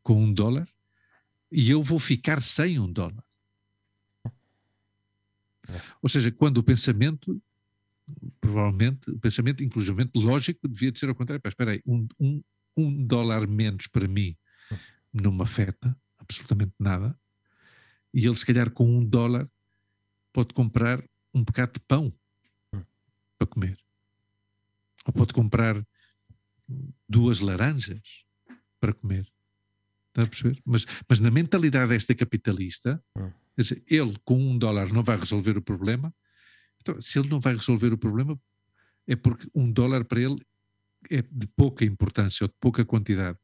[0.01, 0.67] com um dólar
[1.51, 3.23] e eu vou ficar sem um dólar.
[5.69, 5.81] É.
[6.01, 7.41] Ou seja, quando o pensamento,
[8.39, 11.41] provavelmente, o pensamento inclusivamente lógico devia de ser ao contrário.
[11.41, 12.43] Pá, espera aí, um, um,
[12.75, 14.35] um dólar menos para mim
[15.13, 17.17] não me afeta absolutamente nada
[18.13, 19.49] e ele se calhar com um dólar
[20.31, 21.03] pode comprar
[21.33, 22.13] um bocado de pão
[23.37, 23.77] para comer.
[25.05, 25.85] Ou pode comprar
[27.07, 28.25] duas laranjas
[28.79, 29.27] para comer.
[30.17, 30.59] Está a perceber?
[30.65, 32.99] Mas, mas na mentalidade desta capitalista,
[33.55, 36.11] dizer, ele com um dólar não vai resolver o problema.
[36.81, 38.39] Então, se ele não vai resolver o problema,
[39.07, 40.41] é porque um dólar para ele
[41.11, 43.37] é de pouca importância ou de pouca quantidade.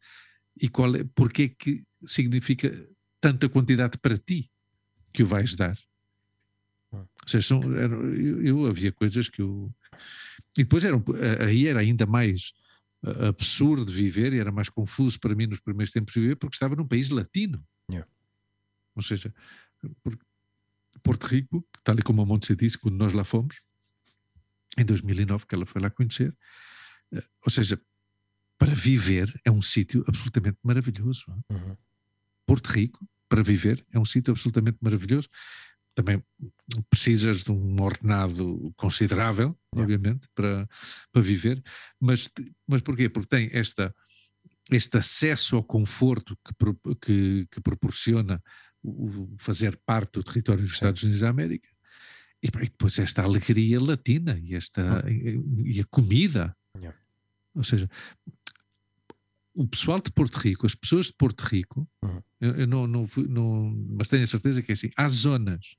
[0.59, 2.87] E qual é, porque é que significa
[3.21, 4.49] tanta quantidade para ti
[5.13, 5.77] que o vais dar?
[6.91, 6.97] Hum.
[6.99, 9.71] Ou seja, são, era- eu, eu havia coisas que eu.
[10.57, 12.62] E depois era, po- aí era ainda mais ah,
[13.29, 16.55] absurdo de viver e era mais confuso para mim nos primeiros tempos de viver porque
[16.55, 17.65] estava num país latino.
[17.89, 18.09] Yeah.
[18.95, 19.33] Ou seja,
[20.01, 20.17] por-
[21.01, 23.61] Porto Rico, tal e como a Montse disse quando nós lá fomos,
[24.77, 26.35] em 2009, que ela foi lá conhecer,
[27.11, 27.79] eh, ou seja,
[28.57, 31.25] para viver é um sítio absolutamente maravilhoso.
[31.49, 31.53] é?
[31.53, 31.77] Uhum.
[32.45, 35.27] Porto Rico, para viver, é um sítio absolutamente maravilhoso.
[35.95, 36.23] Também
[36.89, 39.81] precisas de um ordenado considerável, Yeah.
[39.95, 40.67] obviamente, para,
[41.11, 41.61] para viver.
[41.99, 42.29] Mas,
[42.67, 43.09] mas porquê?
[43.09, 43.93] Porque tem esta,
[44.71, 48.41] este acesso ao conforto que, que, que proporciona
[48.83, 50.75] o fazer parte do território dos Sim.
[50.77, 51.67] Estados Unidos da América.
[52.41, 56.55] E, e depois esta alegria latina e, esta, e a comida.
[56.77, 56.97] Yeah.
[57.55, 57.89] Ou seja,
[59.53, 62.21] o pessoal de Porto Rico, as pessoas de Porto Rico, Uhum.
[62.41, 65.75] eu, eu não, não, não- mas tenho a certeza que é assim, há zonas,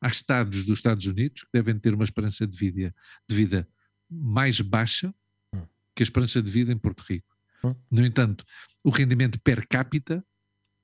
[0.00, 2.94] há estados dos Estados Unidos que devem ter uma esperança de vida,
[3.28, 3.68] de vida
[4.10, 5.14] mais baixa
[5.52, 5.66] Uhum.
[5.94, 7.36] que a esperança de vida em Porto Rico.
[7.62, 7.74] Uhum.
[7.90, 8.44] No entanto,
[8.84, 10.24] o rendimento per capita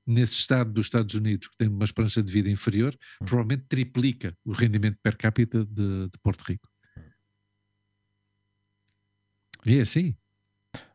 [0.07, 3.27] nesse estado dos Estados Unidos que tem uma esperança de vida inferior, Uhum.
[3.27, 6.69] provavelmente triplica o rendimento per capita de, de Porto Rico.
[9.65, 10.17] E é assim.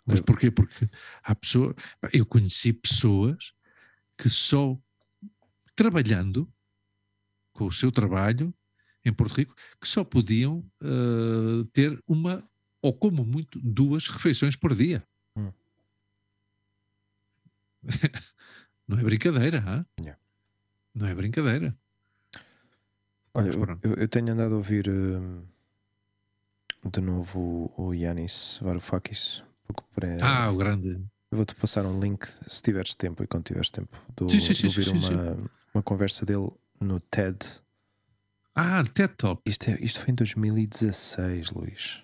[0.05, 0.49] Mas porquê?
[0.51, 0.89] Porque
[1.23, 1.75] há pessoas.
[2.13, 3.53] Eu conheci pessoas
[4.17, 4.77] que só
[5.75, 6.51] trabalhando
[7.57, 8.53] com o seu trabalho
[9.03, 12.43] em Porto Rico, que só podiam eh, ter uma,
[12.81, 15.03] ou como muito, duas refeições por dia.
[15.35, 15.51] Hum.
[18.87, 19.85] Não é brincadeira?
[19.99, 20.19] Yeah.
[20.93, 21.75] Não é brincadeira.
[23.33, 23.49] Olha,
[23.83, 25.43] eu, eu- tenho andado a ouvir hum,
[26.91, 29.43] de novo o, o Yanis Varoufakis.
[29.67, 30.89] pouco para- Ah, o grande.
[31.31, 34.53] Eu vou-te passar um link se tiveres tempo e quando tiveres tempo de, Sim, sim,
[34.53, 35.37] de ouvir sim, uma,
[35.73, 37.37] uma conversa dele no TED.
[38.55, 39.41] Ah, TED Talk.
[39.45, 42.01] Isto, é- isto foi em 2016, Luís.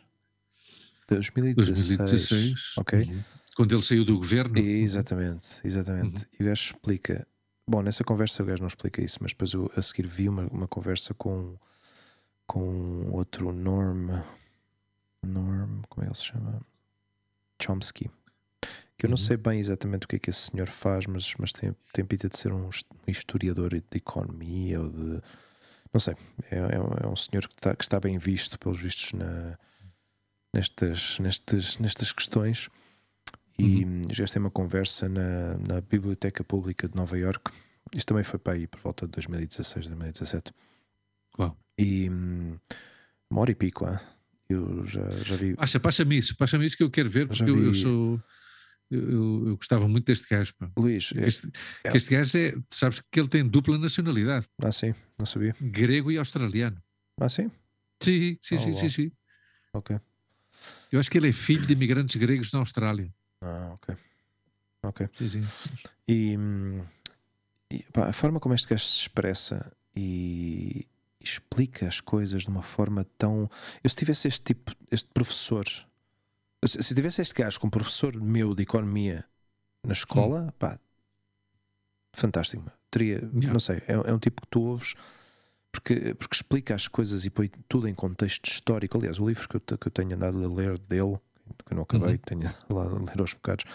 [1.07, 1.97] 2016.
[1.97, 2.73] 2016.
[2.77, 3.01] Ok?
[3.01, 3.23] Uhum.
[3.55, 4.57] Quando ele saiu do governo.
[4.57, 6.23] Exatamente, exatamente.
[6.23, 6.29] Uhum.
[6.39, 7.27] E o gajo explica.
[7.67, 10.43] Bom, nessa conversa o gajo não explica isso, mas depois eu a seguir vi uma,
[10.47, 11.55] uma conversa com,
[12.47, 14.09] com outro Norm.
[15.25, 16.61] Norm, como é que ele se chama?
[17.61, 18.09] Chomsky.
[18.97, 19.17] Que eu não Uhum.
[19.23, 22.29] sei bem exatamente o que é que esse senhor faz, mas, mas tem, tem pinta
[22.29, 25.21] de ser um, his- historiador de economia ou de.
[25.93, 26.15] Não sei.
[26.51, 29.57] É, é, um- é um senhor que está, que está bem visto, pelos vistos, na,
[30.53, 32.69] nestas, nestas, nestas questões.
[33.57, 34.01] E Uhum.
[34.09, 37.51] já tem uma conversa na, na Biblioteca Pública de Nova York.
[37.95, 40.51] Isto também foi para aí por volta de 2016, 2017.
[41.37, 41.55] Uau.
[41.77, 42.57] E hum,
[43.29, 44.01] uma hora e pico, ah.
[44.49, 45.55] eu já, já vi.
[45.55, 48.19] Passa, passa-me isso, passa-me isso que eu quero ver, porque eu, eu vi- sou.
[48.93, 50.53] Eu, eu- eu gostava muito deste gajo.
[50.57, 50.69] pá.
[50.77, 51.47] Luís, Este,
[51.83, 52.53] é- que este gajo é.
[52.69, 55.55] Sabes que ele tem dupla nacionalidade, ah, sim, não sabia.
[55.59, 56.81] grego e australiano.
[57.19, 57.49] Ah, sim?
[58.01, 58.79] Sim, sim, Oh, sim, uau.
[58.79, 59.11] sim, sim.
[59.73, 59.99] Ok.
[60.91, 63.11] Eu acho que ele é filho de imigrantes gregos na Austrália.
[63.41, 63.95] Ah, ok.
[64.83, 65.09] Ok.
[65.15, 65.43] Sim, sim.
[66.07, 66.83] E, hum,
[67.71, 70.85] e, pá, a forma como este gajo se expressa e
[71.19, 73.49] explica as coisas de uma forma tão.
[73.83, 75.63] Eu, se tivesse este tipo, este professor,
[76.67, 79.25] se, se tivesse este gajo como professor meu de economia
[79.85, 80.79] na escola, pá,
[82.13, 82.71] fantástico.
[82.91, 83.51] Teria, Yeah.
[83.53, 84.93] não sei, é, é um tipo que tu ouves.
[85.71, 88.95] Porque, porque explica as coisas e põe tudo em contexto histórico.
[88.95, 91.17] Aliás, o livro que eu, que eu tenho andado a ler dele,
[91.65, 92.17] que eu não acabei, Uhum.
[92.19, 93.65] tenho lá a ler aos bocados,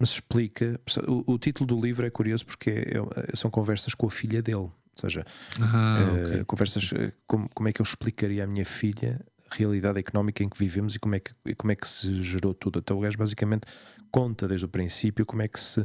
[0.00, 0.80] mas explica.
[1.06, 4.42] O, o título do livro é curioso porque é- é- são conversas com a filha
[4.42, 4.56] dele.
[4.56, 5.24] Ou seja,
[5.60, 6.44] Ah, eh, ok.
[6.46, 10.58] conversas eh, como, como é que eu explicaria à minha filha realidade económica em que
[10.58, 12.78] vivemos e como é que, como é que se gerou tudo.
[12.78, 13.66] Então o gajo basicamente
[14.10, 15.80] conta desde o princípio como é que se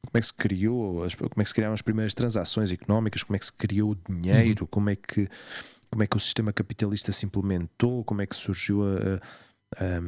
[0.00, 3.36] como é que se criou, como é que se criaram as primeiras transações económicas, como
[3.36, 5.28] é que se criou o dinheiro, como é que
[5.90, 9.16] como é que o sistema capitalista se implementou, como é que surgiu a,
[9.76, 10.00] a-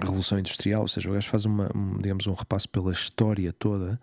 [0.00, 3.52] a Revolução Industrial, ou seja, o gajo faz uma, um, digamos, um repasso pela história
[3.52, 4.00] toda.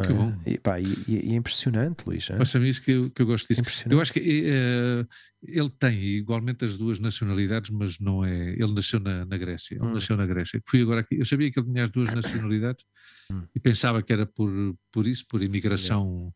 [0.00, 0.14] Que é?
[0.14, 0.32] bom.
[0.46, 2.28] E, pá, e- e- é impressionante, Luís.
[2.30, 2.38] hein?
[2.38, 3.62] Passa-me isso que eu, que eu gosto disso.
[3.90, 5.04] Eu acho que eh,
[5.42, 8.52] ele tem igualmente as duas nacionalidades, mas não é.
[8.52, 9.74] Ele nasceu na, na Grécia.
[9.74, 9.92] Ele Hum.
[9.94, 10.62] nasceu na Grécia.
[10.66, 11.16] Fui agora aqui.
[11.18, 12.84] Eu sabia que ele tinha as duas nacionalidades
[13.30, 13.42] Hum.
[13.54, 14.50] e pensava que era por,
[14.90, 16.32] por isso, por imigração.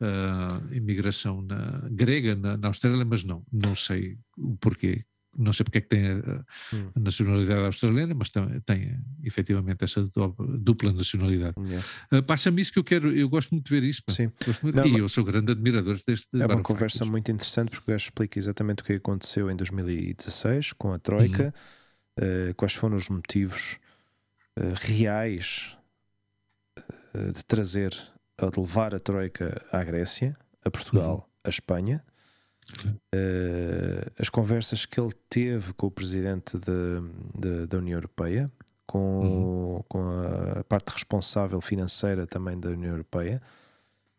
[0.00, 5.04] ah, imigração na, grega na, na Austrália, mas não, não sei o porquê.
[5.36, 6.90] Não sei porque é que tem a, hum.
[6.94, 10.08] a nacionalidade australiana, mas tem, tem efetivamente essa
[10.58, 11.54] dupla nacionalidade.
[11.60, 11.86] Yeah.
[12.12, 14.02] Uh, Passa-me isso que eu quero, eu gosto muito de ver isso.
[14.08, 14.30] Sim.
[14.62, 16.40] Muito, não, e eu sou grande admirador deste.
[16.40, 20.72] É uma conversa muito interessante porque o gajo explica exatamente o que aconteceu em 2016
[20.72, 21.54] com a Troika,
[22.18, 22.50] uhum.
[22.50, 23.78] uh, quais foram os motivos
[24.58, 25.76] uh, reais
[27.32, 31.40] de trazer, de levar a Troika à Grécia, a Portugal, uhum.
[31.44, 32.04] a Espanha
[33.14, 38.50] Uh, as conversas que ele teve com o presidente de, de, da União Europeia,
[38.86, 39.82] com, uhum.
[39.88, 40.00] com
[40.58, 43.40] a parte responsável financeira também da União Europeia.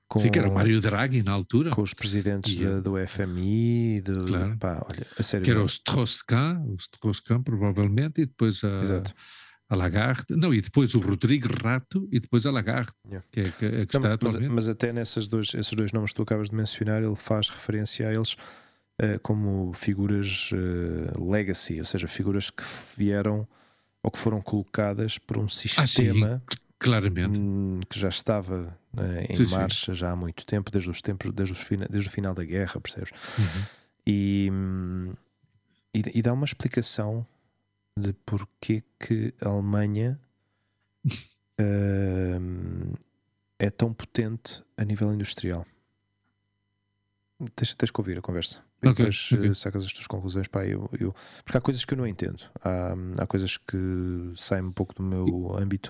[0.07, 1.71] Com, Sim, que era o Mário Draghi na altura.
[1.71, 4.57] Com os presidentes de, do FMI, do, claro.
[4.57, 5.43] pá, olha, a sério.
[5.43, 9.15] Que era o Strauss-Kahn, o Strauss-Kahn provavelmente, e depois a, Exato
[9.67, 13.25] a Lagarde, não, e depois o Rodrigo Rato e depois a Lagarde, yeah.
[13.31, 14.17] que é que, é que não, está.
[14.21, 17.49] Mas, mas até nesses dois, esses dois nomes que tu acabas de mencionar, ele faz
[17.49, 22.63] referência a eles uh, como figuras uh, legacy, ou seja, figuras que
[22.95, 23.47] vieram
[24.03, 27.39] ou que foram colocadas por um sistema ah, sim, claramente.
[27.39, 29.97] Hum, que já estava uh, em sim, marcha sim.
[29.97, 33.09] já há muito tempo, desde os tempos, desde, os desde o final da guerra, percebes?
[33.39, 33.63] Uhum.
[34.05, 35.13] E, hum,
[35.91, 37.25] e, e dá uma explicação
[37.97, 40.19] de porque que a Alemanha
[41.59, 42.97] uh,
[43.57, 45.65] é tão potente a nível industrial.
[47.55, 48.63] Tens, tens que ouvir a conversa.
[48.81, 49.49] E okay, depois okay.
[49.49, 50.47] Eh, sacas as tuas conclusões.
[50.47, 51.13] Pá, eu, eu,
[51.43, 52.43] porque há coisas que eu não entendo.
[52.61, 52.93] Há,
[53.23, 53.77] há coisas que
[54.35, 55.89] saem um pouco do meu âmbito.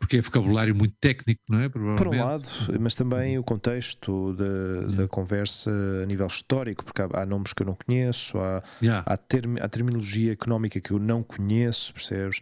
[0.00, 1.68] Porque é vocabulário muito técnico, não é?
[1.68, 2.42] Por um lado,
[2.80, 4.96] mas também o contexto da, yeah.
[4.96, 5.70] da conversa
[6.02, 9.04] a nível histórico, porque há, há nomes que eu não conheço, há, yeah.
[9.06, 12.40] há, term, há terminologia económica que eu não conheço, percebes?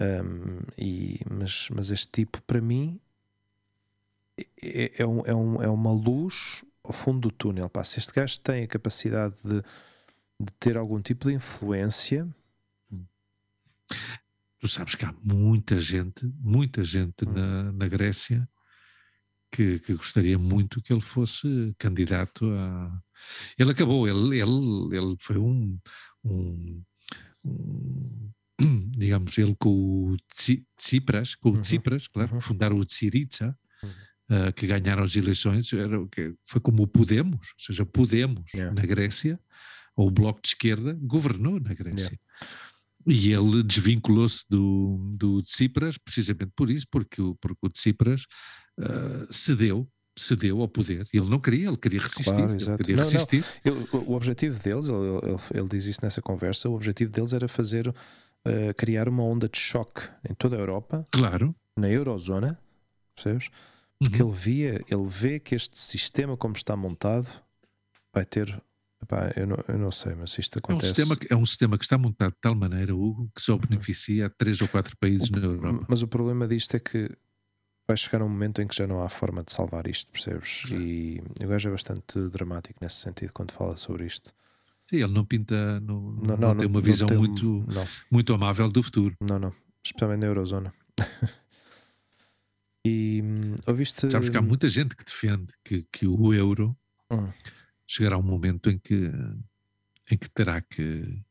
[0.00, 3.00] Um, e, mas, mas este tipo, para mim,
[4.62, 7.68] é, é, um, é, um, é uma luz ao fundo do túnel.
[7.68, 9.62] Pá, se este gajo tem a capacidade de,
[10.40, 12.28] de ter algum tipo de influência
[14.64, 17.32] Tu sabes que há muita gente, muita gente hum.
[17.34, 18.48] na, na Grécia
[19.52, 23.02] que, que, gostaria muito que ele fosse candidato a.
[23.58, 25.78] Ele acabou, ele, ele, ele foi um,
[26.24, 26.82] um,
[27.44, 28.30] um
[28.96, 30.16] digamos, ele com o
[30.78, 31.60] Tsipras, com o uhum.
[31.60, 32.40] Tsipras, claro, uhum.
[32.40, 33.90] fundaram o Tsiriza, uhum.
[34.48, 35.98] uh, que ganharam as eleições, era,
[36.42, 38.74] foi como o Podemos, ou seja, Podemos yeah.
[38.74, 39.38] na Grécia,
[39.94, 42.18] ou o Bloco de Esquerda, governou na Grécia.
[43.06, 48.22] E ele desvinculou-se do, do Tsipras precisamente por isso, porque, porque o Tsipras
[48.78, 51.06] uh, cedeu cedeu ao poder.
[51.12, 52.24] Ele não queria, ele queria resistir.
[52.24, 53.44] Claro, ele queria não, resistir.
[53.64, 53.72] Não.
[53.72, 57.48] Ele, o objetivo deles, ele, ele, ele, diz isso nessa conversa, o objetivo deles era
[57.48, 57.94] fazer, uh,
[58.76, 61.04] criar uma onda de choque em toda a Europa.
[61.10, 61.54] Claro.
[61.76, 62.58] Na eurozona,
[63.14, 63.50] percebes?
[63.98, 64.30] Porque uhum.
[64.30, 67.28] ele via, ele vê que este sistema como está montado
[68.12, 68.62] vai ter
[69.04, 71.02] Epá, eu, não, eu não sei, mas isto acontece.
[71.02, 73.52] É um, sistema, é um sistema que está montado de tal maneira, Hugo, que só
[73.52, 73.58] uhum.
[73.58, 75.86] beneficia três ou quatro países o, na Europa.
[75.88, 77.10] Mas o problema disto é que
[77.86, 80.64] vai chegar um momento em que já não há forma de salvar isto, percebes?
[80.70, 84.32] E o gajo é bastante dramático nesse sentido quando fala sobre isto.
[84.86, 87.66] Sim, ele não pinta, não, não, não, não tem uma visão tem, muito,
[88.10, 89.14] muito amável do futuro.
[89.20, 89.52] Não, não,
[89.84, 90.72] especialmente na Eurozona.
[92.86, 94.10] e hum, ouviste.
[94.10, 96.74] Sabes que há muita gente que defende que, que o euro.
[97.12, 97.28] Hum
[97.86, 99.10] chegará um momento em que,
[100.10, 101.22] em que terá que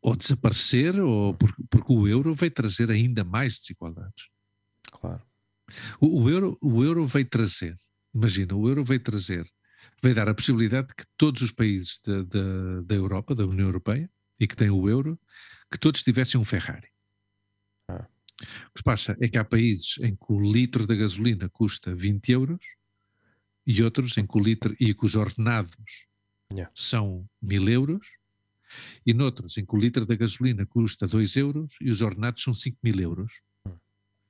[0.00, 4.28] ou desaparecer ou porque, porque o euro vai trazer ainda mais desigualdades.
[4.92, 5.22] Claro.
[5.98, 7.74] O, o, euro, o euro vai trazer,
[8.14, 9.50] imagina, o euro vai trazer,
[10.02, 13.66] vai dar a possibilidade de que todos os países da, da, da Europa, da União
[13.66, 15.18] Europeia, e que têm o euro,
[15.70, 16.88] que todos tivessem um Ferrari.
[17.88, 18.06] Ah.
[18.68, 21.94] O que se passa é que há países em que o litro da gasolina custa
[21.94, 22.64] 20 euros
[23.66, 26.06] e outros em que o litro e que os ordenados
[26.52, 26.70] yeah.
[26.74, 28.06] são mil euros,
[29.06, 32.52] e noutros em que o litro da gasolina custa 2 euros e os ordenados são
[32.52, 33.40] 5 mil euros.
[33.66, 33.76] Hum.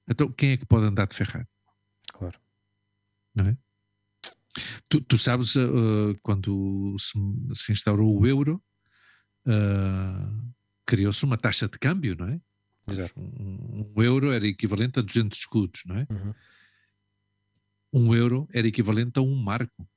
[0.08, 1.48] Então quem é que pode andar de Ferrari?
[2.12, 2.38] Claro.
[3.34, 3.56] Não é?
[4.88, 7.12] Tu, tu sabes, uh, quando se,
[7.54, 8.62] se, instaurou o euro,
[9.46, 10.54] uh,
[10.86, 12.40] criou-se uma taxa de câmbio, não é?
[12.86, 13.18] Exato.
[13.18, 16.06] Um, um, euro era equivalente a 200 escudos, não é?
[16.08, 16.34] Uhum
[17.94, 19.88] um euro era equivalente a um marco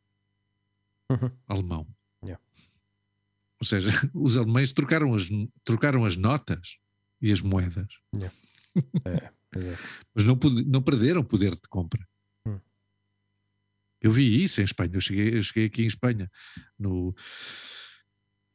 [1.10, 1.32] uhum.
[1.48, 1.88] alemão.
[2.24, 2.42] Yeah.
[3.60, 5.28] Ou seja, os alemães trocaram as,
[5.64, 6.78] trocaram as notas
[7.20, 7.88] e as moedas.
[8.16, 8.36] Yeah.
[9.04, 9.32] É,
[10.14, 10.38] Mas não,
[10.68, 12.08] não perderam poder de compra.
[12.46, 12.60] Hum.
[14.00, 14.92] Eu vi isso em Espanha.
[14.94, 16.32] Eu cheguei, eu cheguei aqui em Espanha
[16.78, 17.16] no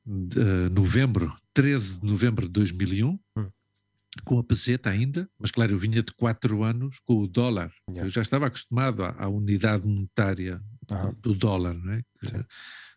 [0.06, 3.18] de, uh, novembro, 13 de novembro de 2001.
[3.36, 3.50] Hum
[4.24, 7.72] com a peseta ainda, mas claro, eu vinha de quatro anos com o dólar.
[7.88, 8.06] Yeah.
[8.06, 10.60] Eu já estava acostumado à, à unidade monetária
[11.20, 12.04] do, dólar, não é?
[12.24, 12.44] Ou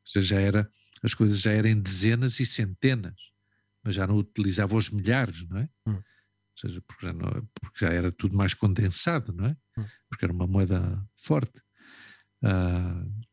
[0.03, 0.69] seja, já era,
[1.01, 3.15] as coisas já eram dezenas e centenas,
[3.83, 5.69] mas já não utilizava os milhares, não é?
[5.87, 5.93] Hum.
[5.93, 9.57] Ou seja, porque já, não, porque já, era tudo mais condensado, não é?
[9.77, 9.85] Hum.
[10.09, 11.61] Porque era uma moeda forte.
[12.43, 13.25] Uh,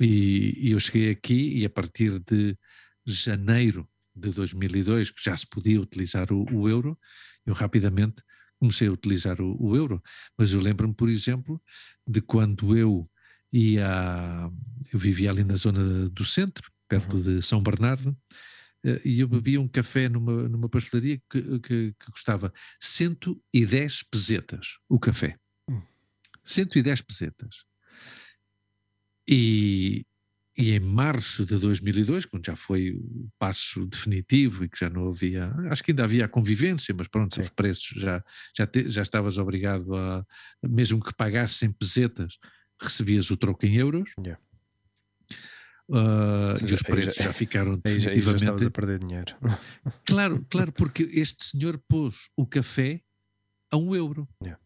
[0.00, 2.56] e, e, eu cheguei aqui e a partir de
[3.04, 3.88] janeiro
[4.18, 6.98] de 2002, que já se podia utilizar o, o euro,
[7.46, 8.22] eu rapidamente
[8.58, 10.02] comecei a utilizar o, o euro.
[10.36, 11.60] Mas eu lembro-me, por exemplo,
[12.06, 13.08] de quando eu
[13.52, 14.50] ia.
[14.92, 17.22] Eu vivia ali na zona do centro, perto uhum.
[17.22, 18.16] de São Bernardo,
[18.84, 24.78] eh, e eu bebia um café numa, numa pastelaria que, que, que custava 110 pesetas
[24.88, 25.36] o café.
[25.68, 25.82] Uhum.
[26.44, 27.64] 110 pesetas.
[29.28, 30.06] E,
[30.58, 35.08] e em março de 2002, quando já foi o passo definitivo e que já não
[35.08, 37.42] havia, acho que ainda havia a convivência, mas pronto, Sim.
[37.42, 38.24] os preços já,
[38.56, 40.26] já, te, já estavas obrigado a,
[40.68, 42.38] mesmo que pagassem pesetas,
[42.82, 44.10] recebias o troco em euros.
[44.18, 44.42] Yeah.
[45.88, 48.24] Uh, e os preços já, já, ficaram definitivamente...
[48.24, 49.36] Já, já estavas a perder dinheiro.
[50.04, 53.00] Claro, claro, porque este senhor pôs o café
[53.70, 54.28] a um euro.
[54.42, 54.60] Yeah.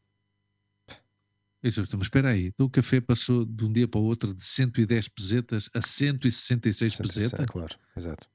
[1.62, 5.09] Mas espera aí, então o café passou de um dia para o outro de 110
[5.09, 7.47] pesetas a 166 pesetas?
[7.47, 8.28] Claro, exato.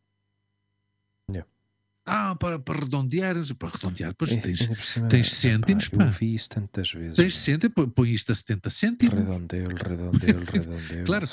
[2.09, 4.69] Ah, para, para redondear, para redondear, depois tens,
[5.09, 5.89] tens cêntimos.
[5.89, 7.17] Pá, eu vi isso tantas vezes.
[7.17, 9.13] Tens cêntimos, põe, isto a 70 cêntimos.
[9.13, 11.05] Redondeu, redondeu, redondeu.
[11.05, 11.27] claro,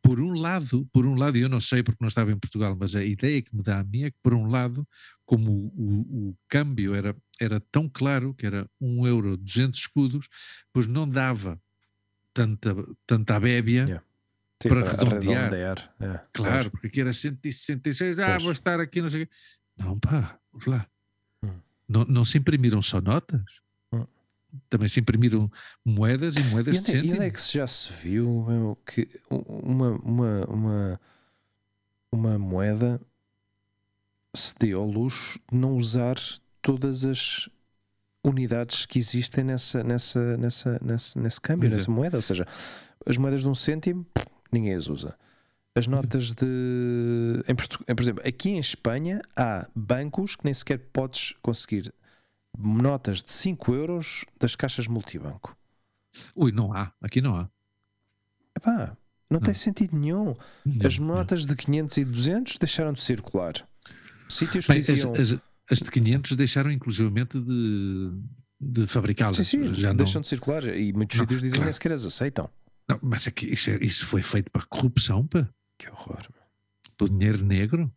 [0.00, 2.94] por um lado, por um lado, eu não sei porque não estava em Portugal, mas
[2.94, 4.86] a ideia que me dá a mim é que, por um lado,
[5.26, 10.28] como o, o, o câmbio era, era tão claro que era 1 euro 200 escudos,
[10.72, 11.60] pois não dava
[12.32, 13.86] tanta, tanta bébia.
[13.86, 14.04] Yeah.
[14.62, 15.50] Sim, para, para redondear.
[15.50, 15.94] redondear.
[15.98, 18.42] É, claro, claro, porque aqui era 166, ah, pois.
[18.44, 19.32] vou estar aqui, não sei o quê.
[19.76, 20.86] Não, pá, vamos lá.
[21.42, 21.50] Hum.
[21.88, 23.42] Não, não se imprimiram só notas?
[23.92, 24.06] Hum.
[24.68, 25.50] Também se imprimiram
[25.84, 27.14] moedas e moedas e onde, de cêntimos.
[27.14, 31.00] E onde é que se já se viu meu, que uma, uma, uma,
[32.10, 33.00] uma moeda
[34.34, 36.16] se dê ao luxo de não usar
[36.60, 37.48] todas as
[38.24, 41.80] unidades que existem nessa, nessa, nessa, nessa, nesse câmbio, Exato.
[41.80, 42.16] nessa moeda?
[42.16, 42.46] Ou seja,
[43.04, 44.06] as moedas de um cêntimo,
[44.50, 45.16] ninguém as usa.
[45.74, 47.42] As notas de.
[47.48, 47.54] Em,
[47.94, 51.92] por exemplo, aqui em Espanha há bancos que nem sequer podes conseguir
[52.58, 55.56] notas de 5 euros das caixas multibanco.
[56.34, 56.92] Ui, não há.
[57.00, 57.48] Aqui não há.
[58.54, 58.96] Epá,
[59.30, 59.40] não, não.
[59.40, 60.34] tem sentido nenhum.
[60.64, 61.54] Não, as notas não.
[61.54, 63.54] de 500 e 200 deixaram de circular.
[64.28, 65.14] Sítios que Bem, diziam...
[65.14, 65.38] as, as,
[65.70, 68.10] as, de 500 deixaram inclusivamente de,
[68.60, 69.36] de fabricá-las.
[69.36, 71.64] Sim, sim, Já deixam de circular e muitos sítios dizem claro.
[71.64, 72.50] nem sequer as aceitam.
[72.86, 75.48] Não, mas é que isso, é, isso foi feito para corrupção, pá.
[75.82, 76.28] Que horror.
[76.96, 77.92] Do dinheiro negro?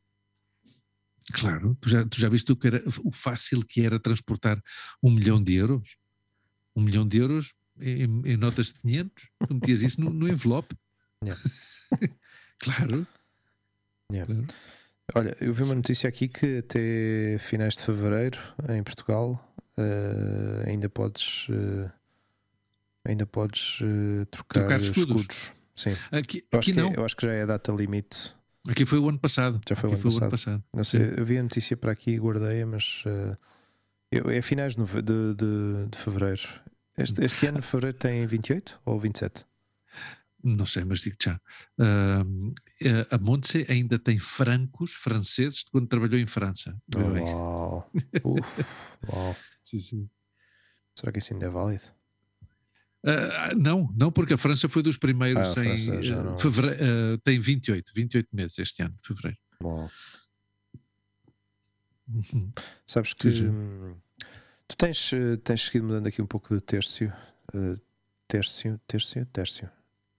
[1.31, 4.59] Claro, tu já, tu já viste o, que era, o fácil que era transportar
[5.03, 5.95] um milhão de euros?
[6.75, 9.29] Um milhão de euros em, em notas de 500?
[9.47, 10.75] Tu metias isso no, no envelope.
[11.23, 11.41] Yeah.
[12.59, 13.07] claro.
[14.11, 14.31] Yeah.
[14.31, 14.47] claro.
[15.15, 18.37] Olha, eu vi uma notícia aqui que até finais de fevereiro,
[18.69, 21.47] em Portugal, uh, ainda podes.
[21.49, 21.89] Uh,
[23.05, 25.21] ainda podes uh, trocar, trocar escudos.
[25.21, 25.53] escudos.
[25.75, 25.91] Sim.
[26.11, 26.91] Aqui, eu aqui é- não.
[26.91, 28.33] É, eu acho que já é a data limite.
[28.67, 29.61] Aqui foi o ano passado.
[29.67, 30.21] Já foi, o ano, foi passado.
[30.21, 30.63] o ano passado.
[30.73, 33.37] Não sei, eu vi a notícia para aqui e guardei-a, mas uh,
[34.11, 36.41] eu, é finais de, de, de, de fevereiro.
[36.97, 39.45] Este, este ano, fevereiro, tem 28 ou 27?
[40.43, 41.39] Não sei, mas digo já.
[41.79, 42.53] Uh,
[43.09, 46.75] a Montse ainda tem francos franceses de quando trabalhou em França.
[46.95, 47.91] Oh, uau!
[48.23, 49.35] Uf, uau.
[49.63, 50.09] Sim, sim.
[50.95, 51.83] Será que isso ainda é válido?
[53.05, 56.35] Uh, não, não, porque a França foi dos primeiros ah, em não...
[56.39, 59.37] fevereiro, uh, tem 28, 28 meses este ano, fevereiro.
[59.61, 59.87] Bom.
[62.07, 62.51] Uhum.
[62.87, 63.95] Sabes que hum,
[64.67, 67.79] tu tens, eh, tens seguido mudando aqui um pouco de terço, uh,
[68.27, 69.69] terço, terço, terço,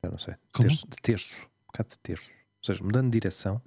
[0.02, 0.34] já não sei.
[0.52, 0.68] Como?
[0.68, 2.30] Terço, de terço, um bocado de terço.
[2.30, 3.60] Ou seja, mudando de direção.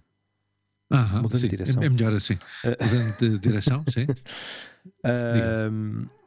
[0.89, 1.83] Aham, mudando sim, de direção.
[1.83, 2.39] É, é melhor assim.
[2.63, 4.07] Mudando de direção, sim.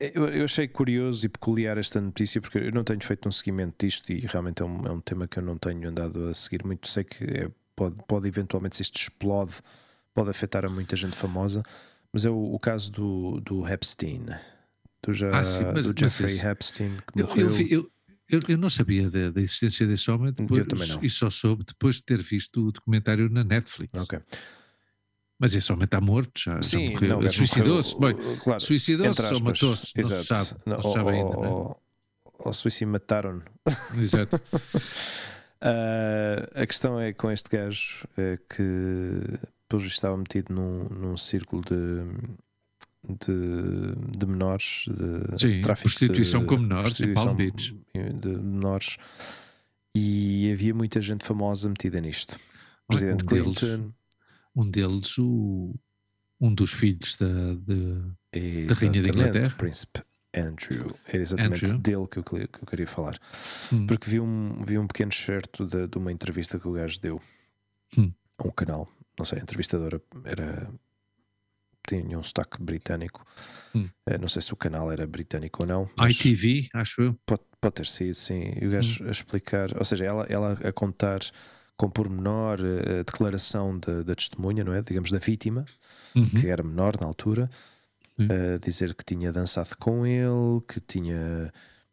[0.00, 3.84] Eu, eu, achei curioso e peculiar esta notícia porque eu não tenho feito um seguimento
[3.84, 6.64] disto e realmente é um, é um tema que eu não tenho andado a seguir
[6.64, 6.86] muito.
[6.86, 9.56] Sei que é, pode, pode eventualmente, se isto explode,
[10.14, 11.64] pode afetar a muita gente famosa,
[12.12, 14.26] mas é o, o caso do, do Epstein,
[15.02, 17.50] do, já, ah, sim, mas, do Jeffrey mas Epstein, que eu, morreu.
[17.68, 17.90] Eu,
[18.28, 22.02] eu, eu, não sabia da, da, existência desse homem depois, e só soube depois de
[22.04, 24.00] ter visto o documentário na Netflix.
[24.00, 24.20] Ok.
[25.38, 27.30] Mas esse homem está morto, já, Sim, já morreu.
[27.30, 27.94] Suicidou-se.
[28.42, 29.92] Claro, Suicidou-se ou matou-se?
[29.96, 30.50] Não se sabe.
[30.66, 31.36] Não, não ou, sabe ainda.
[31.36, 31.82] Ou, ou,
[32.40, 33.42] ou suicídio mataram-no.
[34.02, 34.36] Exato.
[34.36, 34.40] uh,
[36.60, 39.38] a questão é com este gajo é que
[39.68, 42.02] pelo visto estava metido num, num círculo de,
[43.04, 47.78] de, de menores, de Sim, tráfico prostituição de, com menores em Palm Beach.
[47.94, 48.96] De menores
[49.94, 52.38] E havia muita gente famosa metida nisto.
[52.88, 53.92] Presidente um Clinton.
[54.58, 55.74] Um deles, o,
[56.40, 59.54] um dos filhos da, de, da Rainha da Inglaterra.
[59.56, 60.02] Príncipe
[60.36, 60.94] Andrew.
[61.06, 61.78] Era exatamente Andrew.
[61.78, 63.18] dele que eu, que eu queria falar.
[63.72, 63.86] Hum.
[63.86, 67.20] Porque vi um, vi um pequeno certo de, de uma entrevista que o gajo deu
[67.96, 68.12] Hum.
[68.38, 68.88] a um canal.
[69.18, 70.70] Não sei, a entrevistadora era.
[71.88, 73.24] tinha um sotaque britânico.
[73.74, 73.88] Hum.
[74.06, 75.88] Eh, Não sei se o canal era britânico ou não.
[76.10, 77.18] ITV, acho eu.
[77.24, 78.52] Pode, pode ter sido, sim.
[78.60, 79.08] E o gajo Hum.
[79.08, 81.20] a explicar, ou seja, ela, ela a contar
[81.78, 84.82] com pormenor eh, a declaração da, da testemunha, não é?
[84.82, 85.64] Digamos, da vítima,
[86.14, 86.26] Uhum.
[86.28, 87.48] que era menor na altura,
[88.18, 91.52] a dizer que tinha dançado com ele, que tinha.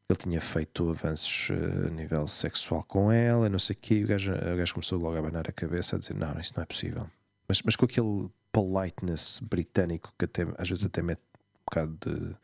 [0.09, 4.03] Ele tinha feito avanços eh, a nível sexual com ela, não sei o quê, e
[4.03, 6.63] o gajo, o gajo começou logo a abanar a cabeça, a dizer: Não, isso não
[6.63, 7.07] é possível.
[7.47, 12.35] Mas, mas com aquele politeness britânico que até, às vezes até mete um bocado de.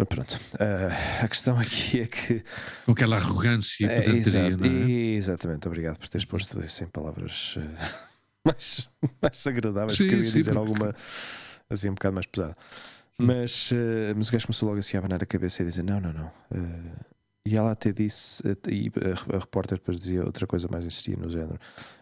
[0.00, 2.42] Mas pronto, ah, a questão aqui é que.
[2.86, 4.90] Com aquela arrogância e É, pedanteria, não é?
[5.14, 8.00] exatamente, obrigado por teres posto isso em palavras eh,
[8.44, 8.88] mais,
[9.20, 10.94] mais agradáveis, Sim, porque eu ia sim, dizer porque- alguma
[11.68, 12.56] assim um bocado mais pesada.
[13.18, 13.26] Hum.
[13.26, 15.82] Mas, eh, mas o gajo começou logo assim a abanar a cabeça e a dizer:
[15.82, 16.32] Não, não, não.
[17.44, 18.90] e ela até disse, e
[19.32, 21.58] a, a repórter depois dizia outra coisa mais insistia no género.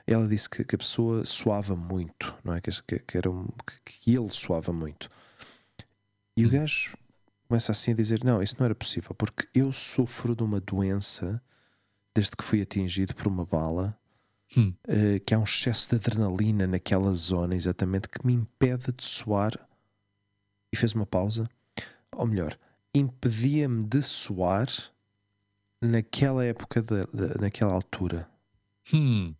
[0.06, 2.60] Ela disse que, que a pessoa suava muito, não é?
[2.60, 3.48] Que, que, que era um-
[3.84, 5.08] que- que ele suava muito.
[6.36, 6.52] E o Hum.
[6.52, 6.96] gajo
[7.48, 11.42] começa assim a dizer: Não, isso não era possível, porque eu sofro de uma doença
[12.14, 13.98] desde que fui atingido por uma bala,
[14.56, 14.72] Hum.
[14.86, 19.52] eh, que há um excesso de adrenalina naquela zona, exatamente, que me impede de suar.
[20.72, 21.48] E fez uma pausa.
[22.12, 22.58] Ou melhor,
[22.94, 24.68] impedia-me de suar
[25.80, 28.28] naquela época, da- da- naquela altura.
[28.92, 29.34] Hum.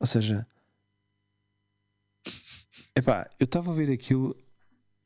[0.00, 0.46] Ou seja,
[2.96, 4.36] epá, eu estava a ver aquilo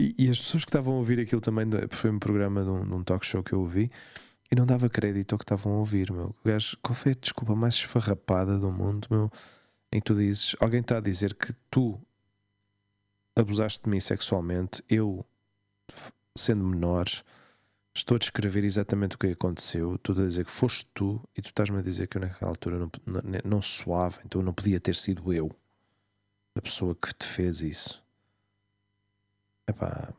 [0.01, 2.87] e, as pessoas que estavam a ouvir aquilo também da- foi um programa de um,
[2.87, 3.91] de um talk show que eu ouvi
[4.51, 6.35] e não dava crédito ao que estavam a ouvir, meu.
[6.43, 9.31] O gajo, qual foi a desculpa mais esfarrapada do mundo, meu?
[9.93, 12.01] Em que tu dizes, alguém está a dizer que tu
[13.35, 15.25] abusaste de mim sexualmente, eu,
[16.37, 17.07] sendo menor,
[17.95, 21.49] estou a descrever exatamente o que aconteceu, estou a dizer que foste tu e tu
[21.49, 24.95] estás-me a dizer que eu naquela altura não, não, não suava, então não podia ter
[24.95, 25.51] sido eu
[26.55, 28.03] a pessoa que te fez isso.
[29.69, 30.13] Epá.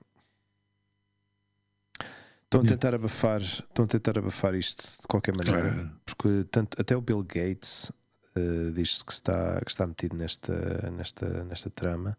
[2.46, 5.92] Estão a tentar abafar, estão a tentar abafar isto de qualquer maneira, Claro.
[6.06, 7.92] porque tanto, até o Bill Gates
[8.36, 12.18] eh, diz-se que está, que está metido nesta, nesta, nesta trama.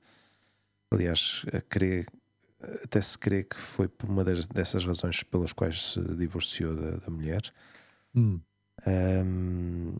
[0.92, 2.06] Aliás, a crê-
[2.84, 6.90] até se crê que foi por uma das, dessas razões pelas quais se divorciou da,
[6.98, 7.42] da mulher.
[8.14, 8.40] Hum.
[8.86, 9.96] Um,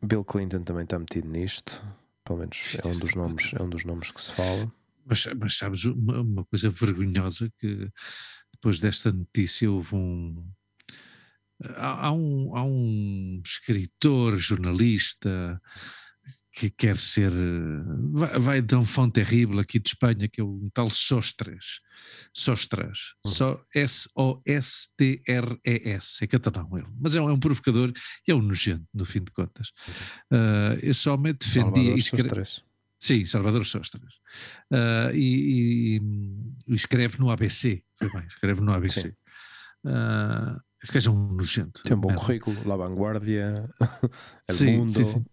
[0.00, 1.84] Bill Clinton também está metido nisto.
[2.24, 4.70] Pelo menos é um dos nomes, é um dos nomes que se fala.
[5.06, 7.88] Mas, mas sabes, uma, uma coisa vergonhosa que
[8.52, 10.46] depois desta notícia houve um.
[11.62, 15.60] Há, há um, há um escritor, jornalista
[16.52, 17.32] que quer ser.
[18.12, 21.80] Vai, vai de um fão terrível aqui de Espanha, que é um tal Sostres.
[22.34, 23.14] Sostras.
[23.24, 23.32] Uhum.
[23.32, 23.64] Só
[24.90, 26.24] S-O-S-T-R-E-S.
[26.24, 26.86] É catalão ele.
[27.00, 27.92] Mas é um, é um provocador
[28.26, 29.72] e é um nojento, no fim de contas.
[30.30, 31.62] Ah, esse homem defendia.
[31.62, 32.64] Salvador escre- Sostres.
[33.00, 34.12] Sim, Salvador Sostras.
[34.70, 35.98] Ah, e,
[36.68, 37.82] e- escreve no ABC.
[37.98, 39.00] Foi bem, escreve no ABC.
[39.00, 39.12] Sim.
[39.86, 41.82] Ah, esse gajo é um nojento.
[41.82, 42.22] Tem um bom Merda.
[42.24, 42.68] currículo.
[42.68, 43.68] La Vanguardia,
[44.48, 44.90] El Sim, Mundo.
[44.90, 45.24] sim, sim.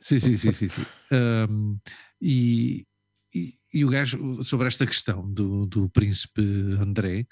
[0.00, 0.68] Sim, sim, sim, sim.
[0.68, 0.82] sim.
[1.12, 1.78] Ahm,
[2.20, 2.86] e,
[3.34, 6.42] e, e o gajo, sobre esta questão do, do príncipe
[6.80, 7.26] André,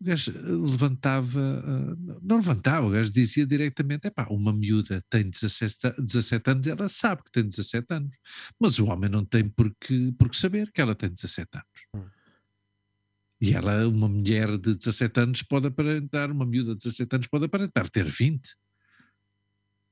[0.00, 0.32] o gajo
[0.66, 5.94] levantava, ah, não levantava, o gajo dizia diretamente: é pá, uma miúda tem 17, a-
[5.98, 8.16] 17 anos, ela sabe que tem 17 anos,
[8.58, 11.66] mas o homem não tem por que, por que saber que ela tem 17 anos.
[11.94, 12.10] Hum.
[13.42, 17.44] E ela, uma mulher de 17 anos, pode aparentar, uma miúda de 17 anos pode
[17.46, 18.54] aparentar ter 20.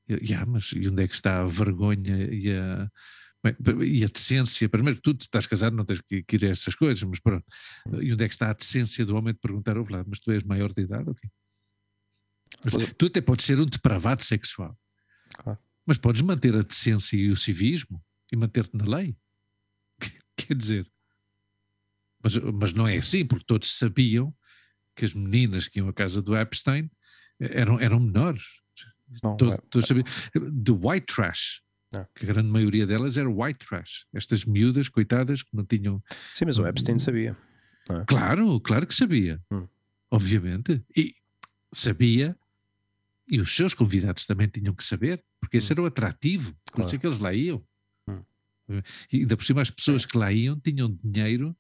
[0.09, 2.91] E- Yeah, mas e onde é que está a vergonha e a,
[3.59, 4.69] bem, e a decência?
[4.69, 7.45] Primeiro tudo, se estás casado, não tens que, que ir a essas coisas, mas pronto.
[7.87, 8.03] Hum.
[8.03, 10.31] E onde é que está a decência do homem de perguntar ao lado, mas tu
[10.33, 11.09] és maior de idade?
[11.11, 11.31] ok?
[12.65, 14.77] Mas tu até podes ser um depravado sexual,
[15.35, 15.59] Claro.
[15.87, 18.03] mas podes manter a decência e o civismo
[18.33, 19.17] e manter-te na lei.
[20.37, 20.91] Quer dizer,
[22.23, 24.35] mas, mas não é assim, porque todos sabiam
[24.97, 26.91] que as meninas que iam à casa do Epstein
[27.39, 28.45] eram, eram menores.
[29.23, 30.05] Não, Todos, é- todos sabiam.
[30.53, 31.63] De white trash.
[31.95, 32.07] É.
[32.15, 34.05] Que a grande maioria delas era white trash.
[34.13, 36.03] Estas miúdas, coitadas, que não tinham.
[36.35, 37.37] Sim, mas o Epstein sabia.
[38.07, 39.41] Claro, claro que sabia.
[39.51, 39.67] Hum.
[40.11, 40.83] Obviamente.
[40.95, 41.15] E
[41.73, 42.37] sabia,
[43.31, 45.75] e os seus convidados também tinham que saber, porque esse Hum.
[45.75, 46.55] era o atrativo.
[46.73, 47.63] Por isso é que eles lá iam.
[48.07, 48.23] Hum.
[49.11, 51.57] E ainda por cima, as pessoas que lá iam tinham dinheiro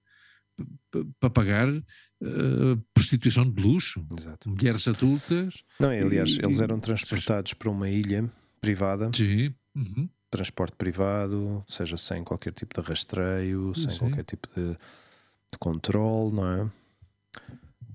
[1.20, 4.48] para pagar uh, prostituição de luxo, Exato.
[4.50, 5.62] mulheres adultas.
[5.78, 8.30] Não, e, aliás, E- eles e- eram transportados para uma ilha
[8.60, 9.54] privada, Sim.
[9.74, 10.08] Uhum.
[10.30, 13.98] Transporte privado, seja, sem qualquer tipo de rastreio, Sim, sem sim.
[13.98, 16.70] qualquer tipo de, de controle, não é?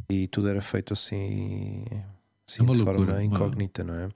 [0.09, 1.85] E tudo era feito assim,
[2.47, 4.09] assim É uma de loucura, forma uma- incógnita, não é?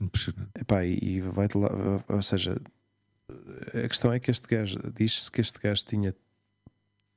[0.00, 0.50] Impressionante.
[0.54, 1.68] Epá, e, vai-te lá,
[2.08, 2.60] ou seja,
[3.84, 6.14] a questão é que este gajo, diz-se que este gajo tinha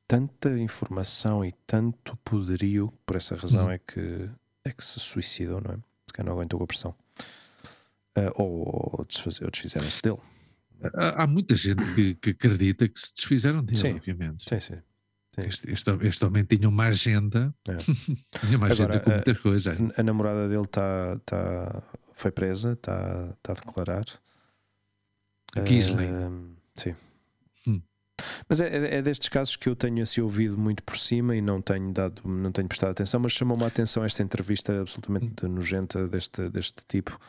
[0.08, 3.72] tanta informação e tanto poderio, por essa razão Uhum.
[3.72, 4.30] é, que,
[4.66, 5.78] é que se suicidou, não é?
[6.08, 6.96] Se calhar não aguentou com a pressão.
[8.16, 10.18] Ah, ou, ou, ou desfizeram-se dele.
[10.94, 13.94] Há, muita gente que, que acredita que se desfizeram dele, Sim.
[13.96, 14.44] obviamente.
[14.50, 14.76] Sim, sim.
[15.36, 15.42] sim.
[15.48, 17.78] Este, este, este homem tinha uma agenda, É.
[18.46, 19.78] tinha uma agenda Agora, com a- muitas coisas.
[19.98, 21.84] A, a namorada dele tá, tá,
[22.16, 24.06] foi presa, está tá a declarar.
[25.56, 26.14] A Ghislaine.
[26.14, 26.96] Ah, sim.
[27.68, 27.82] Hum.
[28.48, 31.42] Mas é, é- é destes casos que eu tenho assim ouvido muito por cima e
[31.42, 35.50] não tenho dado, não tenho prestado atenção, mas chamou-me a atenção esta entrevista absolutamente Hum.
[35.50, 37.20] nojenta deste, deste tipo.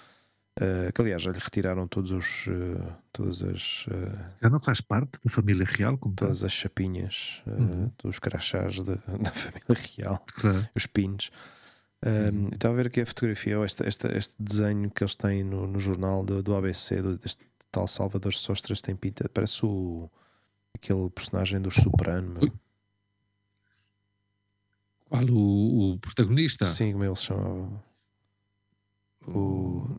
[0.60, 4.80] Ah, que aliás já lhe retiraram todos os, ah, todas, as, ah, Já não faz
[4.80, 7.90] parte da família real, como todas as chapinhas, Uhum.
[8.02, 10.68] dos crachás da, da família real, Claro.
[10.74, 11.30] os pins.
[12.04, 12.48] Uhum.
[12.52, 15.66] Estava a ver aqui a fotografia, ou esta, esta- este desenho que eles têm no,
[15.66, 20.10] no jornal do, do ABC, do, deste tal Salvador Sostras, tem pinta, parece o,
[20.74, 22.40] aquele personagem dos Soprano.
[22.40, 22.52] meu.
[25.08, 26.64] Qual o, o protagonista?
[26.64, 27.82] Sim, como ele se chamava.
[29.28, 29.98] O,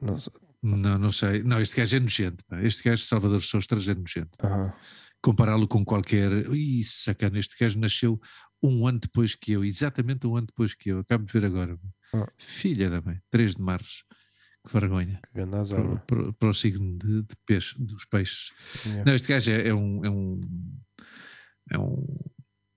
[0.00, 0.32] não sei.
[0.62, 1.42] Não, não sei.
[1.42, 2.44] Não, este gajo é nojento.
[2.46, 2.62] pá.
[2.62, 4.30] Este gajo, Salvador Sostras, é nojento.
[4.42, 4.72] Aham.
[5.22, 6.30] Compará-lo com qualquer.
[6.54, 8.20] Ih, sacana, este gajo nasceu
[8.62, 11.00] um ano depois que eu, exatamente um ano depois que eu.
[11.00, 11.78] Acabo de ver agora.
[12.14, 12.26] Ah.
[12.38, 14.04] Filha da mãe, 3 de março.
[14.66, 15.20] Que vergonha.
[15.34, 15.40] Que
[16.06, 18.50] para- para o signo de, de peixe, dos peixes.
[18.86, 19.04] Yeah.
[19.04, 20.04] Não, este gajo é, é um.
[20.04, 20.40] É um.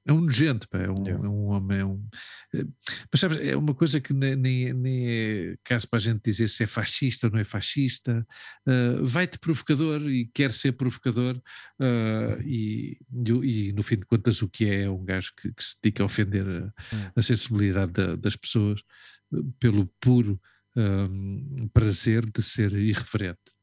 [0.07, 1.25] É um um nojento, pá, é, um, Yeah.
[1.25, 1.79] é um homem.
[1.79, 2.07] É um,
[2.55, 2.65] eh,
[3.11, 6.47] mas sabes, é uma coisa que nem, nem, nem é caso para a gente dizer
[6.47, 8.25] se é fascista ou não é fascista.
[8.67, 11.41] eh, Vai-te provocador e quer ser provocador,
[11.79, 15.51] eh, e, e e no fim de contas, o que é é um gajo que,
[15.51, 17.11] que se dedica a ofender a, Hum.
[17.15, 18.81] a sensibilidade da- das pessoas
[19.59, 20.39] pelo puro
[20.77, 21.09] eh,
[21.73, 23.56] prazer de ser irreverente.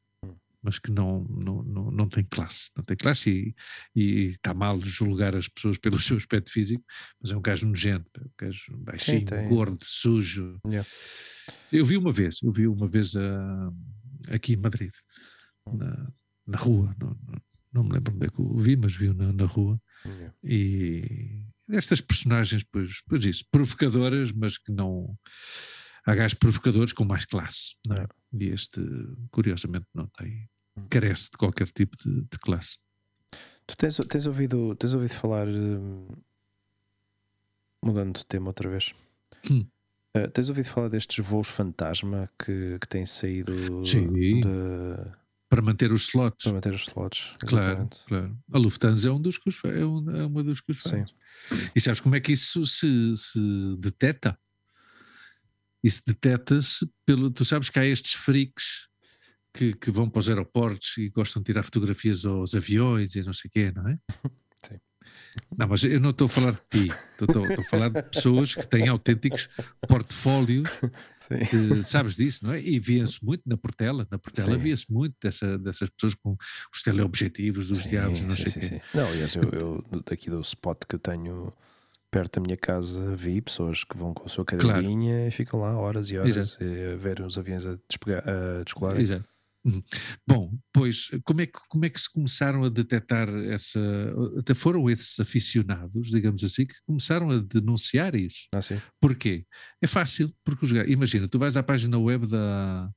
[0.65, 2.71] Mas que não, não, não, não tem classe.
[2.75, 3.55] Não tem classe
[3.95, 6.83] e, e está mal julgar as pessoas pelo seu aspecto físico,
[7.21, 9.47] mas é um gajo nojento, pá, um gajo baixinho, tem.
[9.47, 10.59] gordo, sujo.
[10.65, 10.89] Yeah.
[11.71, 13.71] Eu vi uma vez, eu vi uma vez ah,
[14.29, 14.91] aqui em Madrid,
[15.71, 16.11] na,
[16.47, 17.15] na rua, não,
[17.71, 20.35] não, me lembro onde é que o vi, mas vi na, na rua, Yeah.
[20.43, 25.17] e destas personagens, pois, pois isso, provocadoras, mas que não.
[26.05, 28.03] Há gajos provocadores com mais classe, não é?
[28.03, 28.07] É.
[28.39, 28.79] E este,
[29.31, 30.47] curiosamente, não tem.
[30.89, 32.77] Carece de qualquer tipo de, de classe.
[33.67, 36.07] Tu tens, tens, ouvido, tens ouvido falar, hum,
[37.83, 38.93] mudando de tema outra vez,
[39.49, 39.65] Hum.
[40.13, 44.11] eh, tens ouvido falar destes voos fantasma que, que têm saído Sim.
[44.41, 44.45] de,
[45.49, 46.43] Para manter os slots.
[46.43, 47.33] para manter os slots?
[47.39, 47.97] Claro, exatamente.
[48.07, 48.37] claro.
[48.53, 49.85] A Lufthansa é, um dos que os, é, é
[50.25, 51.13] uma dos que os faz.
[51.75, 53.39] E sabes como é que isso se, se
[53.79, 54.37] detecta?
[55.83, 57.29] Isso detecta-se pelo.
[57.29, 58.87] Tu sabes que há estes freaks
[59.55, 63.33] que, que vão para os aeroportos e gostam de tirar fotografias aos aviões e não
[63.33, 63.97] sei o quê, não é?
[64.61, 64.79] Sim.
[65.57, 68.67] Não, mas eu não estou a falar de ti, estou, a falar de pessoas que
[68.67, 69.47] têm autênticos
[69.87, 70.67] portfólios
[71.49, 72.61] que sabes disso, não é?
[72.61, 76.35] E via-se muito na Portela, na Portela via-se muito dessa, dessas pessoas com
[76.73, 78.61] os teleobjetivos dos Sim, diabos, e não sim, sei o quê.
[78.61, 78.81] sim.
[78.93, 81.53] Não, aliás, eu, eu daqui do spot que eu tenho
[82.11, 84.67] perto da minha casa vi pessoas que vão com a sua Claro.
[84.67, 86.63] cadeirinha e ficam lá horas e horas Exato.
[86.63, 88.99] a ver os aviões a, despegar, a descolar.
[88.99, 89.25] Exato.
[89.65, 89.81] Uhum.
[90.27, 93.79] Bom, pois como é, que, como é que se começaram a detectar essa.
[94.37, 98.47] Até foram esses aficionados, digamos assim, que começaram a denunciar isso.
[98.53, 98.79] Ah, sim.
[99.01, 99.43] Porquê?
[99.81, 100.71] É fácil, porque os.
[100.71, 102.91] Imagina, tu vais à página web da,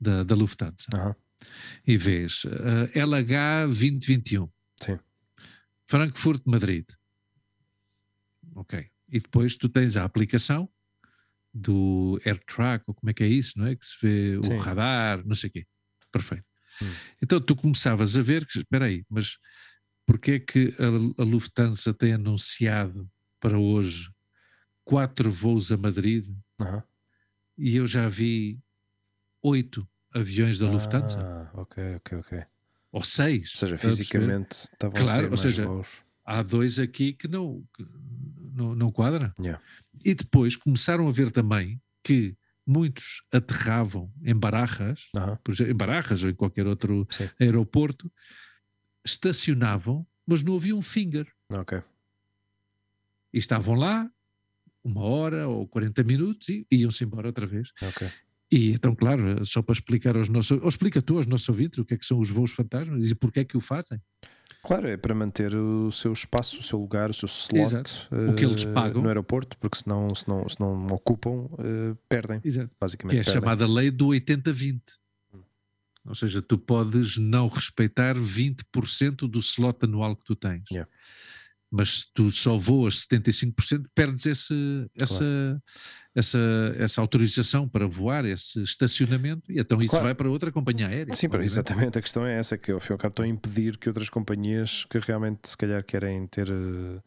[0.00, 1.16] da, da Lufthansa Aham.
[1.84, 2.42] e vês
[2.94, 4.48] eh, LH 2021.
[4.80, 4.98] Sim.
[5.86, 6.86] Frankfurt, Madrid.
[8.54, 8.86] Ok.
[9.08, 10.68] E depois tu tens a aplicação
[11.52, 13.74] do AirTrack, ou como é que é isso, não é?
[13.74, 14.54] Que se vê Sim.
[14.54, 15.66] o radar, não sei o quê.
[16.12, 16.44] Perfeito.
[16.82, 16.92] Hum.
[17.22, 19.38] Então tu começavas a ver que, espera aí, mas
[20.06, 23.10] porquê é que a, a Lufthansa tem anunciado
[23.40, 24.10] para hoje
[24.84, 26.28] quatro voos a Madrid
[27.58, 28.58] e eu já vi
[29.42, 31.18] oito aviões da Lufthansa?
[31.20, 32.44] Ah, ok, ok, ok.
[32.90, 33.52] Ou seis.
[33.54, 33.90] Ou seja, a perceber?
[33.96, 35.88] fisicamente estavam a Claro, ser ou mais seja, voos.
[36.24, 37.86] há dois aqui que não, que
[38.54, 39.32] não, não quadra.
[39.38, 39.62] Yeah.
[40.04, 42.36] E depois começaram a ver também que
[42.66, 45.08] muitos aterravam em Barajas,
[45.48, 47.28] exemplo, em Barajas ou em qualquer outro Sim.
[47.40, 48.10] aeroporto,
[49.04, 51.26] estacionavam, mas não havia um finger.
[51.50, 51.82] Ok.
[53.32, 54.10] E estavam lá,
[54.84, 57.72] uma hora ou 40 minutos e iam-se embora outra vez.
[57.82, 58.08] Ok.
[58.50, 61.84] E então, claro, só para explicar aos nossos, ou explica tu aos nossos ouvintes o
[61.86, 63.98] que é que são os voos fantasmas e porquê é que o fazem.
[64.62, 68.08] Claro, é para manter o seu espaço, o seu lugar, o seu slot.
[68.30, 69.02] O que eles eh, pagam.
[69.02, 72.40] no aeroporto, porque se não, se não ocupam, eh, perdem.
[72.44, 72.70] Exato.
[72.80, 73.42] Basicamente Que é a perdem.
[73.42, 74.80] chamada lei do 80-20.
[76.04, 80.64] Ou seja, tu podes não respeitar 20% do slot anual que tu tens.
[80.70, 80.90] Yeah.
[81.74, 84.54] Mas se tu só voas 75%, perdes esse,
[85.00, 85.62] essa,
[86.14, 86.38] essa,
[86.76, 90.04] essa autorização para voar, esse estacionamento, e então isso Claro.
[90.04, 91.14] vai para outra companhia aérea.
[91.14, 91.50] Sim, obviamente.
[91.50, 91.98] exatamente.
[91.98, 94.10] A questão é essa, que ao fim e ao cabo estão a impedir que outras
[94.10, 97.00] companhias que realmente se calhar querem ter eh,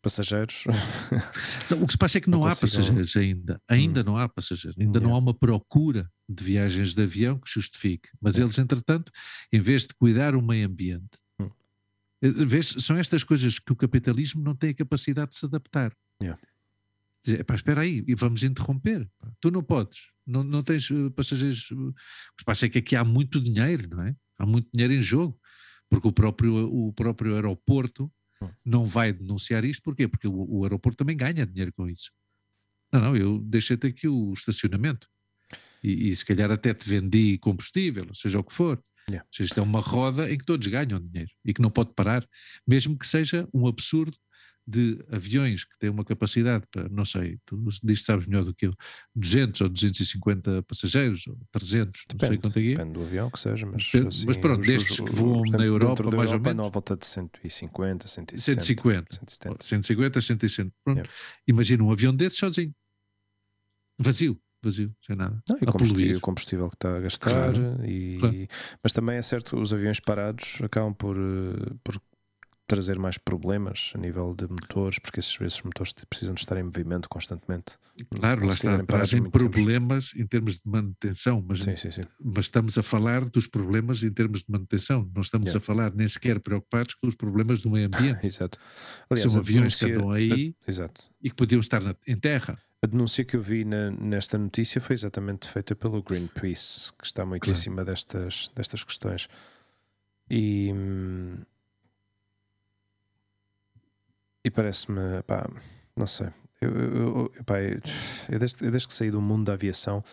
[0.00, 0.62] passageiros.
[1.68, 3.60] Não, o que se passa é que Não não, há consigam- passageiros ainda.
[3.68, 4.04] Ainda Hum.
[4.04, 4.78] não há passageiros.
[4.78, 5.16] Ainda não Yeah.
[5.16, 8.08] há uma procura de viagens de avião que justifique.
[8.20, 9.10] Mas eles, entretanto,
[9.52, 11.08] em vez de cuidar o meio ambiente,
[12.30, 15.94] vês, são estas coisas que o capitalismo não tem a capacidade de se adaptar.
[16.22, 16.40] Yeah.
[17.24, 19.08] Dizer, "Epá, espera aí, e vamos interromper.
[19.18, 19.30] pá.
[19.40, 21.68] Tu não podes, não, não tens eh, passageiros.
[21.70, 22.00] eh, O que
[22.40, 24.14] se passa é que aqui há muito dinheiro, não é?
[24.38, 25.38] Há muito dinheiro em jogo,
[25.88, 28.10] porque o próprio, o próprio aeroporto
[28.42, 28.50] Hum.
[28.64, 30.06] não vai denunciar isto, porquê?
[30.06, 32.10] Porque o, o aeroporto também ganha dinheiro com isso.
[32.92, 35.08] Não, não, eu deixei-te aqui o estacionamento
[35.82, 38.78] e, e se calhar até te vendi combustível, seja o que for.
[39.08, 39.24] Yeah.
[39.26, 41.92] Ou seja, isto é uma roda em que todos ganham dinheiro e que não pode
[41.94, 42.26] parar,
[42.66, 44.16] mesmo que seja um absurdo
[44.68, 48.66] de aviões que têm uma capacidade para, não sei, tu diz sabes melhor do que
[48.66, 48.72] eu,
[49.14, 52.70] 200 ou 250 passageiros, ou 300, não sei Depende, quanto é que é.
[52.72, 56.02] Depende do avião que seja, mas, Depende, assim, mas pronto, destes que voam na Europa,
[56.02, 56.56] mais ou Europa, menos.
[56.56, 59.14] não, à volta de 150, 160, 150.
[59.14, 59.64] 170.
[59.64, 60.72] 150, 160.
[60.82, 60.98] Pronto.
[60.98, 61.14] Yeah.
[61.46, 62.74] Imagina um avião desses sozinho.
[63.96, 64.36] Vazio,
[64.66, 65.42] vazio, sem nada.
[65.48, 68.36] Não, e o combustível, combustível que está a gastar, Claro, e, claro.
[68.82, 72.00] mas também é certo, os aviões parados acabam por, eh, por
[72.66, 76.64] trazer mais problemas a nível de motores, porque esses, esses motores precisam de estar em
[76.64, 77.78] movimento constantemente.
[78.10, 78.82] Claro, lá está.
[78.84, 79.50] Trazem muito tempo.
[79.50, 82.00] problemas em termos de manutenção, mas, Sim, sim, sim.
[82.20, 85.08] mas estamos a falar dos problemas em termos de manutenção.
[85.14, 85.58] Não estamos Yeah.
[85.58, 88.26] a falar nem sequer preocupados com os problemas do meio ambiente.
[88.26, 88.58] Exato.
[89.16, 91.04] São a aviões que andam aí a- exato.
[91.22, 92.58] e que podiam estar na- em terra.
[92.82, 97.24] A denúncia que eu vi na- nesta notícia foi exatamente feita pelo Greenpeace, que está
[97.24, 97.58] muito em Claro.
[97.60, 99.28] cima destas, destas questões.
[100.28, 101.36] E, hum,
[104.46, 105.48] e parece-me, pá,
[105.96, 106.28] não sei.
[106.60, 107.80] Eu, eu, eu, pá, eu-
[108.38, 110.04] desde, eu desde que saí do mundo da aviação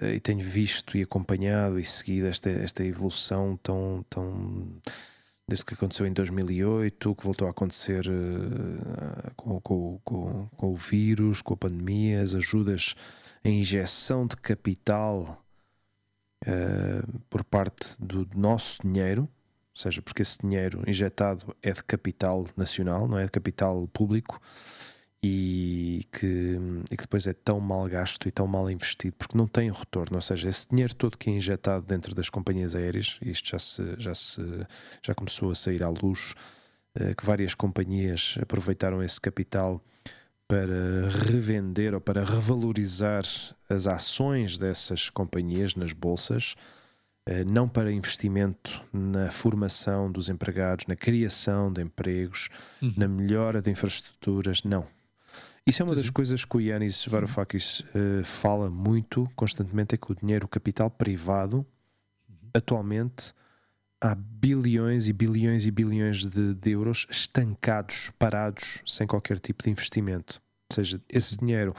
[0.00, 4.80] eh, e tenho visto e acompanhado e seguido esta, esta evolução tão, tão.
[5.48, 10.76] Desde que aconteceu em 2008, que voltou a acontecer eh, com, com, com, com o
[10.76, 12.94] vírus, com a pandemia, as ajudas
[13.42, 15.42] em injeção de capital
[16.46, 19.28] eh, por parte do nosso dinheiro,
[19.78, 24.40] ou seja, porque esse dinheiro injetado é de capital nacional, não é de capital público,
[25.22, 26.58] e que,
[26.90, 30.16] e que depois é tão mal gasto e tão mal investido porque não tem retorno.
[30.16, 33.94] Ou seja, esse dinheiro todo que é injetado dentro das companhias aéreas, isto já, se,
[33.98, 34.42] já, se,
[35.00, 36.34] já começou a sair à luz,
[36.96, 39.80] eh, que várias companhias aproveitaram esse capital
[40.48, 43.22] para revender ou para revalorizar
[43.68, 46.56] as ações dessas companhias nas bolsas,
[47.46, 52.48] não para investimento na formação dos empregados, na criação de empregos,
[52.80, 52.94] Uhum.
[52.96, 54.86] na melhora de infraestruturas, não.
[55.66, 60.10] Isso é uma das coisas que o Yanis Varoufakis eh, fala muito constantemente, é que
[60.10, 61.58] o dinheiro, o capital privado,
[62.28, 62.50] Uhum.
[62.54, 63.32] atualmente
[64.00, 69.70] há bilhões e bilhões e bilhões de, de euros estancados, parados, sem qualquer tipo de
[69.70, 70.40] investimento.
[70.70, 71.74] Ou seja, esse dinheiro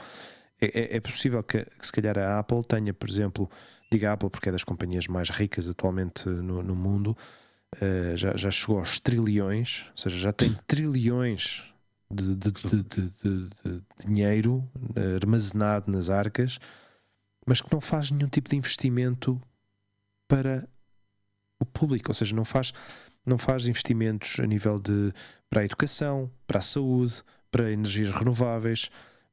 [0.60, 3.50] é, é- é possível que, que se calhar a Apple tenha, por exemplo,
[3.92, 7.16] diga Apple porque é das companhias mais ricas atualmente no, no mundo,
[7.80, 11.62] eh, já, já chegou aos trilhões, ou seja, já tem trilhões
[12.10, 16.58] de, de- de- de- dinheiro eh, armazenado nas arcas,
[17.46, 19.40] mas que não faz nenhum tipo de investimento
[20.28, 20.68] para
[21.60, 22.72] o público, ou seja, não faz,
[23.26, 25.12] não faz investimentos a nível de
[25.48, 28.88] para a educação, para a saúde, para energias renováveis,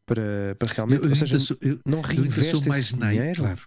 [0.06, 3.42] para, para realmente, Eu ou seja, eu- não eu reinveste esse dinheiro.
[3.44, 3.62] claro.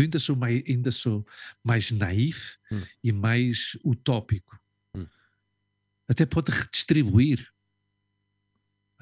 [0.00, 1.26] Eu ainda sou mais, ainda sou
[1.62, 2.82] mais naif Hum.
[3.04, 4.58] e mais utópico.
[4.94, 5.06] Hum.
[6.08, 7.46] Até pode redistribuir.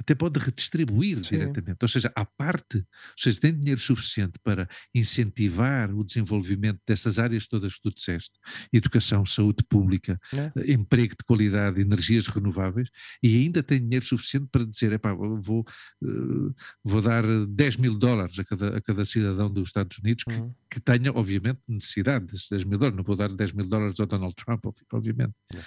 [0.09, 1.37] Até pode redistribuir Sim.
[1.37, 1.77] diretamente.
[1.83, 2.85] Ou seja, à parte, ou
[3.19, 8.31] seja, tem dinheiro suficiente para incentivar o desenvolvimento dessas áreas todas que tu disseste:
[8.73, 10.73] educação, saúde pública, É.
[10.73, 12.89] emprego de qualidade, energias renováveis,
[13.23, 15.63] e ainda tem dinheiro suficiente para dizer: epá, eu vou,
[16.03, 20.35] eh, vou dar 10 mil dólares a cada, a cada cidadão dos Estados Unidos que,
[20.35, 20.55] Uhum.
[20.71, 22.97] que tenha, obviamente, necessidade desses 10 mil dólares.
[22.97, 25.35] Não vou dar 10 mil dólares ao Donald Trump, ob- obviamente.
[25.53, 25.61] Não.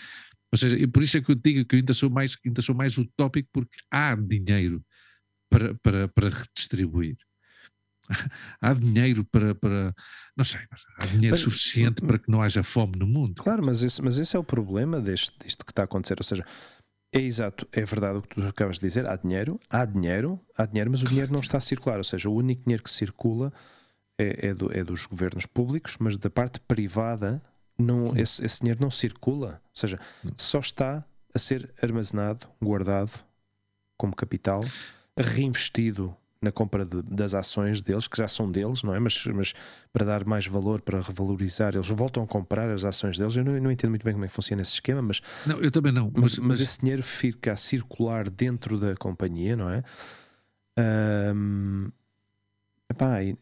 [0.52, 2.76] Ou seja, por isso é que eu digo que eu ainda sou mais, ainda sou
[2.76, 4.84] mais utópico, porque há dinheiro
[5.50, 7.18] para, para, para redistribuir.
[8.60, 9.94] há dinheiro para, para
[10.36, 10.60] não sei,
[11.00, 13.42] há dinheiro mas, suficiente para que não haja fome no mundo.
[13.42, 16.18] Claro, mas esse, mas esse é o problema deste, disto que está a acontecer.
[16.20, 16.46] Ou seja,
[17.14, 19.08] é exato, é verdade o que tu acabas de dizer.
[19.08, 21.98] Há dinheiro, há dinheiro, há dinheiro, mas o dinheiro não está a circular.
[21.98, 23.54] Ou seja, o único dinheiro que circula
[24.18, 27.42] é, é, do, é dos governos públicos, mas da parte privada
[27.82, 29.62] não, esse, esse dinheiro não circula.
[29.64, 30.00] Ou seja,
[30.38, 31.04] só está
[31.34, 33.12] a ser armazenado, guardado
[33.98, 34.64] como capital,
[35.18, 39.00] reinvestido na compra de, das ações deles, que já são deles, não é?
[39.00, 39.54] Mas, mas
[39.94, 43.36] para dar mais valor, para revalorizar, eles voltam a comprar as ações deles.
[43.36, 45.22] Eu não, eu não entendo muito bem como é que funciona esse esquema, mas.
[45.46, 46.12] Não, eu também não.
[46.16, 49.84] Mas, mas, mas esse dinheiro fica a circular dentro da companhia, não é?
[51.36, 51.92] Um,
[52.90, 53.38] epá, e,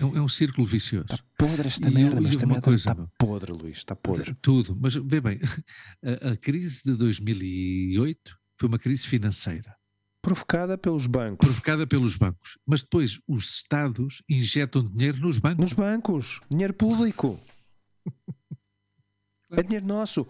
[0.00, 1.06] é um, é um círculo vicioso.
[1.10, 4.34] Está podre esta e merda, eu, mas esta merda coisa, está podre, Luís, está podre.
[4.40, 5.38] Tudo, mas vê bem,
[6.02, 9.76] a, a crise de 2008 foi uma crise financeira
[10.26, 11.46] Provocada pelos bancos.
[11.46, 12.58] Provocada pelos bancos.
[12.66, 15.60] Mas depois os Estados injetam dinheiro nos bancos.
[15.60, 16.40] Nos bancos.
[16.50, 17.38] Dinheiro público.
[19.52, 20.26] é dinheiro nosso.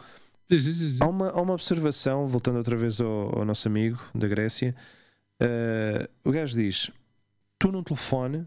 [1.01, 4.77] Há, uma, há uma observação, voltando outra vez ao, ao nosso amigo da Grécia.
[5.41, 6.91] Uh, o gajo diz:
[7.59, 8.47] Tu num telefone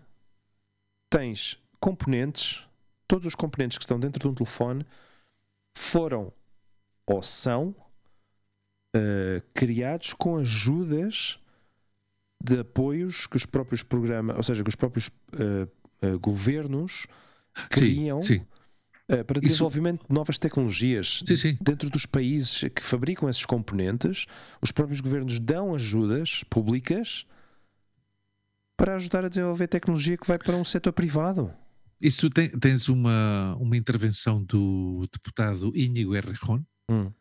[1.10, 2.64] tens componentes,
[3.08, 4.86] todos os componentes que estão dentro de um telefone
[5.78, 6.32] foram
[7.06, 7.76] ou são
[8.96, 11.40] uh, criados com ajudas
[12.42, 15.68] de apoios que os próprios programas, ou seja, que os próprios uh,
[16.06, 17.08] uh, governos
[17.70, 18.40] criam sim,
[19.08, 19.24] sim.
[19.26, 20.08] para desenvolvimento Isso...
[20.08, 24.26] de novas tecnologias sim, dentro dos países que fabricam esses componentes.
[24.62, 27.26] Os próprios governos dão ajudas públicas
[28.80, 31.54] para ajudar a desenvolver tecnologia que vai para um setor privado.
[32.00, 32.30] Isso tu
[32.60, 37.12] tens uma, uma intervenção do deputado Íñigo Errejón, hum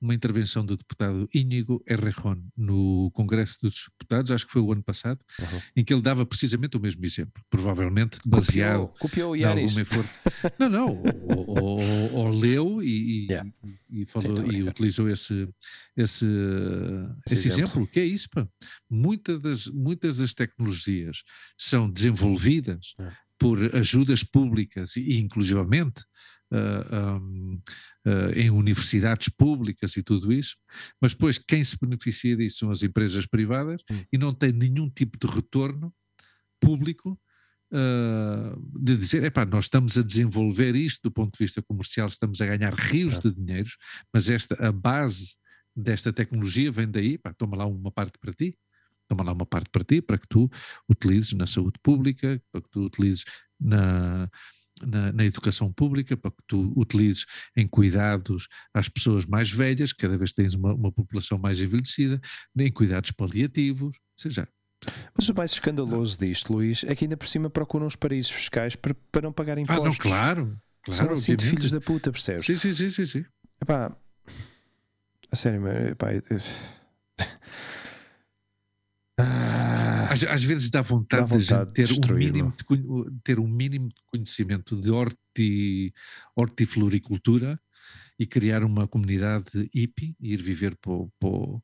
[0.00, 4.82] uma intervenção do deputado Íñigo Errejón no Congresso dos Deputados, acho que foi o ano
[4.82, 5.60] passado, uhum.
[5.76, 10.14] em que ele dava precisamente o mesmo exemplo, provavelmente baseado copiou, copiou em alguma informação.
[10.58, 13.50] não, não, ou, ou, ou leu e, yeah.
[13.90, 15.48] e, falou, Sim, e utilizou esse,
[15.96, 17.72] esse, esse, esse exemplo.
[17.72, 17.86] exemplo.
[17.88, 18.46] que é isso, pá.
[18.88, 21.22] Muitas das, muitas das tecnologias
[21.56, 23.10] são desenvolvidas é.
[23.38, 26.04] por ajudas públicas e, inclusivamente,
[26.52, 27.60] uh, um,
[28.06, 30.56] uh, em universidades públicas e tudo isso,
[31.00, 34.04] mas depois quem se beneficia disso são as empresas privadas hum.
[34.12, 35.92] e não tem nenhum tipo de retorno
[36.60, 37.18] público
[37.72, 42.40] uh, de dizer, epá, nós estamos a desenvolver isto do ponto de vista comercial, estamos
[42.40, 43.20] a ganhar rios é.
[43.22, 43.76] de dinheiros,
[44.12, 45.36] mas esta, a base
[45.74, 48.56] desta tecnologia vem daí, pá, toma lá uma parte para ti,
[49.08, 50.50] toma lá uma parte para ti, para que tu
[50.88, 53.24] utilizes na saúde pública, para que tu utilizes
[53.58, 54.28] na,
[54.86, 57.24] na, na, educação pública, para que tu utilizes
[57.56, 62.20] em cuidados às pessoas mais velhas, cada vez tens uma, uma população mais envelhecida,
[62.56, 64.48] em cuidados paliativos, seja.
[65.14, 68.76] Mas o mais escandaloso disto, Luís, é que ainda por cima procuram os paraísos fiscais
[68.76, 69.84] para, para não pagar impostos.
[69.84, 70.58] Ah, não, claro.
[70.84, 72.46] claro São assim de filhos da puta, percebes?
[72.46, 73.06] Sim, sim, sim, sim.
[73.06, 73.24] sim.
[73.60, 73.96] Epá,
[75.30, 76.22] a sério, epá, eu...
[80.24, 83.88] às, às, vezes dá vontade, dá vontade de, ter, um mínimo de, ter um mínimo
[83.88, 85.92] de conhecimento de horti,
[86.36, 87.60] hortifloricultura
[88.18, 91.62] e criar uma comunidade hippie, ir viver para o,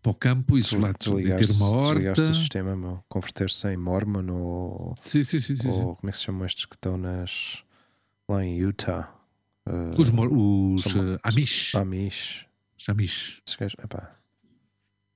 [0.00, 2.30] para campo, isolado, e ter uma horta.
[2.30, 6.24] o sistema, converter-se em mormon ou, sim, sim, sim, sim, ou como é que se
[6.24, 7.64] chamam estes que estão nas,
[8.28, 9.12] lá em Utah?
[9.68, 11.74] Uh, os os uh, Amish.
[11.74, 12.46] Amish.
[12.78, 13.42] Os Amish.
[13.82, 14.16] epá,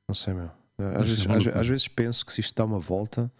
[0.08, 0.59] não sei, meu.
[0.96, 3.30] Às vezes, às, às vezes, penso que se isto dá uma volta,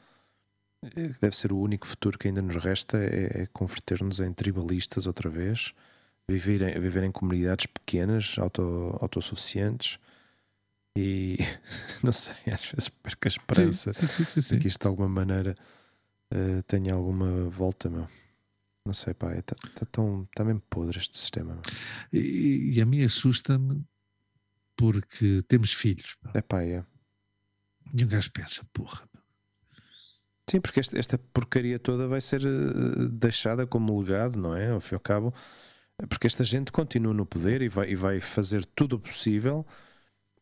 [0.82, 5.06] eh, deve ser o único futuro que ainda nos resta é, é converter-nos em tribalistas
[5.06, 5.72] outra vez,
[6.28, 9.98] viver em, viver em comunidades pequenas, auto, autossuficientes
[10.96, 11.38] e
[12.02, 15.56] não sei, às vezes perco a esperança sim, sim, sim, que isto de alguma maneira
[16.32, 18.08] uh, tenha alguma volta, meu.
[18.86, 21.60] Não sei, pá, está é, tá tão tá mesmo podre este sistema.
[22.12, 23.84] E, e, a mim assusta-me
[24.74, 26.16] porque temos filhos.
[26.32, 26.82] É pá, é.
[27.94, 29.08] E um gajo pensa, porra.
[30.48, 34.70] Sim, porque esta, esta, porcaria toda vai ser uh, deixada como legado, não é?
[34.70, 35.32] Ao fim e ao cabo,
[36.08, 39.64] porque esta gente continua no poder e vai, e vai fazer tudo o possível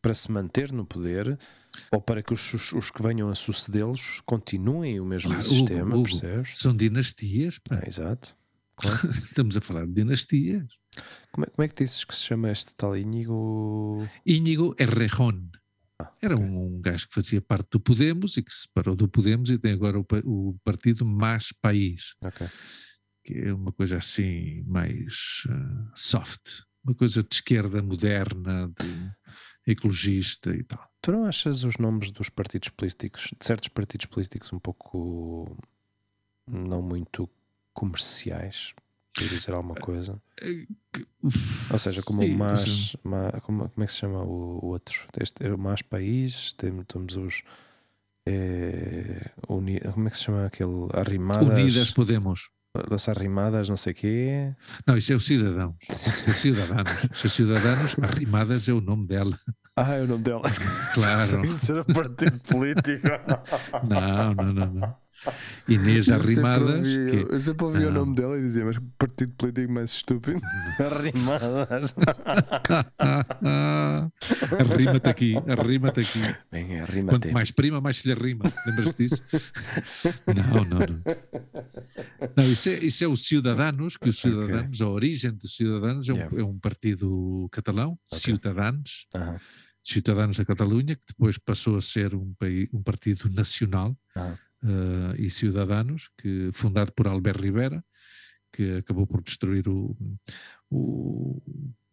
[0.01, 1.37] para se manter no poder
[1.91, 5.95] ou para que os, os, os que venham a sucedê-los continuem o mesmo claro, sistema,
[5.95, 6.57] Hugo, percebes?
[6.57, 7.59] São dinastias.
[7.59, 7.79] Pá.
[7.81, 8.37] Ah, exato.
[8.79, 9.09] Claro.
[9.09, 10.63] Estamos a falar de dinastias.
[11.33, 14.07] Como é, como é que dizes que se chama este tal Íñigo?
[14.25, 15.51] Íñigo Errejón.
[15.99, 16.47] Ah, Era okay.
[16.47, 19.73] um gajo que fazia parte do Podemos e que se separou do Podemos e tem
[19.73, 22.15] agora o, o partido Mais País.
[22.21, 22.47] Okay.
[23.23, 26.61] Que é uma coisa assim mais uh, soft.
[26.83, 29.11] Uma coisa de esquerda moderna, de,
[29.71, 30.89] ecologista e tal.
[31.01, 35.57] Tu não achas os nomes dos partidos políticos, de certos partidos políticos, um pouco
[36.47, 37.29] não muito
[37.73, 38.73] comerciais,
[39.13, 40.19] para dizer alguma coisa?
[41.71, 42.97] Ou seja, como Sim, o MAS, sim.
[43.03, 45.07] Ma- como, como é que se chama o, o outro?
[45.19, 47.43] Este é o MAS País, temos, temos os.
[48.25, 50.87] eh, uni- como é que se chama aquele?
[50.93, 51.43] Arrimadas.
[51.47, 52.49] Unidas Podemos.
[52.87, 54.55] Das Arrimadas, não sei o quê.
[54.85, 55.75] Não, isso é o Cidadãos.
[56.27, 56.91] É Cidadanos.
[57.19, 59.37] Se é Cidadanos, Arrimadas é o nome dela.
[59.75, 60.43] Ah, é o nome dela.
[60.93, 61.45] Claro.
[61.47, 63.07] Isso era partido político.
[63.89, 64.73] Não, não, não.
[64.73, 64.95] não.
[65.67, 66.77] Inês Eu sempre Arrimadas.
[66.87, 69.91] ouvi- que- Eu sempre ouvi o nome dela e dizia, mas que partido político mais
[69.91, 70.39] estúpido.
[70.79, 71.93] Arrimadas.
[74.59, 76.19] Arrima-te aqui, arrima-te aqui.
[76.51, 78.45] Bem, arrima Quanto mais prima, mais se lhe arrima.
[78.65, 79.21] Lembras-te disso?
[80.27, 81.01] Não, não, não.
[82.37, 86.13] Não, isso é, isso é o Ciudadanos, que o Ciudadanos, a origem dos Ciudadanos é
[86.13, 86.41] um, Yeah.
[86.41, 88.19] é um partido catalão, Ok.
[88.19, 89.39] Ciudadanos, Aham.
[89.81, 94.35] Ciudadanos da Catalunha, que depois passou a ser um, paí- um partido nacional, Ah.
[94.63, 97.83] Eh, e Ciudadanos, que, fundado por Albert Rivera,
[98.51, 99.95] que acabou por destruir o,
[100.69, 101.41] o,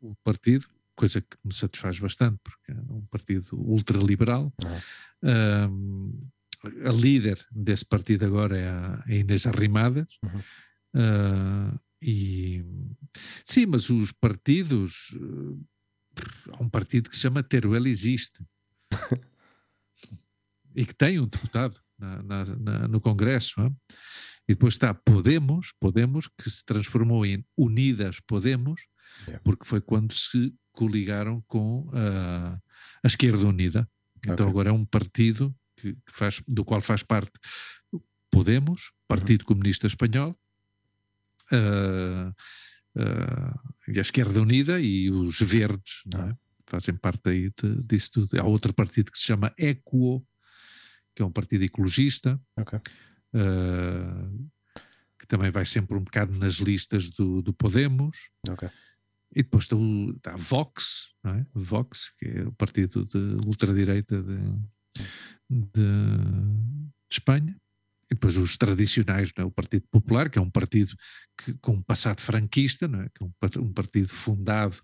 [0.00, 4.52] o partido, coisa que me satisfaz bastante, porque é um partido ultraliberal.
[4.64, 5.68] Ah.
[5.70, 6.28] Um,
[6.84, 10.08] a líder desse partido agora é a a Inês Arrimadas.
[10.24, 10.40] Uhum.
[10.94, 12.64] Uh, e
[13.44, 15.66] sim, mas os partidos uh,
[16.52, 18.42] há um partido que se chama Teruel Existe
[20.74, 23.60] e que tem um deputado na- na- na- no Congresso.
[23.60, 23.70] hã?
[24.48, 28.80] E depois está Podemos, Podemos, que se transformou em Unidas Podemos,
[29.26, 29.40] Yeah.
[29.44, 32.54] porque foi quando se coligaram com a,
[33.02, 33.88] a Esquerda Unida.
[34.18, 34.48] Então Ok.
[34.48, 37.32] agora é um partido que, que faz, do qual faz parte
[38.30, 40.36] Podemos, Partido Comunista Espanhol,
[41.52, 42.32] ah,
[42.98, 46.34] ah, e a Esquerda Unida e os Verdes, é?
[46.66, 48.38] fazem parte aí de- disso tudo.
[48.40, 50.26] Há outro partido que se chama Equo,
[51.16, 52.78] que é um partido ecologista, Ok.
[53.34, 54.30] ah,
[55.18, 58.14] que também vai sempre um bocado nas listas do, do Podemos.
[58.48, 58.68] Ok.
[59.34, 61.46] E depois está, o, está a Vox, não é?
[61.54, 64.36] Vox, que é o partido de ultradireita de,
[65.50, 65.82] de, de
[67.10, 67.56] Espanha.
[68.10, 69.42] E depois os tradicionais, é?
[69.42, 70.94] o Partido Popular, que é um partido
[71.36, 73.08] que, com um passado franquista, é?
[73.08, 74.76] que é um, um partido fundado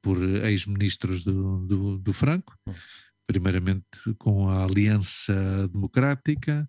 [0.00, 2.72] por ex-ministros do, do, do Franco, Hum.
[3.26, 3.86] Primeiramente
[4.18, 6.68] com a Aliança Democrática,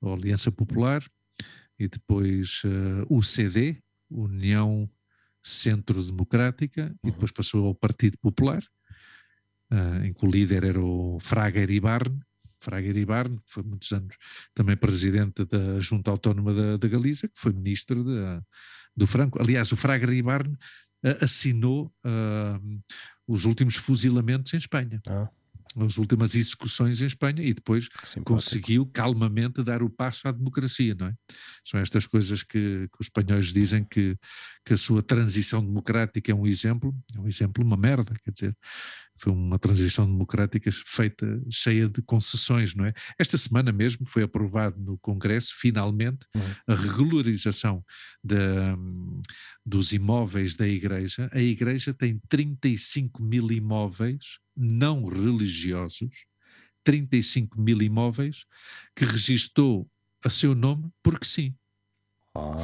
[0.00, 1.02] ou Aliança Popular,
[1.78, 3.78] e depois eh, o CD,
[4.10, 4.88] União
[5.42, 7.12] Centro Democrática, e Uhum.
[7.12, 8.62] depois passou ao Partido Popular,
[9.70, 12.20] eh, em que o líder era o Fraga Iribarne,
[12.60, 14.16] Fraga Iribarne, que foi muitos anos
[14.54, 18.42] também presidente da Junta Autónoma da, da Galiza, que foi ministro de-
[18.96, 19.40] do Franco.
[19.40, 20.56] Aliás, o Fraga Iribarne
[21.04, 21.92] eh, assinou
[23.28, 25.28] os últimos fuzilamentos em Espanha, Ah,
[25.78, 28.24] as últimas execuções em Espanha, e depois simpático.
[28.24, 31.14] conseguiu calmamente dar o passo à democracia, não é?
[31.64, 34.16] São estas coisas que, que os espanhóis dizem que,
[34.64, 38.56] que a sua transição democrática é um exemplo, é um exemplo, uma merda, quer dizer,
[39.18, 42.92] foi uma transição democrática feita cheia de concessões, não é?
[43.18, 46.42] Esta semana mesmo foi aprovado no Congresso, finalmente, Uhum.
[46.68, 47.82] a regularização
[48.22, 48.76] da-
[49.64, 51.30] dos imóveis da Igreja.
[51.32, 56.24] A Igreja tem 35 mil imóveis não religiosos,
[56.84, 58.46] 35 mil imóveis
[58.94, 59.88] que registou
[60.24, 61.54] a seu nome porque sim,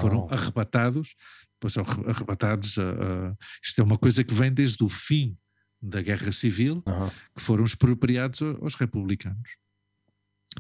[0.01, 0.29] foram Uau.
[0.33, 1.15] arrebatados,
[1.59, 2.83] pois arrebatados, a,
[3.31, 5.37] a- isto é uma coisa que vem desde o fim
[5.81, 6.83] da Guerra Civil,
[7.35, 9.57] que foram expropriados aos republicanos.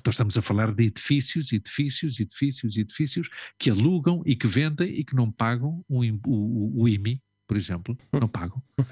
[0.00, 3.28] Então estamos a falar de edifícios, edifícios, edifícios, edifícios
[3.58, 7.96] que alugam e que vendem e que não pagam o, o- o IMI, por exemplo,
[8.12, 8.62] não pagam.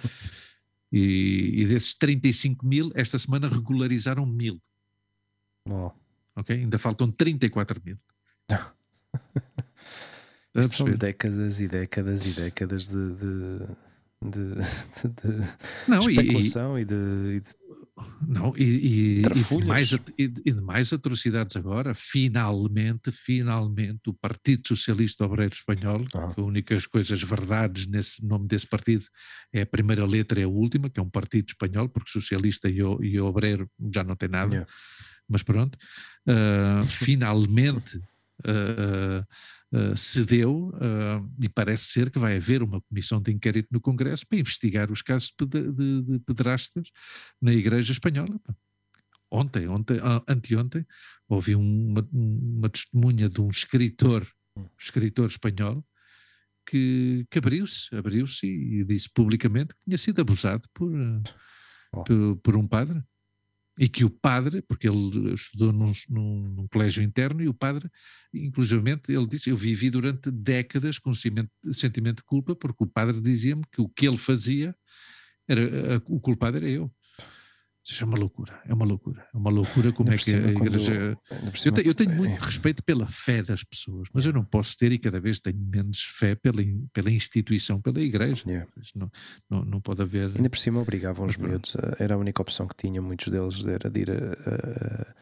[0.92, 4.60] E, e desses 35 mil, esta semana regularizaram mil,
[5.68, 5.96] Uau.
[6.34, 6.56] ok?
[6.56, 7.96] Ainda faltam 34 mil.
[10.68, 13.58] São décadas e décadas e décadas de, de,
[14.20, 15.48] de, de- de
[15.88, 16.94] Não, e- e, especulação e, de,
[17.36, 17.56] e de-
[18.26, 24.68] Não, e, e- e de mais, e de- mais atrocidades agora, finalmente, finalmente, o Partido
[24.68, 26.32] Socialista Obreiro Espanhol, Ah.
[26.34, 29.04] que a únicas coisas verdades nesse nome desse partido
[29.52, 32.82] é a primeira letra e a última, que é um partido espanhol, porque socialista e,
[32.82, 34.70] o- e obreiro já não tem nada, Yeah.
[35.28, 35.76] mas pronto,
[36.26, 38.00] ah, finalmente
[38.46, 39.26] ah,
[39.72, 40.72] ah, cedeu
[41.40, 45.02] e parece ser que vai haver uma comissão de inquérito no Congresso para investigar os
[45.02, 46.90] casos de, pedrastas
[47.40, 48.40] na Igreja Espanhola.
[49.30, 49.98] Ontem, ontem
[50.28, 50.84] anteontem,
[51.28, 54.26] ouvi uma, uma testemunha de um escritor,
[54.56, 54.68] Hum.
[54.78, 55.84] escritor espanhol,
[56.66, 60.92] que, que abriu-se, abriu-se e disse publicamente que tinha sido abusado por,
[61.92, 62.04] oh.
[62.04, 63.02] por, por, um padre.
[63.82, 67.88] E que o padre, porque ele estudou num, num, num colégio interno, e o padre,
[68.34, 73.62] inclusivamente, ele disse: Eu vivi durante décadas com sentimento de culpa, porque o padre dizia-me
[73.72, 74.76] que o que ele fazia,
[75.48, 76.92] era, o culpado era eu.
[77.82, 81.18] Isso é uma loucura, é uma loucura, é uma loucura como é que a igreja.
[81.64, 84.98] Eu, eu, tenho muito respeito pela fé das pessoas, mas eu não posso ter e
[84.98, 86.62] cada vez tenho menos fé pela,
[86.92, 88.44] pela instituição, pela igreja.
[88.46, 88.70] Yeah.
[88.94, 89.10] Não,
[89.48, 90.30] não, não, pode haver.
[90.36, 93.88] Ainda por cima obrigavam os miúdos, era a única opção que tinham, muitos deles, era
[93.88, 95.14] de ir a, a,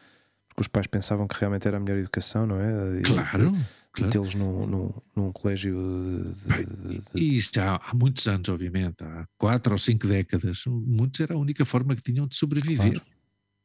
[0.49, 2.99] porque os pais pensavam que realmente era a melhor educação, não é?
[2.99, 3.53] E, claro
[3.99, 4.05] claro.
[4.07, 6.33] metê-los num, num, num, colégio.
[6.45, 7.03] De, de.
[7.15, 10.63] E isto já há muitos anos, obviamente, há quatro ou cinco décadas.
[10.65, 13.07] Muitos era a única forma que tinham de sobreviver, claro.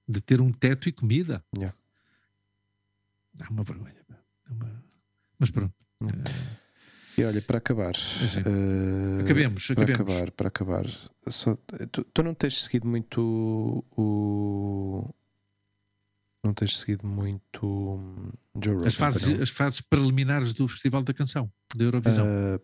[0.09, 1.45] de ter um teto e comida.
[1.57, 1.77] Yeah.
[3.41, 3.95] É uma vergonha.
[4.49, 4.85] É uma...
[5.39, 5.75] Mas pronto.
[6.03, 6.31] Yeah.
[6.31, 6.65] É...
[7.17, 10.85] E olha, para acabar, uh, acabemos, para acabar, para acabar,
[11.29, 11.57] só,
[11.93, 15.09] tu, tu, não tens seguido muito o,
[16.45, 18.31] não tens seguido muito hum,
[18.63, 18.87] Joe Rogan?
[18.87, 22.27] As fases, as fases preliminares do Festival da Canção, da Eurovisão.
[22.27, 22.61] Uh,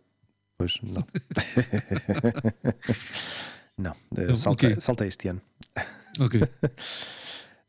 [0.56, 1.04] pois, não.
[3.78, 4.80] não, uh, saltei, okay.
[4.80, 5.40] saltei este ano.
[6.18, 6.40] Ok.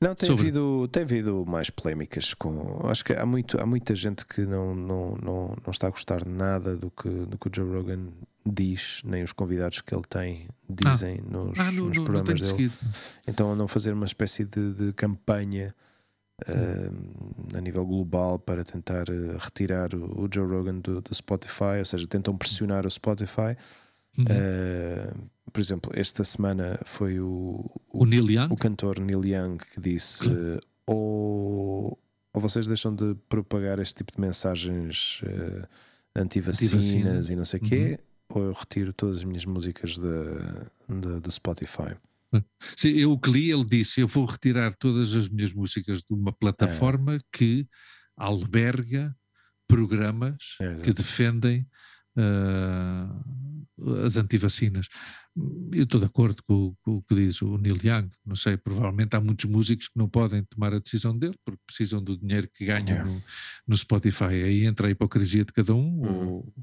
[0.02, 2.80] Não, tem havido, tem havido mais polémicas com.
[2.90, 6.26] Acho que há, muito, há muita gente que não, não, não, não está a gostar
[6.26, 8.08] nada do que, do que o Joe Rogan
[8.44, 11.30] diz, nem os convidados que ele tem dizem ah.
[11.30, 12.44] nos, ah, nos programas dele.
[12.44, 12.74] Seguido.
[13.28, 15.76] Então andam a fazer uma espécie de, de campanha
[16.48, 21.80] uh, a nível global para tentar uh, retirar o, o, Joe Rogan do, do, Spotify,
[21.80, 23.56] ou seja, tentam pressionar o Spotify.
[24.18, 24.26] Uhum.
[24.26, 28.54] Uh, por exemplo, esta semana foi o, o, o, Neil Young?
[28.54, 30.60] o cantor Neil Young que disse: uhum.
[30.86, 32.00] ou,
[32.34, 35.22] ou vocês deixam de propagar este tipo de mensagens
[36.16, 38.00] anti-vacinas anti e não sei o quê,
[38.30, 38.42] uhum.
[38.42, 41.96] ou eu retiro todas as minhas músicas do Spotify.
[42.78, 46.14] Sim, eu o que li, ele disse: Eu vou retirar todas as minhas músicas de
[46.14, 47.20] uma plataforma é.
[47.32, 47.68] que
[48.18, 49.16] alberga
[49.68, 51.68] programas é, que defendem
[52.18, 54.88] uh, as antivacinas.
[55.72, 58.10] Eu estou de acordo com, com, o que diz o Neil Young.
[58.26, 62.04] Não sei, provavelmente há muitos músicos que não podem tomar a decisão dele porque precisam
[62.04, 63.04] do dinheiro que ganham é.
[63.04, 63.24] no,
[63.66, 64.44] no, Spotify.
[64.44, 66.28] Aí entra a hipocrisia de cada um uhum.
[66.28, 66.54] ou,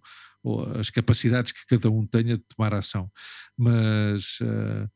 [0.42, 3.10] ou, as capacidades que cada um tenha de tomar ação.
[3.56, 4.38] Mas.
[4.40, 4.88] Uh,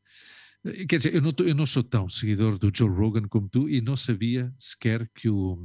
[0.87, 3.81] quer dizer, eu não, eu não, sou tão seguidor do Joe Rogan como tu e
[3.81, 5.57] não sabia sequer que o,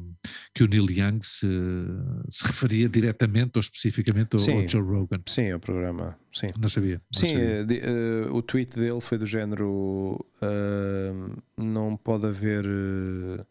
[0.55, 1.47] que o Neil Young se,
[2.29, 5.20] se referia diretamente ou especificamente ao, sim, ao Joe Rogan.
[5.27, 6.19] Sim, ao programa.
[6.33, 6.49] Sim.
[6.59, 7.01] Não sabia.
[7.12, 7.65] Não sim, sabia.
[7.65, 12.65] De, uh, o tweet dele foi do género: uh, não pode haver.
[12.66, 13.47] Uh,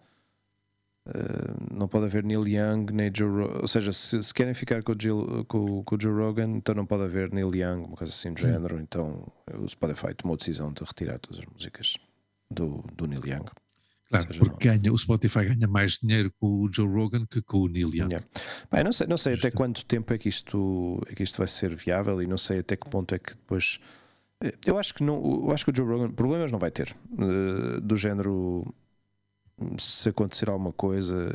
[1.07, 3.59] Uh, não pode haver Neil Young nem Joe Rogan.
[3.61, 6.75] Ou seja, se, se querem ficar com o, Jill, com, com o, Joe Rogan, então
[6.75, 8.79] não pode haver Neil Young, uma coisa assim do género.
[8.79, 11.97] Então o Spotify tomou a decisão de retirar todas as músicas
[12.51, 13.45] do, do Neil Young.
[14.09, 17.59] Claro, seja, porque ganha, o Spotify ganha mais dinheiro com o Joe Rogan que com
[17.59, 18.11] o Neil Young.
[18.11, 18.27] Yeah.
[18.71, 21.47] Bem, não sei, não sei até quanto tempo é que, isto, é que isto vai
[21.47, 23.79] ser viável e não sei até que ponto é que depois.
[24.41, 26.95] Eh, eu acho que, não, eu acho que o Joe Rogan problemas não vai ter.
[27.11, 28.73] Uh, do género
[29.79, 31.29] se acontecer alguma coisa,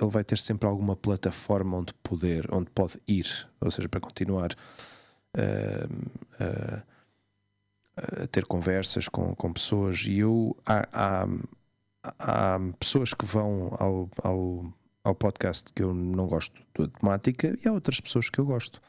[0.00, 3.26] ele vai ter sempre alguma plataforma onde poder, onde pode ir,
[3.60, 4.52] ou seja, para continuar
[5.36, 5.94] uh,
[6.40, 6.82] uh,
[7.96, 10.04] a ter conversas com, com pessoas.
[10.06, 11.26] E eu há, há,
[12.18, 14.72] há pessoas que vão ao, ao,
[15.02, 18.80] ao podcast que eu não gosto da temática e há outras pessoas que eu gosto.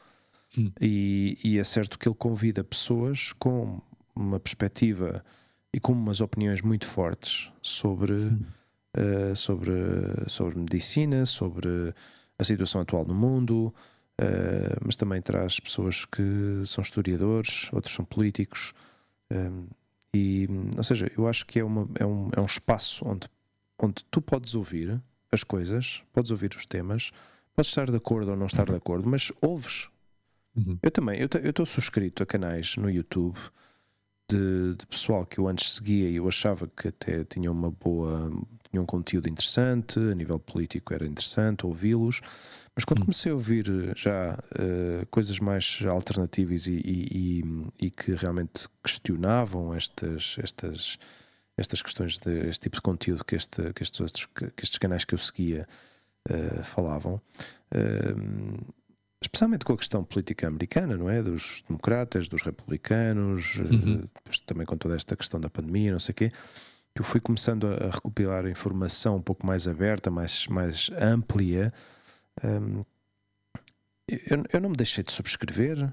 [0.56, 0.70] Hum.
[0.80, 3.80] E, e é certo que ele convida pessoas com
[4.14, 5.24] uma perspectiva
[5.72, 8.12] e com umas opiniões muito fortes sobre.
[8.12, 8.44] Hum
[8.96, 9.72] uh, sobre,
[10.26, 11.94] sobre medicina, sobre
[12.38, 13.74] a situação atual no mundo,
[14.20, 18.72] uh, mas também traz pessoas que são historiadores, outros são políticos.
[19.30, 19.76] Um, eh,
[20.14, 23.28] e, ou seja, eu acho que é, uma, é, um, é um espaço onde,
[23.78, 25.00] onde tu podes ouvir
[25.30, 27.10] as coisas, podes ouvir os temas,
[27.54, 29.88] podes estar de acordo ou não estar de acordo, mas ouves.
[30.56, 30.78] Uhum.
[30.82, 33.38] Eu também, eu estou suscrito a canais no YouTube
[34.28, 38.30] de, de, pessoal que eu antes seguia e eu achava que até tinha uma boa,
[38.70, 42.20] tinha um conteúdo interessante, a nível político era interessante ouvi-los,
[42.74, 43.04] mas quando hum.
[43.06, 48.68] comecei a ouvir eh, já uh, coisas mais alternativas e, e, e, e, que realmente
[48.84, 50.98] questionavam estas, estas,
[51.56, 55.04] estas questões, de, este tipo de conteúdo que, este, que, estes, outros, que estes canais
[55.04, 55.66] que eu seguia
[56.28, 57.20] uh, falavam.
[57.74, 58.74] Uh,
[59.22, 61.22] especialmente com a questão política americana, não é?
[61.22, 64.06] Dos democratas, dos republicanos, uhum.
[64.44, 66.32] também com toda esta questão da pandemia, não sei o quê
[66.96, 71.70] que eu fui começando a, recopilar informação um pouco mais aberta, mais, mais amplia,
[72.42, 72.84] um,
[74.08, 75.92] eu, eu, não me deixei de subscrever.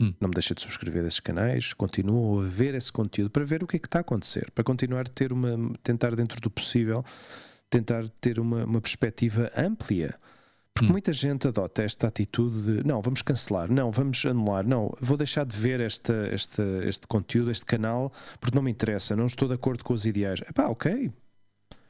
[0.00, 0.12] Hum.
[0.18, 3.66] Não me deixa de subscrever esses canais, continuo a ver esse conteúdo para ver o
[3.66, 7.04] que é que está a acontecer, para continuar a ter uma, tentar dentro do possível,
[7.68, 10.18] tentar ter uma, uma perspectiva ampla.
[10.74, 10.92] Porque hum.
[10.92, 15.44] muita gente adota esta atitude de não, vamos cancelar, não, vamos anular, não, vou deixar
[15.44, 19.54] de ver esta, esta, este conteúdo, este canal, porque não me interessa, não estou de
[19.54, 20.40] acordo com os ideais.
[20.40, 21.12] Epá, ok.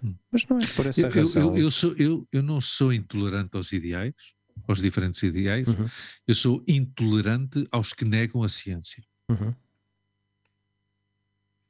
[0.02, 0.14] Hum.
[0.30, 1.56] Mas não é por essa eu, razão.
[1.56, 4.14] Eu, eu, sou, eu, eu não sou intolerante aos ideais,
[4.66, 5.88] aos diferentes ideais, uhum.
[6.26, 9.02] eu sou intolerante aos que negam a ciência.
[9.28, 9.54] Uhum.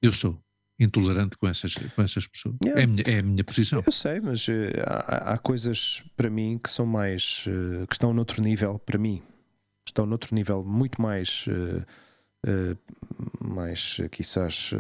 [0.00, 0.42] Eu sou
[0.82, 2.56] intolerante com essas, com essas pessoas.
[2.64, 2.80] Yeah.
[2.80, 3.82] É, a minha, é a minha posição.
[3.84, 4.52] Eu sei, mas uh,
[4.86, 7.44] há, há, coisas para mim que são mais.
[7.46, 9.22] Uh, que estão noutro nível, para mim.
[9.86, 11.46] Estão noutro nível muito mais.
[11.46, 11.86] Uh,
[13.40, 14.72] mais, quizás,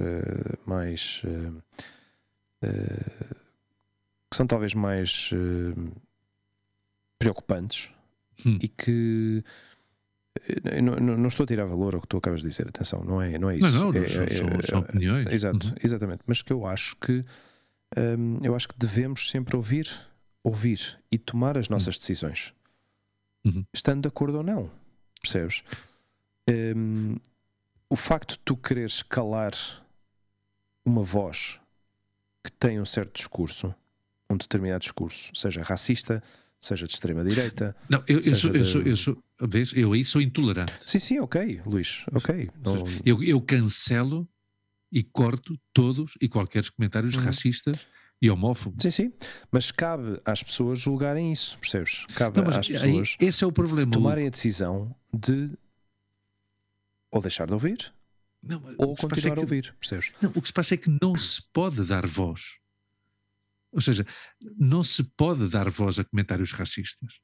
[0.66, 1.22] mais.
[4.28, 5.30] que são talvez mais
[7.20, 7.88] preocupantes
[8.44, 8.58] hum.
[8.60, 9.44] e que
[10.82, 13.20] não, não, não, estou a tirar valor ao que tu acabas de dizer, atenção, não
[13.20, 13.70] é, não é isso.
[13.70, 15.28] Não, não, é, são, é, são, opiniões.
[15.30, 15.74] Exato, uhum.
[15.82, 16.22] exatamente.
[16.26, 17.24] Mas que eu acho que
[17.96, 19.88] hum, eu acho que devemos sempre ouvir,
[20.42, 22.00] ouvir e tomar as nossas uhum.
[22.00, 22.52] decisões,
[23.44, 23.64] uhum.
[23.72, 24.70] estando de acordo ou não.
[25.20, 25.62] Percebes?
[26.48, 27.16] Um,
[27.88, 29.52] o facto de tu quereres calar
[30.84, 31.60] uma voz
[32.42, 33.72] que tem um certo discurso,
[34.28, 36.22] um determinado discurso, seja racista,
[36.60, 37.76] seja de extrema-direita.
[37.88, 38.58] Não, eu, eu, sou, de...
[38.58, 40.72] eu, sou, eu sou, vês, eu aí sou intolerante.
[40.84, 42.50] Sim, sim, ok, Luís, ok.
[42.64, 42.84] Não...
[43.04, 44.28] Eu, eu cancelo
[44.90, 47.22] e corto todos e qualquer comentários uhum.
[47.22, 47.76] racistas
[48.20, 48.82] e homófobos.
[48.82, 49.12] Sim, sim,
[49.50, 52.06] mas cabe às pessoas julgarem isso, percebes?
[52.14, 53.90] Cabe não, às pessoas esse é o problema.
[53.90, 55.50] tomarem a decisão de
[57.10, 57.92] ou deixar de ouvir
[58.42, 60.12] não, ou continuar é que, a ouvir, percebes?
[60.20, 62.62] Não, o que se passa é que não se pode dar voz
[63.72, 64.06] ou seja,
[64.58, 67.20] não se pode dar voz a comentários racistas.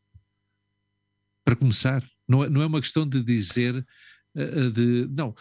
[1.49, 3.75] Para começar, não é, não é uma questão de dizer
[4.37, 5.35] eh, eh, de não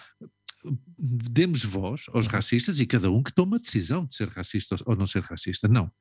[0.97, 2.31] demos voz aos uhum.
[2.31, 5.67] racistas e cada um que toma a decisão de ser racista ou não ser racista.
[5.67, 5.91] Não.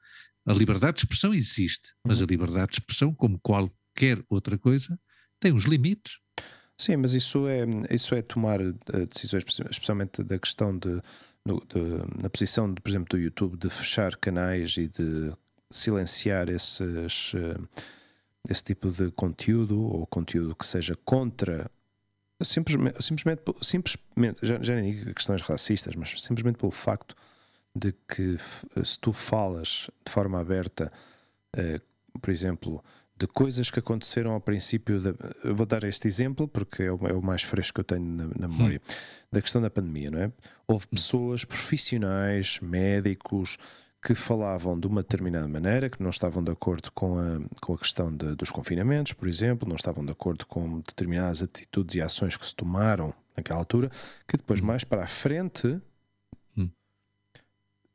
[0.46, 2.28] A liberdade de expressão existe, mas a uhum.
[2.30, 4.96] liberdade de expressão, como qualquer outra coisa,
[5.40, 6.20] tem uns limites.
[6.78, 11.02] Sim, mas isso é, isso é tomar eh, decisões, especialmente da questão de
[11.44, 15.32] no, de, na posição, de, por exemplo, do YouTube de fechar canais e de
[15.68, 17.32] silenciar esses,
[18.48, 21.70] esse tipo de conteúdo ou conteúdo que seja contra
[22.42, 27.14] simplesmente, simplesmente, simplesmente já, já nem digo questões racistas, mas simplesmente pelo facto
[27.74, 28.36] de que
[28.84, 30.92] se tu falas de forma aberta,
[31.56, 32.82] uh, por exemplo,
[33.16, 35.14] de coisas que aconteceram ao princípio da.
[35.42, 38.04] Eu vou dar este exemplo porque é o, é o mais fresco que eu tenho
[38.04, 38.92] na, na memória, hum.
[39.32, 40.32] da questão da pandemia, não é?
[40.66, 40.96] Houve hum.
[40.96, 43.56] pessoas profissionais, médicos,
[44.06, 47.78] que falavam de uma determinada maneira, que não estavam de acordo com a, com a
[47.78, 52.36] questão de, dos confinamentos, por exemplo, não estavam de acordo com determinadas atitudes e ações
[52.36, 53.90] que se tomaram naquela altura,
[54.28, 54.66] que depois, hum.
[54.66, 55.80] mais para a frente,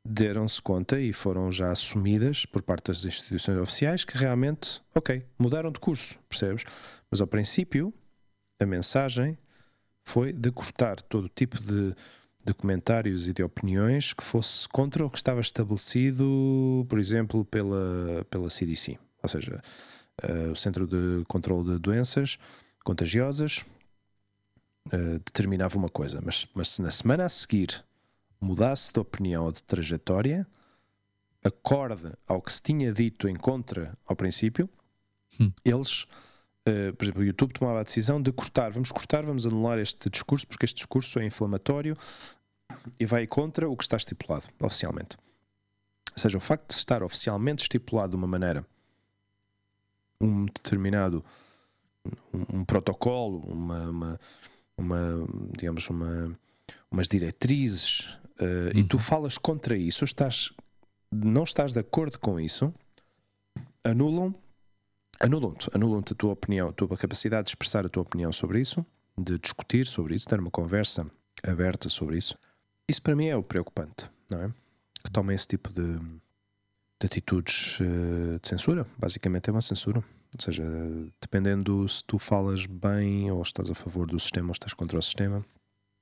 [0.04, 5.72] deram-se conta e foram já assumidas por parte das instituições oficiais que realmente, ok, mudaram
[5.72, 6.66] de curso, percebes?
[7.10, 7.94] Mas ao princípio,
[8.60, 9.38] a mensagem
[10.04, 11.96] foi de cortar todo tipo de,
[12.46, 18.26] de comentários e de opiniões que fosse contra o que estava estabelecido, por exemplo, pela,
[18.30, 19.62] pela CDC, ou seja,
[20.24, 22.38] uh, o Centro de Controlo de Doenças
[22.84, 23.64] Contagiosas.
[24.88, 27.86] Uh, determinava uma coisa, mas, mas se na semana a seguir
[28.42, 30.48] mudasse de opinião ou de trajetória,
[31.44, 34.68] acorde ao que se tinha dito em contra ao princípio,
[35.40, 35.52] hum.
[35.64, 36.06] eles,
[36.68, 40.10] uh, por exemplo, o YouTube tomava a decisão de cortar, vamos cortar, vamos anular este
[40.10, 41.96] discurso, porque este discurso é inflamatório
[43.00, 45.18] e vai contra o que está estipulado oficialmente.
[46.12, 48.66] Ou seja, o facto de estar oficialmente estipulado de uma maneira,
[50.20, 51.24] um determinado
[52.34, 54.20] um, um protocolo, uma, uma,
[54.78, 55.28] uma,
[55.58, 56.38] digamos, uma,
[56.90, 58.02] umas diretrizes
[58.40, 59.04] uh, e tu uhum.
[59.04, 60.52] falas contra isso, estás,
[61.12, 62.74] não estás de acordo com isso,
[63.84, 64.36] anulam
[65.22, 68.86] anulam-te, anulam-te a tua opinião, a tua capacidade de expressar a tua opinião sobre isso,
[69.18, 71.06] de discutir sobre isso, ter uma conversa
[71.44, 72.38] aberta sobre isso.
[72.90, 74.54] Isso para mim é o preocupante, não é?
[75.04, 78.86] Que tomem esse tipo de, de atitudes uh, de censura.
[78.98, 80.00] Basicamente é uma censura.
[80.00, 80.64] Ou seja,
[81.20, 85.02] dependendo se tu falas bem ou estás a favor do sistema ou estás contra o
[85.02, 85.46] sistema,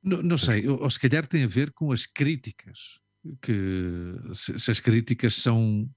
[0.03, 2.99] não, não sei, ou, se calhar tem a ver com as críticas,
[3.41, 5.89] que se, se as críticas são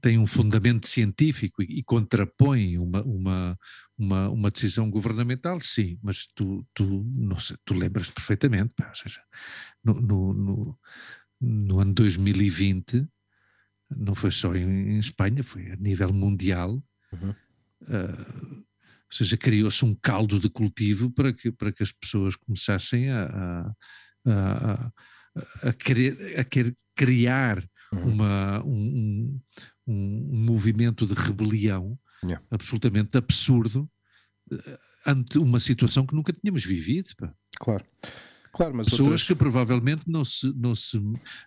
[0.00, 3.58] têm um fundamento científico e, e contrapõem uma, uma,
[3.96, 7.04] uma, uma, decisão governamental, sim, mas tu, tu,
[7.38, 9.22] sei, tu lembras perfeitamente, pá, ou seja,
[9.82, 10.78] no, no, no,
[11.40, 13.06] no, ano 2020,
[13.90, 16.82] não foi só em, em, Espanha, foi a nível mundial,
[17.12, 17.30] uhum.
[17.82, 18.64] uh,
[19.10, 23.24] seja, criou-se um caldo de cultivo para que, para que as pessoas começassem a,
[24.26, 24.92] a, a,
[25.68, 27.64] a querer, a querer criar
[27.96, 28.12] uhum.
[28.12, 29.40] uma, um,
[29.86, 32.44] um, um, movimento de rebelião yeah.
[32.50, 33.90] absolutamente absurdo
[34.50, 37.10] eh, ante uma situação que nunca tínhamos vivido.
[37.16, 37.34] Pá.
[37.58, 37.84] Claro.
[38.52, 39.26] Claro, mas Pessoas outras...
[39.26, 41.00] que provavelmente não se, não, se,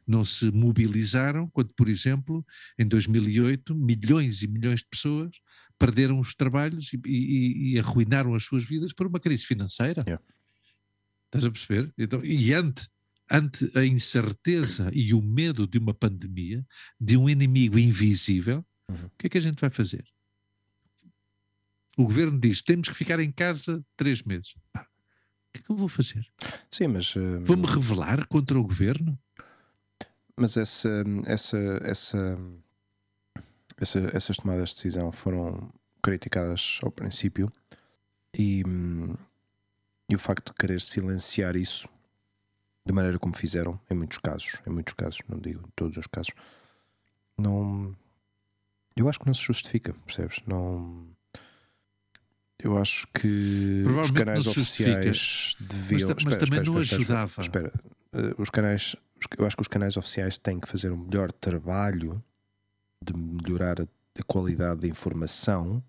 [0.06, 2.45] não se mobilizaram quando, por exemplo,
[2.78, 5.32] em 2008, milhões e milhões de pessoas
[5.80, 10.02] perderam os trabalhos e, e, e arruinaram as suas vidas por uma crise financeira.
[10.06, 10.24] Yeah.
[11.28, 11.94] Estás a perceber?
[11.98, 12.90] Então, e ante,
[13.30, 16.66] ante a incerteza e o medo de uma pandemia,
[16.99, 19.06] de um inimigo invisível, uhum.
[19.06, 20.06] o que é que a gente vai fazer?
[21.98, 24.56] O governo diz: temos que ficar em casa três meses.
[24.72, 26.26] Pá, o que é que eu vou fazer?
[26.72, 27.16] Sim, mas.
[27.16, 29.18] Uh, Vou-me revelar contra o governo?
[30.36, 32.38] Mas essa, essa, essa,
[33.78, 37.52] essa, essas tomadas de decisão foram criticadas ao princípio
[38.38, 38.64] e,
[40.08, 41.90] e o facto de querer silenciar isso
[42.88, 46.08] da maneira como fizeram, em muitos casos, em muitos casos, não digo em todos os
[46.08, 46.34] casos,
[47.38, 47.96] não.
[48.96, 50.42] Eu acho que não se justifica, percebes?
[50.48, 51.06] Não
[52.60, 56.10] eu acho que os canais oficiais deviam.
[56.10, 57.42] Mas, mas espera, também espera, não espera, ajudava.
[57.42, 57.74] Espera.
[58.14, 58.96] Uh, os canais,
[59.38, 62.24] eu acho que os canais oficiais têm que fazer um melhor trabalho
[63.04, 63.84] de melhorar a,
[64.20, 65.84] a qualidade da informação,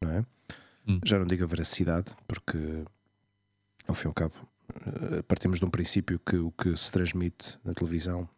[0.00, 0.24] não é?
[0.88, 1.00] Hum.
[1.04, 2.58] Já não digo a veracidade, porque
[3.86, 4.34] ao fim e ao cabo
[5.28, 8.28] partimos de um princípio que o que se transmite na televisão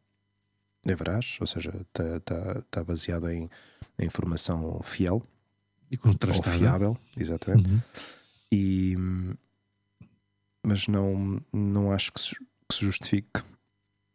[0.86, 3.48] é veraz, ou seja, está tá, tá baseado em,
[3.98, 5.22] em informação fiel
[5.90, 6.58] e contrastada.
[6.58, 7.68] Fiável, exatamente.
[7.68, 7.80] Uhum.
[8.52, 8.96] E,
[10.64, 12.34] mas não, não acho que se,
[12.68, 13.42] que se justifique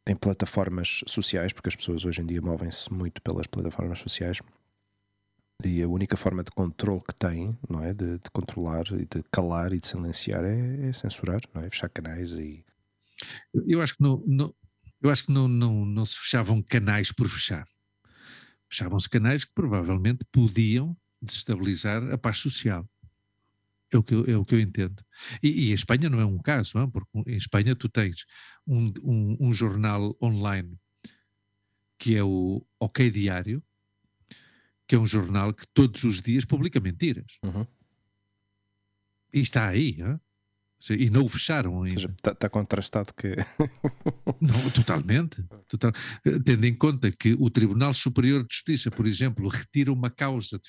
[0.07, 4.39] em plataformas sociais, porque as pessoas hoje em dia movem-se muito pelas plataformas sociais
[5.63, 7.93] e a única forma de controle que têm, não é?
[7.93, 11.69] De, de controlar e de calar e de silenciar é, é, censurar, não é?
[11.69, 12.65] Fechar canais e.
[13.67, 14.03] Eu acho que
[15.01, 17.67] eu acho que não se fechavam canais por fechar.
[18.69, 22.87] Fechavam-se canais que provavelmente podiam desestabilizar a paz social.
[23.91, 25.03] É o que eu, é o que eu entendo.
[25.41, 26.89] E, e a Espanha não é um caso, não?
[26.89, 28.25] porque em Espanha tu tens
[28.67, 30.77] um, um, um, jornal online
[31.97, 33.61] que é o OK Diário,
[34.89, 37.27] que é um jornal que todos os dias publica mentiras.
[37.43, 37.65] Uhum.
[39.31, 40.19] E está aí, hein?
[40.97, 42.05] E não o fecharam ainda.
[42.05, 43.35] Está tá contrastado que.
[44.41, 45.43] não, totalmente.
[45.67, 45.91] Total.
[46.43, 50.67] Tendo em conta que o Tribunal Superior de Justiça, por exemplo, retira uma causa de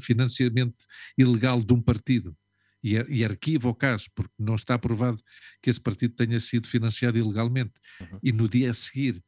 [0.00, 0.86] financiamento
[1.18, 2.34] ilegal de um partido
[2.82, 5.20] e, e arquiva o caso, porque não está provado
[5.60, 8.20] que esse partido tenha sido financiado ilegalmente, uhum.
[8.22, 9.22] e no dia a seguir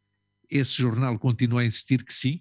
[0.48, 2.40] esse jornal continua a insistir que sim,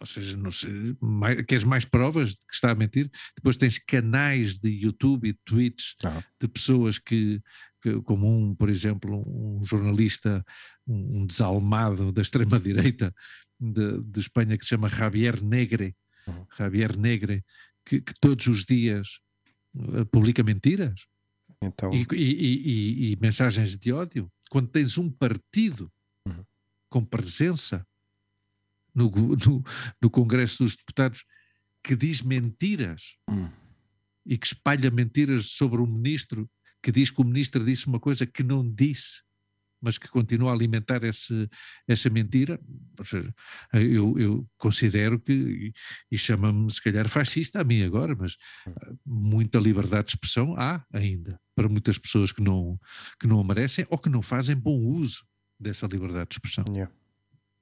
[0.00, 3.10] ou seja, sei, mais, queres mais provas de que está a mentir?
[3.36, 5.94] Depois tens canais de YouTube e tweets
[6.40, 7.42] de pessoas que,
[7.82, 10.44] que, como um, por exemplo, um jornalista,
[10.86, 13.14] um, um desalmado da extrema-direita
[13.60, 15.94] de, de, Espanha que se chama Javier Negre,
[16.26, 16.46] uhum.
[16.56, 17.44] Javier Negre,
[17.84, 19.20] que, que, todos os dias
[19.74, 21.04] uh, publica mentiras
[21.60, 21.92] então...
[21.92, 24.32] e, e, e, e, mensagens de ódio.
[24.48, 25.92] Quando tens um partido
[26.26, 26.42] uhum.
[26.88, 27.86] com presença
[29.00, 29.10] no,
[29.46, 29.64] no,
[30.00, 31.24] no Congresso dos Deputados
[31.82, 33.48] que diz mentiras hum.
[34.26, 36.48] e que espalha mentiras sobre o ministro,
[36.82, 39.22] que diz que o ministro disse uma coisa que não disse,
[39.82, 41.48] mas que continua a alimentar esse,
[41.88, 42.60] essa mentira.
[43.02, 43.34] Seja,
[43.72, 45.72] eu, eu considero que,
[46.10, 48.36] e, chama-me se calhar fascista a mim agora, mas
[48.66, 48.96] hum.
[49.06, 52.78] muita liberdade de expressão há ainda, para muitas pessoas que não,
[53.18, 55.24] que não a merecem ou que não fazem bom uso
[55.58, 56.64] dessa liberdade de expressão.
[56.70, 56.92] Yeah.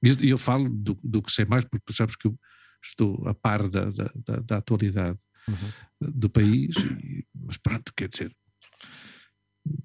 [0.03, 2.37] E eu, eu, falo do, do, que sei mais, porque tu sabes que eu
[2.83, 5.71] estou a par da, da, da, da atualidade uhum.
[6.01, 8.35] do país, e, mas pronto, quer dizer,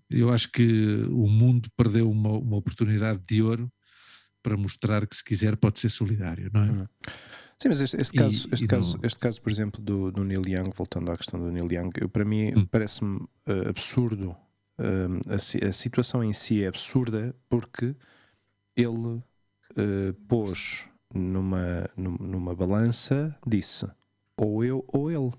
[0.09, 3.71] eu acho que o mundo perdeu uma, uma oportunidade de ouro
[4.43, 6.71] para mostrar que se quiser pode ser solidário, não é?
[6.71, 6.87] Uhum.
[7.61, 9.05] Sim, mas este, este caso, e, este, e caso, não...
[9.05, 12.09] este caso, por exemplo, do, do Neil Young, voltando à questão do Neil Young, eu,
[12.09, 12.67] para mim hum.
[12.67, 14.37] parece-me uh, absurdo.
[14.77, 17.95] Uh, a, a, situação em si é absurda porque
[18.77, 19.23] ele
[19.79, 23.87] uh, pôs numa, numa balança, disse
[24.37, 25.33] ou eu ou ele.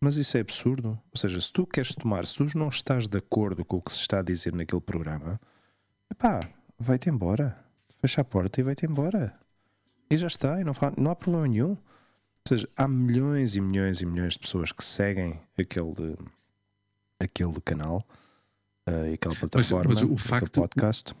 [0.00, 0.98] Mas isso é absurdo.
[1.10, 3.92] Ou seja, se tu queres tomar, se tu não estás de acordo com o que
[3.92, 5.38] se está a dizer naquele programa,
[6.18, 6.40] pá,
[6.78, 7.58] vai-te embora.
[8.00, 9.38] Fecha a porta e vai-te embora.
[10.10, 11.70] E já está, e não, não há problema nenhum.
[11.70, 11.78] Ou
[12.48, 16.16] seja, há milhões e milhões e milhões de pessoas que seguem aquele,
[17.18, 18.02] aquele canal
[18.88, 21.14] uh, e aquela plataforma, mas, mas o facto, podcast.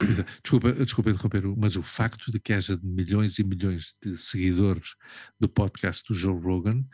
[0.42, 4.94] Desculpa, desculpa interromper, mas o facto de que haja milhões e milhões de seguidores
[5.38, 6.84] do podcast do Joe Rogan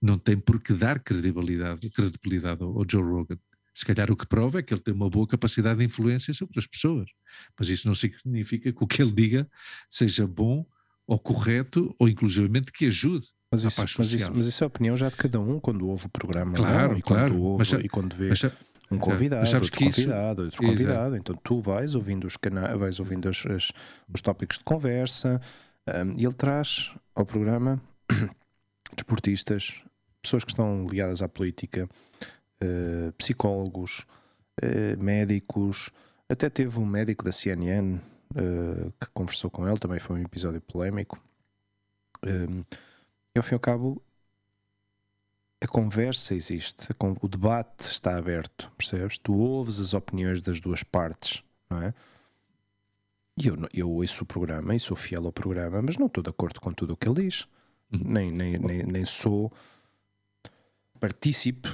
[0.00, 3.38] não tem por que dar credibilidade, credibilidade ao, Joe Rogan.
[3.74, 6.58] Se calhar o que prova é que ele tem uma boa capacidade de influência sobre
[6.58, 7.08] as pessoas.
[7.58, 9.50] Mas isso não significa que o que ele diga
[9.88, 10.64] seja bom
[11.06, 14.96] ou correto ou inclusivamente que ajude mas isso, mas, isso, mas isso, é a opinião
[14.96, 16.54] já de cada um quando ouve o programa.
[16.54, 16.98] Claro, não?
[16.98, 17.34] E claro.
[17.34, 18.40] Quando ouve, mas, e quando vê mas,
[18.94, 21.16] um convidado, outro convidado, outro convidado.
[21.16, 23.72] Então tu vais ouvindo os canais, vais ouvindo os, os,
[24.12, 25.40] os tópicos de conversa
[25.86, 27.80] um, e ele traz ao programa
[28.94, 29.82] desportistas,
[30.20, 31.88] pessoas que estão ligadas à política,
[32.62, 34.06] uh, psicólogos,
[34.62, 35.90] uh, médicos,
[36.28, 38.00] até teve um médico da CNN uh,
[38.36, 41.22] eh, que conversou com ele, também foi um episódio polémico.
[42.24, 42.62] Um,
[43.34, 44.02] e ao fim e ao cabo,
[45.62, 46.88] a conversa existe,
[47.20, 49.16] o debate está aberto, percebes?
[49.16, 51.40] Tu ouves as opiniões das duas partes,
[51.70, 51.94] não é?
[53.36, 56.30] E eu, eu ouço o programa e sou fiel ao programa, mas não estou de
[56.30, 57.46] acordo com tudo o que ele diz.
[57.92, 58.00] Uhum.
[58.04, 59.52] Nem, nem, nem, nem sou
[60.98, 61.68] partícipe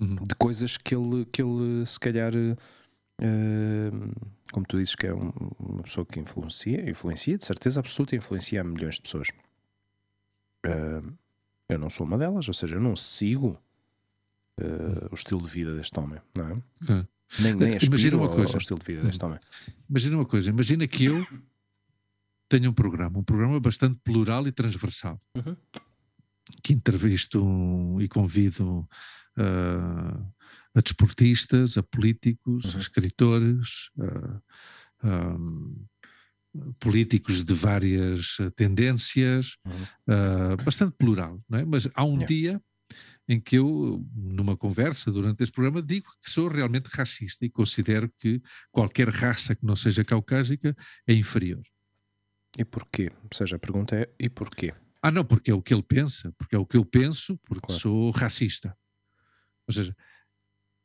[0.00, 0.16] uhum.
[0.16, 5.32] de coisas que ele, que ele se calhar, uh, como tu dizes, que é um,
[5.58, 9.28] uma pessoa que influencia, influencia, de certeza absoluta, influencia milhões de pessoas.
[10.66, 11.12] Uh,
[11.72, 13.58] eu não sou uma delas, ou seja, eu não sigo
[14.60, 17.06] uh, o estilo de vida deste homem, não é?
[17.40, 18.50] Nem, nem imagina uma coisa.
[18.50, 19.40] Ao, ao estilo de vida deste homem.
[19.88, 21.26] Imagina uma coisa, imagina que eu
[22.48, 25.56] tenho um programa, um programa bastante plural e transversal, uhum.
[26.62, 28.86] que entrevisto e convido
[29.38, 30.32] uh,
[30.74, 32.78] a desportistas, a políticos, uhum.
[32.78, 33.90] a escritores,
[35.02, 35.86] um,
[36.78, 40.52] políticos de várias eh, tendências, uhum.
[40.52, 41.64] uh, bastante plural, não é?
[41.64, 42.26] Mas há um yeah.
[42.26, 42.62] dia
[43.28, 48.12] em que eu, numa conversa durante este programa, digo que sou realmente racista e considero
[48.18, 50.76] que qualquer raça que não seja caucásica
[51.06, 51.62] é inferior.
[52.58, 53.10] E porquê?
[53.22, 54.74] Ou seja, a pergunta é: e porquê?
[55.00, 57.66] Ah, não, porque é o que ele pensa, porque é o que eu penso, porque
[57.66, 57.80] claro.
[57.80, 58.76] sou racista.
[59.66, 59.96] Ou seja,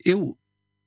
[0.03, 0.38] eu,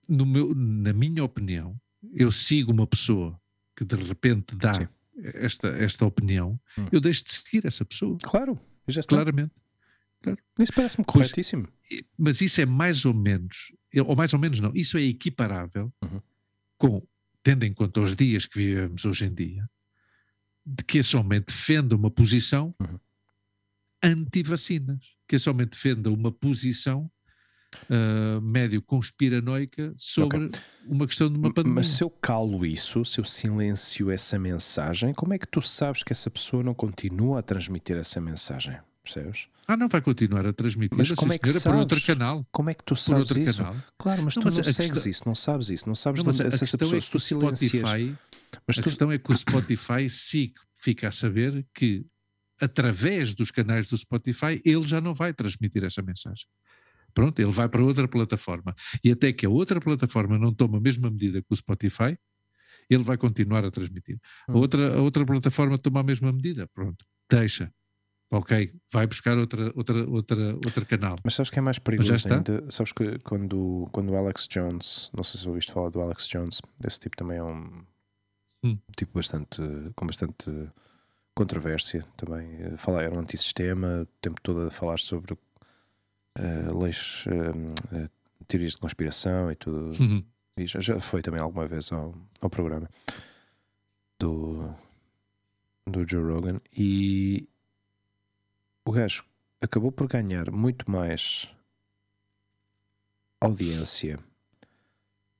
[0.08, 1.78] meu, na minha opinião,
[2.14, 3.38] eu sigo uma pessoa
[3.76, 4.72] que de repente dá
[5.34, 6.86] esta, esta opinião, hum.
[6.92, 8.16] eu deixo de seguir essa pessoa.
[8.22, 9.16] Claro, já está.
[9.16, 9.52] Claramente.
[10.22, 10.38] Claro.
[10.58, 11.66] Isso parece-me corretíssimo.
[11.66, 13.72] Pois, mas isso é mais ou menos,
[14.06, 16.20] ou mais ou menos não, isso é equiparável uhum.
[16.76, 17.06] com,
[17.42, 19.68] tendo em conta os dias que vivemos hoje em dia,
[20.64, 22.98] de que esse homem defenda uma posição uhum.
[24.02, 27.10] anti-vacinas, que esse homem defenda uma posição
[27.88, 30.60] uh, médio conspiranoica sobre okay.
[30.86, 31.76] uma questão de uma pandemia.
[31.76, 36.02] Mas se eu calo isso, se eu silencio essa mensagem, como é que tu sabes
[36.02, 38.78] que essa pessoa não continua a transmitir essa mensagem?
[39.02, 39.48] Percebes?
[39.66, 41.62] Ah, não vai continuar a transmitir mas como é que sabes?
[41.62, 42.46] por outro canal.
[42.50, 43.58] Como é que tu sabes isso?
[43.58, 43.76] Canal.
[43.96, 45.10] Claro, mas não, tu mas não segues questão...
[45.10, 46.98] isso, não sabes isso, não sabes não, mas essa, pessoa.
[46.98, 47.70] É se tu silencias...
[47.70, 48.16] Spotify,
[48.66, 48.84] mas a tu...
[48.84, 52.04] questão é que o Spotify sim fica a saber que
[52.60, 56.46] através dos canais do Spotify ele já não vai transmitir essa mensagem.
[57.12, 58.74] Pronto, ele vai para outra plataforma.
[59.02, 62.18] E até que a outra plataforma não tome a mesma medida que o Spotify,
[62.88, 64.18] ele vai continuar a transmitir.
[64.48, 64.56] A, hum.
[64.56, 67.72] outra, a outra plataforma toma a mesma medida, pronto, deixa.
[68.32, 71.16] Ok, vai buscar outra, outra, outra, outro canal.
[71.24, 72.70] Mas sabes que é mais perigoso ainda?
[72.70, 76.60] Sabes que quando, quando o Alex Jones, não sei se ouviste falar do Alex Jones,
[76.86, 77.84] esse tipo também é um
[78.62, 78.78] hum.
[78.96, 79.60] tipo bastante,
[79.96, 80.44] com bastante
[81.34, 82.76] controvérsia também.
[82.76, 85.36] Fala, era um antissistema, o tempo todo a falar sobre
[86.38, 88.10] uh, leis, uh,
[88.46, 90.00] teorias de conspiração e tudo.
[90.00, 90.24] Uhum.
[90.56, 92.88] E já, já, foi também alguma vez ao, ao programa
[94.18, 94.74] do,
[95.86, 97.48] do Joe Rogan e
[98.84, 99.24] o gajo
[99.60, 101.48] acabou por ganhar muito mais
[103.40, 104.18] audiência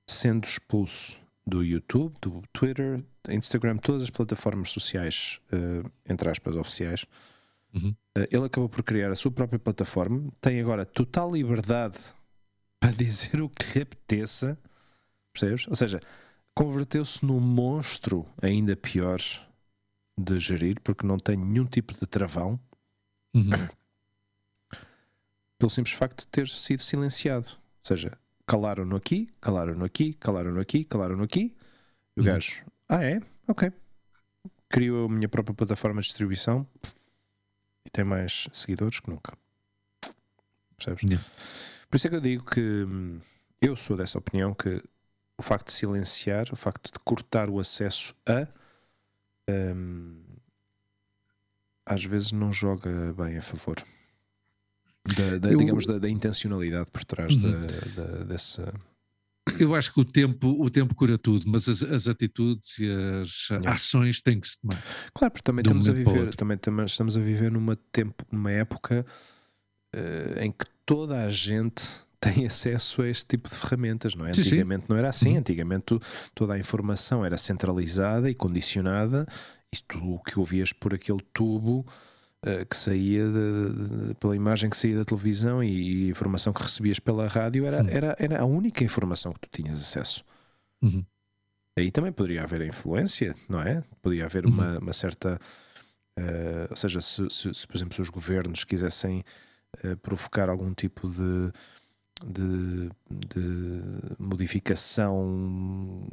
[0.07, 7.05] sendo expulso do YouTube, do Twitter, Instagram, todas as plataformas sociais, uh, entre aspas, oficiais,
[7.75, 7.95] Uhum.
[8.17, 11.99] Uh, ele acabou por criar a sua própria plataforma, tem agora total liberdade
[12.81, 14.59] para dizer o que lhe apeteça,
[15.33, 15.67] percebes?
[15.69, 16.01] Ou seja,
[16.55, 19.21] converteu-se num monstro ainda pior
[20.19, 22.59] de gerir, porque não tem nenhum tipo de travão,
[23.35, 23.51] uhum.
[25.59, 27.49] pelo simples facto de ter sido silenciado.
[27.49, 31.55] Ou seja, calaram-no aqui, calaram-no aqui, calaram-no aqui, calaram-no aqui,
[32.17, 32.27] e o uhum.
[32.27, 33.21] gajo, ah é?
[33.47, 33.73] Ok.
[34.69, 36.67] Criou a minha própria plataforma de distribuição
[37.85, 39.33] e tem mais seguidores que nunca.
[40.77, 41.03] Percebes?
[41.03, 41.27] Yeah.
[41.89, 43.21] Por isso é que eu digo que hum,
[43.61, 44.83] eu sou dessa opinião que
[45.37, 48.47] o facto de silenciar, o facto de cortar o acesso a
[49.49, 50.23] um,
[51.85, 53.77] às vezes não joga bem a favor
[55.17, 55.59] da, da eu...
[55.59, 57.67] digamos da, da, intencionalidade por trás uhum.
[57.97, 58.73] da, dessa
[59.59, 63.49] eu acho que o tempo, o tempo cura tudo, mas as, as atitudes e as
[63.51, 63.73] yeah.
[63.73, 64.83] ações têm que se tomar.
[65.15, 69.05] Claro, porque também estamos a viver, também, também, estamos a viver numa tempo, numa época
[69.95, 71.85] uh, em que toda a gente
[72.21, 74.33] tem acesso a este tipo de ferramentas, não é?
[74.33, 74.49] Sim, sim.
[74.49, 75.39] Antigamente não era assim, Uhum.
[75.39, 75.99] antigamente
[76.35, 79.27] toda a informação era centralizada e condicionada,
[79.73, 81.87] e tu o que ouvias por aquele tubo
[82.69, 86.63] que saía de- de- pela imagem que saía da televisão e, e a informação que
[86.63, 87.91] recebias pela rádio era, Sim.
[87.91, 90.25] era, era a única informação que tu tinhas acesso.
[90.83, 91.05] Uhum.
[91.79, 93.83] Aí também poderia haver a influência, não é?
[94.03, 94.53] Poderia haver Uhum.
[94.53, 95.39] uma, uma certa.
[96.17, 99.23] eh, ou seja, se, se- se, por exemplo, se os governos quisessem
[99.85, 101.53] eh, provocar algum tipo de,
[102.27, 106.07] de, de modificação,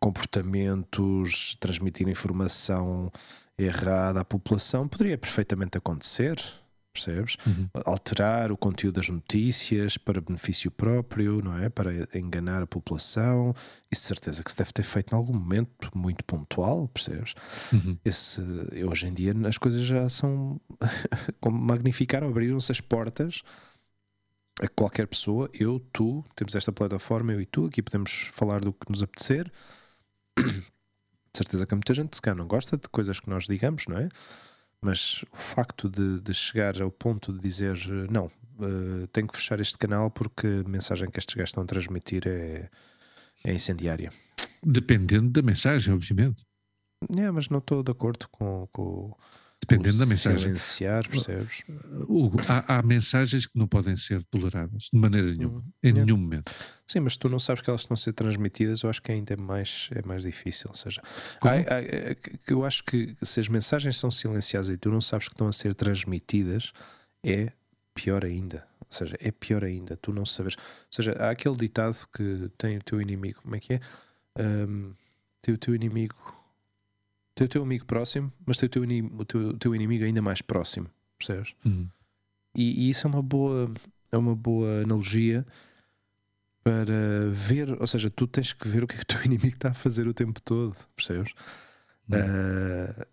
[0.00, 3.10] comportamentos, transmitir informação
[3.58, 6.40] errada à população, poderia perfeitamente acontecer,
[6.92, 7.36] percebes?
[7.46, 7.68] Uhum.
[7.84, 11.68] alterar o conteúdo das notícias para benefício próprio, não é?
[11.68, 13.54] Para enganar a população.
[13.90, 17.34] Isso de certeza que se deve ter feito em algum momento muito pontual, percebes?
[17.72, 17.98] Uhum.
[18.04, 18.40] Esse,
[18.88, 20.58] hoje em dia as coisas já são
[21.40, 23.42] como magnificaram, abriram-se as portas
[24.60, 28.72] a qualquer pessoa, eu, tu, temos esta plataforma, eu e tu, aqui podemos falar do
[28.72, 29.52] que nos apetecer.
[31.36, 33.86] De certeza que há muita gente se calhar não gosta de coisas que nós digamos,
[33.86, 34.08] não é?
[34.80, 39.36] Mas o facto de, de chegar ao ponto de dizer eh, não, eh, tenho que
[39.36, 42.70] fechar este canal porque a mensagem que estes gajos estão a transmitir é,
[43.44, 44.10] é incendiária.
[44.62, 46.42] Dependendo da mensagem, obviamente.
[47.14, 49.14] É, mas não estou de acordo com, com
[49.68, 50.38] Dependendo da mensagem.
[50.40, 51.62] silenciar, percebes?
[52.08, 56.04] Hugo, há, há mensagens que não podem ser toleradas de maneira nenhuma, em Yeah.
[56.04, 56.52] nenhum momento.
[56.86, 59.34] Sim, mas tu não sabes que elas estão a ser transmitidas, eu acho que ainda
[59.34, 60.68] é mais, é mais difícil.
[60.70, 61.02] Ou seja,
[61.42, 62.16] há- há- é
[62.46, 65.52] eu acho que se as mensagens são silenciadas e tu não sabes que estão a
[65.52, 66.72] ser transmitidas,
[67.24, 67.50] é
[67.94, 68.64] pior ainda.
[68.80, 70.54] Ou seja, é pior ainda, tu não sabes.
[70.56, 70.62] Ou
[70.92, 73.80] seja, há aquele ditado que tem o teu inimigo, como é que é?
[74.38, 74.92] Ahm,
[75.42, 76.14] tem o teu inimigo,
[77.36, 80.22] tem o teu amigo próximo, mas tem o teu, o teu, o teu inimigo ainda
[80.22, 80.88] mais próximo,
[81.18, 81.54] percebes?
[81.64, 81.86] Uhum.
[82.54, 83.70] E, e isso é uma boa
[84.10, 85.46] é uma boa analogia
[86.64, 89.54] para ver, ou seja, tu tens que ver o que é que o teu inimigo
[89.54, 91.32] está a fazer o tempo todo, percebes?
[92.08, 92.16] Uhum.
[92.18, 93.06] Ah,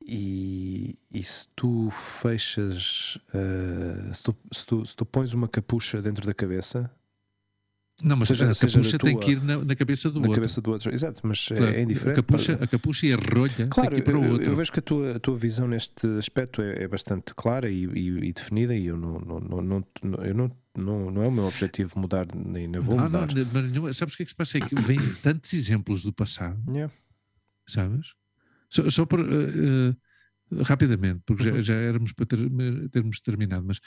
[0.00, 6.00] e, e se tu fechas, ah, se, tu, se, tu, se tu pões uma capucha
[6.00, 6.90] dentro da cabeça,
[8.02, 10.34] Não, mas seja- a capucha tem tua- que ir na, na cabeça do na outro.
[10.34, 12.12] cabeça do outro, exato, mas é- Claro, é indiferente.
[12.20, 14.50] a, capucha, a capucha e a rolha Claro, tem que ir para o eu, outro.
[14.50, 17.84] eu vejo que a tua, a tua visão neste aspecto é, é bastante clara e,
[17.84, 21.28] e- e definida e eu não, não, não, não, não- eu não, não, não é
[21.28, 23.34] o meu objetivo mudar nem, nem vou não, não, mudar.
[23.34, 23.92] maneira nenhuma.
[23.92, 24.58] Sabes o que é que se passa?
[24.58, 26.92] É que vêm tantos exemplos do passado, Yeah.
[27.68, 28.08] sabes?
[28.68, 29.24] Só, só por, eh,
[30.52, 31.62] eh, rapidamente, porque já, Uhum.
[31.62, 33.78] já éramos para ter- termos terminado, mas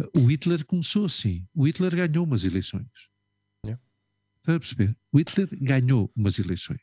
[0.00, 1.46] eh, o Hitler começou assim.
[1.54, 2.86] O Hitler ganhou umas eleições.
[4.42, 4.96] Estás a perceber?
[5.12, 6.80] O Hitler ganhou umas eleições.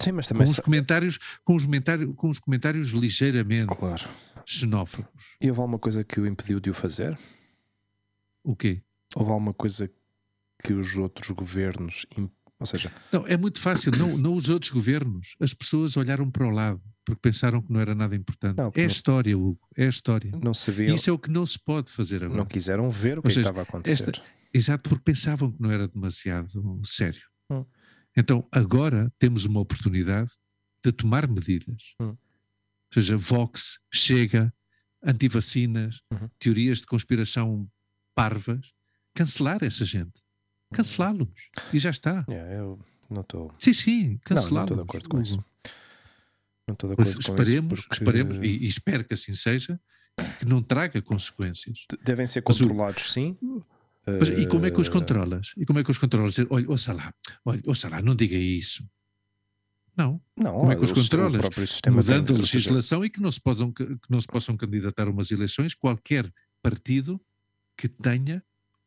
[0.00, 4.04] Sim, mas Com também os, sa- comentários, com, os comentários, com os comentários ligeiramente Claro.
[4.44, 5.36] xenófobos.
[5.40, 7.18] E houve alguma coisa que o impediu de o fazer?
[8.44, 8.82] O quê?
[9.14, 9.90] Houve alguma coisa
[10.62, 12.04] que os outros governos.
[12.58, 13.90] Ou seja, Não, é muito fácil.
[13.96, 15.34] Não, não os outros governos.
[15.40, 18.56] As pessoas olharam para o lado porque pensaram que não era nada importante.
[18.58, 19.60] Não, é a não- história, Hugo.
[19.76, 20.30] É a história.
[20.42, 22.36] não sabiam, Isso é o que não se pode fazer agora.
[22.38, 24.10] não quiseram ver o é que seja, estava a acontecer.
[24.10, 24.22] esta-
[24.56, 27.22] Exato, porque pensavam que não era demasiado sério.
[27.50, 27.64] Hum.
[28.16, 30.30] Então, agora temos uma oportunidade
[30.84, 31.94] de tomar medidas.
[32.00, 32.08] Hum.
[32.08, 32.18] Ou
[32.94, 34.52] seja, Vox, Chega,
[35.02, 36.28] antivacinas, Uhum.
[36.38, 37.68] teorias de conspiração
[38.14, 38.72] parvas,
[39.14, 40.22] cancelar essa gente.
[40.72, 41.28] Cancelá-los.
[41.72, 42.24] E já está.
[42.28, 42.80] Yeah, eu
[43.10, 43.54] não estou.
[43.58, 44.70] Sim, sim, Não, não cancelá-los.
[44.70, 45.44] estou de acordo com isso.
[46.66, 47.88] Não estou de acordo com esperemos, isso.
[47.88, 49.78] porque esperemos e, e espero que assim seja,
[50.38, 51.84] que não traga consequências.
[51.90, 53.36] de- Devem ser Mas o- controlados, sim.
[54.06, 55.52] Mas e como é que os controlas?
[55.56, 56.30] E como é que os controlas?
[56.32, 57.12] Dizer, olha, ouça lá,
[57.44, 58.88] olha, ouça lá, não diga isso.
[59.96, 61.42] Não, Não, como é que os controlas?
[61.90, 65.30] mudando a legislação e que não, se possam, que não se possam candidatar a umas
[65.30, 66.30] eleições qualquer
[66.62, 67.18] partido
[67.76, 68.42] que tenha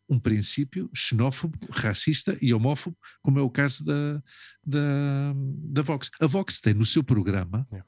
[0.08, 4.24] um princípio xenófobo, racista e homófobo, como é o caso da,
[4.66, 6.10] da, da Vox.
[6.20, 7.88] A Vox tem no seu programa, Yeah.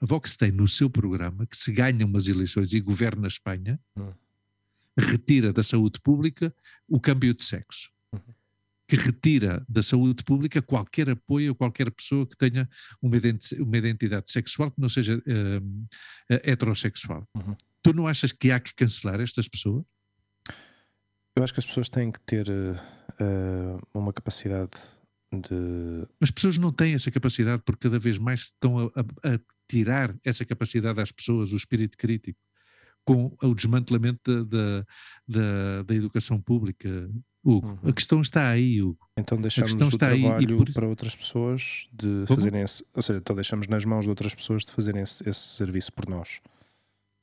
[0.00, 3.78] a Vox tem no seu programa que se ganha umas eleições e governa a Espanha,
[3.96, 4.12] Hum.
[5.00, 6.54] Retira da saúde pública
[6.88, 7.90] o câmbio de sexo.
[8.12, 8.20] Uhum.
[8.88, 12.68] Que retira da saúde pública qualquer apoio a qualquer pessoa que tenha
[13.00, 17.26] uma, identi- uma identidade sexual que não seja eh, heterossexual.
[17.36, 17.56] Uhum.
[17.82, 19.84] Tu não achas que há que cancelar estas pessoas?
[21.36, 24.72] Eu acho que as pessoas têm que ter eh, uma capacidade
[25.32, 26.06] de.
[26.20, 30.14] As pessoas não têm essa capacidade porque cada vez mais estão a, a- a tirar
[30.24, 32.40] essa capacidade às pessoas, o espírito crítico,
[33.04, 34.86] com o desmantelamento da, da,
[35.28, 37.10] da- da educação pública.
[37.42, 37.88] Hugo, Uhum.
[37.88, 38.98] a questão está aí, Hugo.
[39.16, 42.38] Então deixamos o trabalho por- para outras pessoas de Como?
[42.38, 42.84] fazerem esse.
[42.94, 46.06] Ou seja, então deixamos nas mãos de outras pessoas de fazerem esse, esse serviço por
[46.08, 46.40] nós.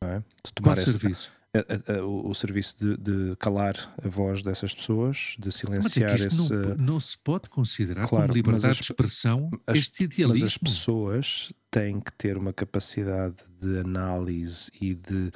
[0.01, 0.19] não é?
[0.19, 0.23] De
[0.61, 1.31] Qual tomar esse- serviço?
[1.55, 5.55] a- a- a- o, o serviço de, de calar a voz dessas pessoas, de Mas
[5.55, 6.53] é silenciar que isto esse.
[6.53, 10.13] não, não se pode considerar Claro, como mas liberdade as- de expressão as- este Mas
[10.17, 10.45] idealismo.
[10.47, 15.31] as pessoas têm que ter uma capacidade de análise e de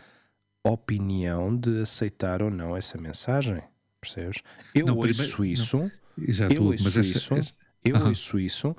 [0.64, 3.62] opinião de aceitar ou não essa mensagem.
[4.00, 4.42] Percebes?
[4.74, 5.46] Eu Não, ouço primeiro- não.
[5.46, 7.34] isso, Exato, eu ouço essa, isso.
[7.36, 8.10] essa- eu Aham.
[8.10, 8.76] ouço isso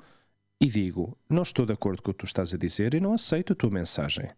[0.61, 3.13] e digo: não estou de acordo com o que tu estás a dizer e não
[3.13, 4.29] aceito a tua mensagem.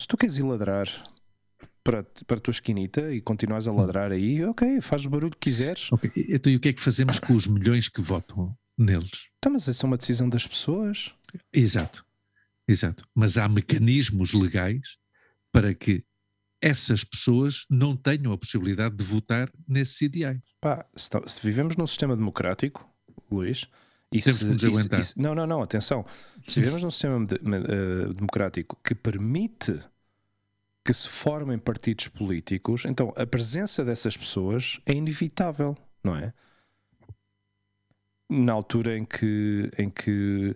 [0.00, 0.86] Se tu queres ir ladrar
[1.84, 5.50] para, para a tua esquinita e continuas a ladrar aí, ok, faz o barulho que
[5.50, 5.90] quiseres.
[5.92, 9.28] Ok, Então, e o que é que fazemos com os milhões que votam neles?
[9.38, 11.14] Então, mas isso é uma decisão das pessoas.
[11.52, 12.04] Exato,
[12.68, 13.04] exato.
[13.14, 14.96] Mas há mecanismos legais
[15.50, 16.04] para que
[16.62, 20.40] essas pessoas não tenham a possibilidade de votar nesses ideais.
[20.60, 22.88] Pá, se, tá- se vivemos num sistema democrático,
[23.30, 23.66] Luís,
[24.12, 25.00] e Temos se, que nos aguentar.
[25.00, 26.06] e se- não, não, não, atenção.
[26.46, 29.80] Se vivemos num sistema de- eh, democrático que permite
[30.84, 36.32] que se formem partidos políticos, então a presença dessas pessoas é inevitável, não é?
[38.28, 40.54] Na altura em que, em que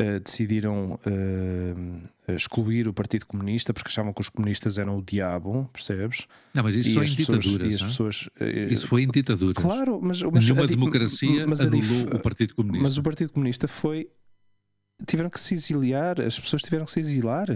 [0.00, 5.68] eh, decidiram eh, excluir o Partido Comunista porque achavam que os comunistas eram o diabo,
[5.72, 6.26] percebes?
[6.54, 7.74] Não, mas isso E só em pessoas- ditaduras.
[7.74, 9.62] as pessoas, eh, Isso foi em ditaduras.
[9.62, 12.82] Claro, mas, mas Nenhuma a democracia mas anulou dif- o Partido Comunista.
[12.82, 14.08] Mas o Partido Comunista foi.
[15.06, 17.46] Tiveram que se exiliar, as pessoas tiveram que se exilar,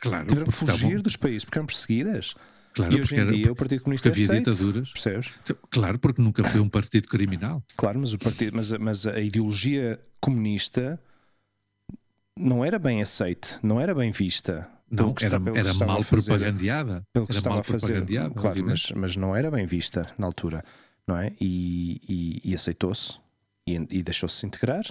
[0.00, 2.34] claro, tiveram que estavam- fugir dos países porque eram perseguidas.
[2.74, 4.92] claro, e hoje em era- dia o Partido Comunista é havia aceito, ditaduras.
[4.92, 5.30] percebes?
[5.70, 7.62] Claro, porque nunca foi um partido criminal.
[7.76, 10.98] Claro, mas, o partido, mas, mas a ideologia comunista
[12.38, 14.68] não era bem aceite, não era bem vista.
[14.90, 16.26] Não, era, era mal fazer.
[16.32, 17.02] propagandeada.
[17.14, 17.86] Pelo que Era estava mal a fazer.
[17.86, 20.62] propagandeada, Claro, mas, mas não era bem vista na altura,
[21.06, 21.32] não é?
[21.40, 23.18] E, e- e aceitou-se
[23.66, 24.82] e, e deixou-se integrar,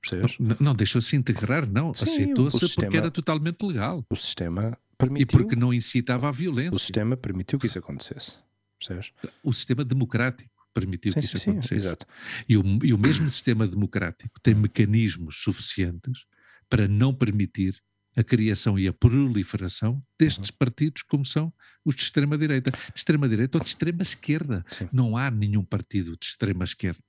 [0.00, 0.38] percebes?
[0.38, 1.92] Não, não deixou-se integrar, não.
[1.92, 4.02] Sim, Aceitou-se porque era totalmente legal.
[4.08, 5.26] O sistema E permitiu.
[5.38, 6.72] porque não incitava à violência.
[6.74, 8.38] O sistema permitiu que isso acontecesse.
[8.78, 9.12] Percebes?
[9.42, 11.86] O sistema democrático permitiu Sim, que sim, isso sim, acontecesse.
[11.86, 12.06] exato.
[12.48, 16.24] E o, e o mesmo sistema democrático tem mecanismos suficientes
[16.70, 17.74] para não permitir
[18.16, 20.02] a criação e a proliferação Uhum.
[20.18, 21.52] destes partidos como são
[21.84, 22.70] os de extrema-direita.
[22.70, 24.64] De extrema-direita ou de extrema-esquerda.
[24.92, 27.02] Não há nenhum partido de extrema-esquerda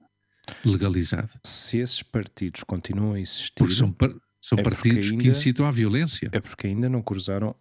[0.66, 1.32] legalizado.
[1.45, 3.95] Se esses partidos continuam a existir, Porque são,
[4.42, 6.30] são É partidos que ainda- incitam à violência.
[6.32, 7.56] é porque ainda não cruzaram,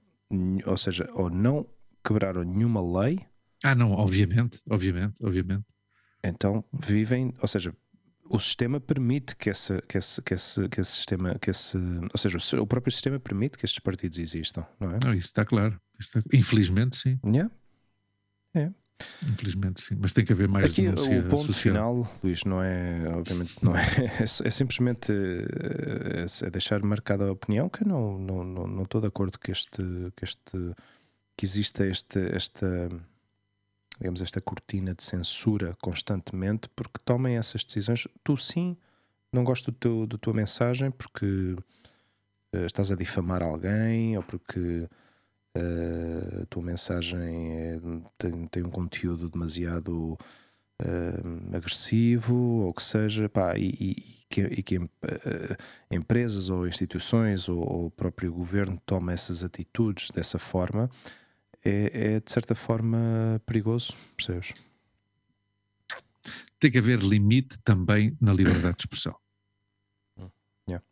[0.67, 1.67] ou seja, ou não
[2.05, 3.21] quebraram nenhuma lei,
[3.63, 5.65] Ah, não, obviamente, obviamente, obviamente.
[6.25, 7.75] então vivem, ou seja,
[8.31, 12.19] o sistema permite que esse, que esse, que esse, que esse sistema, que esse, ou
[12.19, 14.99] seja, o, próprio sistema permite que estes partidos existam, não é?
[15.05, 15.81] Não, isso está claro.
[15.99, 17.19] Isso está- Infelizmente, sim.
[17.25, 17.51] Yeah.
[19.23, 19.97] Infelizmente, sim.
[20.01, 21.75] Mas tem que haver mais Aqui denúncia o ponto social.
[21.75, 23.83] final, Luís, não é, obviamente, não é,
[24.21, 28.83] é, é simplesmente é, é deixar marcada a opinião que eu não, não, não, não
[28.83, 29.83] estou de acordo que este,
[30.17, 30.75] que este,
[31.37, 32.89] que exista este, esta,
[34.01, 38.09] digamos, esta cortina de censura constantemente, porque tomem essas decisões.
[38.25, 38.77] Tu sim,
[39.33, 41.57] não gosto do da tua mensagem porque
[42.53, 44.89] eh, estás a difamar alguém ou porque
[45.55, 47.81] eh, a tua mensagem é-
[48.19, 50.17] tem, tem um conteúdo demasiado
[50.83, 54.91] eh, agressivo ou que seja, pá, e, e- que, e que em-
[55.91, 60.89] empresas ou instituições ou, ou o próprio governo toma essas atitudes dessa forma,
[61.65, 64.53] é, é de certa forma perigoso, percebes?
[66.59, 69.17] Tem que haver limite também na liberdade de expressão.
[70.69, 70.85] Yeah.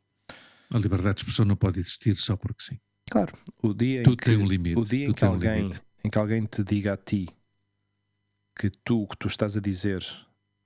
[0.72, 2.78] A liberdade de expressão não pode existir só porque sim.
[3.10, 4.78] Claro, o dia em Tudo que, um limite.
[4.78, 5.82] o dia em que um alguém, limite.
[6.04, 7.28] em que alguém te diga a ti
[8.58, 10.02] que tu o que tu estás a dizer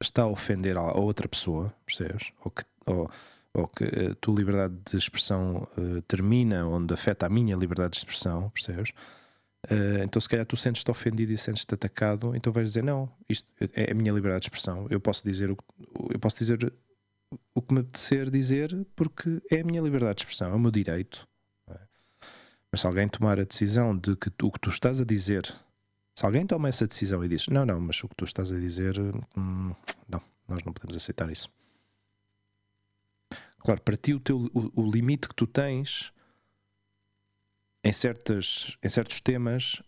[0.00, 2.32] está a ofender a outra pessoa, percebes?
[2.44, 3.10] Ou que, ou,
[3.54, 7.98] ou que a tua liberdade de expressão eh, termina onde afeta a minha liberdade de
[7.98, 8.92] expressão, percebes?
[9.68, 13.48] Eh, então, se calhar tu sentes-te ofendido e sentes-te atacado, então vais dizer: Não, isto
[13.74, 14.86] é a minha liberdade de expressão.
[14.90, 15.64] Eu posso dizer o que,
[16.10, 16.72] eu posso dizer
[17.54, 20.70] o que me apetecer dizer porque é a minha liberdade de expressão, é o meu
[20.70, 21.26] direito.
[21.68, 21.78] é?
[22.70, 25.46] Mas se alguém tomar a decisão de que tu- o que tu estás a dizer,
[26.14, 28.58] se alguém toma essa decisão e diz: Não, não, mas o que tu estás a
[28.58, 28.98] dizer,
[29.36, 29.72] hum,
[30.08, 31.48] não, nós não podemos aceitar isso.
[33.60, 36.12] Claro, para ti o, teu, o, o limite que tu tens
[37.84, 39.82] em, certas, em certos temas,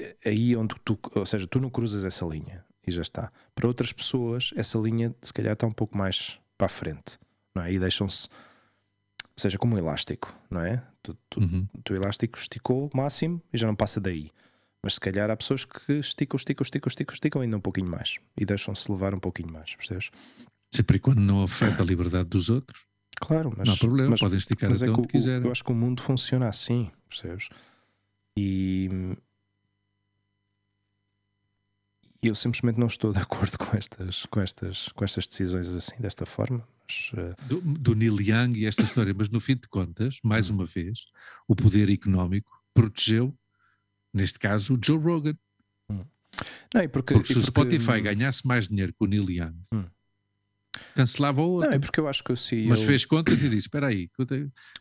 [0.00, 3.32] é aí onde tu, ou seja, tu não cruzas essa linha e já está.
[3.54, 7.18] Para outras pessoas, essa linha se calhar está um pouco mais para a frente,
[7.54, 7.72] não é?
[7.72, 8.28] E deixam-se,
[9.22, 10.82] ou seja, como um elástico, não é?
[11.02, 11.66] Tu, tu, Uhum.
[11.74, 14.30] o teu elástico esticou o máximo e já não passa daí.
[14.82, 18.18] Mas se calhar há pessoas que esticam, esticam, esticam, esticam, esticam ainda um pouquinho mais
[18.38, 20.10] e deixam-se levar um pouquinho mais, percebes?
[20.72, 22.86] Sempre e quando não afeta a liberdade dos outros,
[23.20, 23.66] Claro, mas.
[23.66, 25.46] Não há problema, mas, podem esticar mas é até é onde quiserem.
[25.46, 27.48] Eu acho que o mundo funciona assim, percebes?
[28.36, 29.16] E.
[32.22, 36.26] Eu simplesmente não estou de acordo com estas, com estas, com estas decisões assim, desta
[36.26, 36.66] forma.
[36.88, 37.46] Mas, uh...
[37.46, 40.54] do, do Neil Young e esta história, mas no fim de contas, mais hum.
[40.54, 41.06] uma vez,
[41.46, 43.36] o poder económico protegeu,
[44.12, 45.36] neste caso, o Joe Rogan.
[45.90, 46.04] Hum.
[46.74, 47.42] Não, porque, porque, se o.
[47.42, 48.02] Spotify hum.
[48.02, 49.84] ganhasse mais dinheiro que o Neil Young, hum
[50.94, 51.40] cancelava.
[51.40, 52.68] Não, é porque eu acho que o CEO...
[52.68, 54.08] Mas fez contas e disse: Espera aí,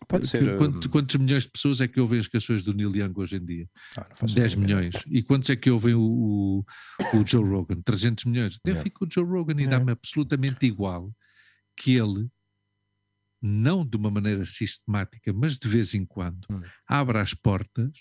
[0.07, 3.13] Pode ser, quantos, quantos, milhões de pessoas é que ouvem as canções do Neil Young
[3.15, 3.69] hoje em dia?
[3.97, 4.93] Ah, 10 milhões.
[5.07, 7.81] E quantos é que ouvem o, o, o Joe Rogan?
[7.81, 8.59] 300 milhões.
[8.65, 11.11] Eu fico com o Joe Rogan e dá-me absolutamente igual
[11.75, 12.29] que ele,
[13.41, 16.61] não de uma maneira sistemática, mas de vez em quando, hum.
[16.87, 17.91] abra as portas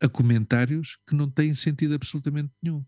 [0.00, 2.84] a comentários que não têm sentido absolutamente nenhum.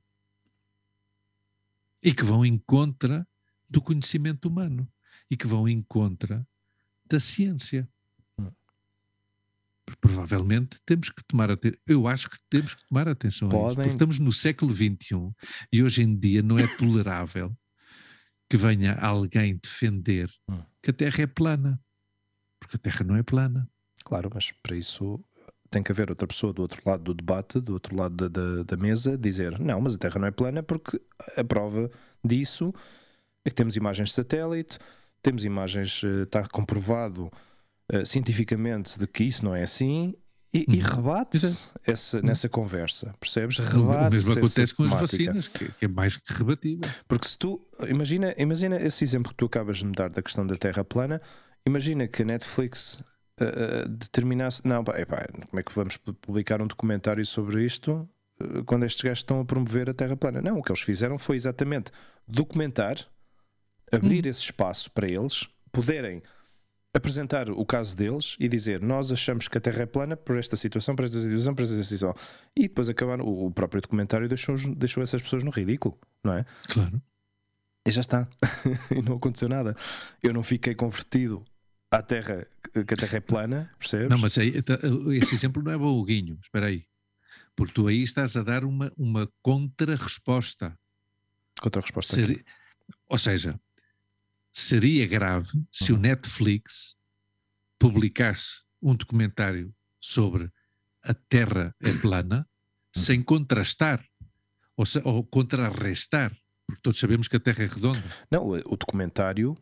[2.02, 3.26] E que vão em contra
[3.68, 4.88] do conhecimento humano
[5.30, 6.46] e que vão em contra
[7.06, 7.88] da ciência.
[10.00, 11.78] Provavelmente temos que tomar atenção.
[11.86, 13.64] Eu acho que temos que tomar atenção Podem...
[13.64, 15.30] a isso, porque estamos no século XXI
[15.70, 17.54] e hoje em dia não é tolerável
[18.48, 20.62] que venha alguém defender hum.
[20.82, 21.80] que a Terra é plana.
[22.58, 23.68] Porque a Terra não é plana.
[24.04, 25.22] Claro, mas para isso
[25.70, 28.62] tem que haver outra pessoa do outro lado do debate, do outro lado da, da,
[28.62, 31.00] da mesa, dizer não, mas a Terra não é plana porque
[31.36, 31.90] a prova
[32.24, 32.72] disso
[33.44, 34.78] é que temos imagens de satélite,
[35.22, 37.30] temos imagens, está comprovado
[37.92, 40.14] uh, cientificamente de que isso não é assim
[40.54, 40.82] e, e Uhum.
[40.82, 43.58] rebate-se essa, nessa conversa, percebes?
[43.58, 46.88] Rebate-se o mesmo acontece com as vacinas, que, que é mais que rebatível.
[47.08, 50.46] Porque se tu, imagina, imagina esse exemplo que tu acabas de me dar da questão
[50.46, 51.20] da Terra plana,
[51.66, 53.02] imagina que a Netflix
[53.40, 58.08] uh, determinasse, não, pá, epá, como é que vamos publicar um documentário sobre isto
[58.40, 60.40] uh, quando estes gajos estão a promover a Terra plana?
[60.40, 61.90] Não, o que eles fizeram foi exatamente
[62.28, 62.96] documentar,
[63.94, 66.22] abrir esse espaço para eles poderem
[66.94, 70.56] apresentar o caso deles e dizer nós achamos que a Terra é plana por esta
[70.56, 72.14] situação, por esta situação, por esta situação.
[72.56, 76.46] E depois acabaram, o, o próprio documentário deixou, deixou essas pessoas no ridículo, não é?
[76.68, 77.02] Claro.
[77.86, 78.28] E já está.
[78.96, 79.76] e não aconteceu nada.
[80.22, 81.44] Eu não fiquei convertido
[81.90, 84.08] à Terra, que a Terra é plana, percebes?
[84.08, 84.78] Não, mas aí, tá,
[85.12, 86.38] esse exemplo não é bom, Guinho.
[86.42, 86.84] Espera aí.
[87.56, 90.78] Porque tu aí estás a dar uma, uma contra-resposta.
[91.60, 92.16] Contra-resposta.
[93.08, 93.60] Ou seja,
[94.56, 96.02] seria grave se o Uhum.
[96.02, 96.94] Netflix
[97.78, 100.50] publicasse um documentário sobre
[101.02, 102.48] a Terra é plana
[102.94, 104.02] sem contrastar
[104.76, 108.02] ou, se- ou contrarrestar, porque todos sabemos que a Terra é redonda.
[108.30, 109.56] Não, o documentário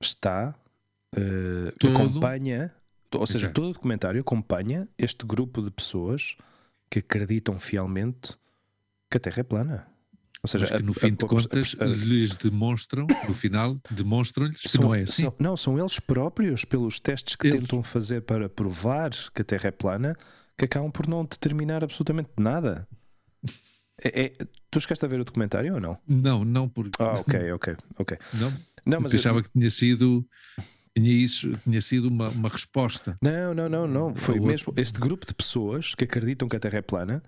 [0.00, 0.54] está.
[1.16, 2.74] eh, Todo- acompanha.
[3.12, 3.54] Ou seja, Exato.
[3.54, 6.36] todo o documentário acompanha este grupo de pessoas
[6.90, 8.36] que acreditam fielmente
[9.10, 9.86] que a Terra é plana.
[10.42, 14.60] Ou seja, que no a- fim a- de contas a- lhes demonstram, no final, demonstram-lhes
[14.60, 15.22] que não é assim.
[15.24, 17.60] são- não, são eles próprios, pelos testes que Eles.
[17.60, 20.16] tentam fazer para provar que a Terra é plana,
[20.56, 22.86] que acabam por não determinar absolutamente nada.
[24.00, 24.32] É- é-
[24.70, 25.98] tu chegaste a ver o documentário ou não?
[26.06, 27.02] Não, não porque.
[27.02, 28.18] Ah, ok, ok, ok.
[28.34, 28.50] Não,
[28.86, 30.24] Não, mas mas eu- achava que tinha sido.
[30.96, 33.16] Tinha isso, tinha sido uma, uma resposta.
[33.22, 34.14] não, não, não, não.
[34.16, 37.22] Foi mesmo este grupo de pessoas que acreditam que a Terra é plana.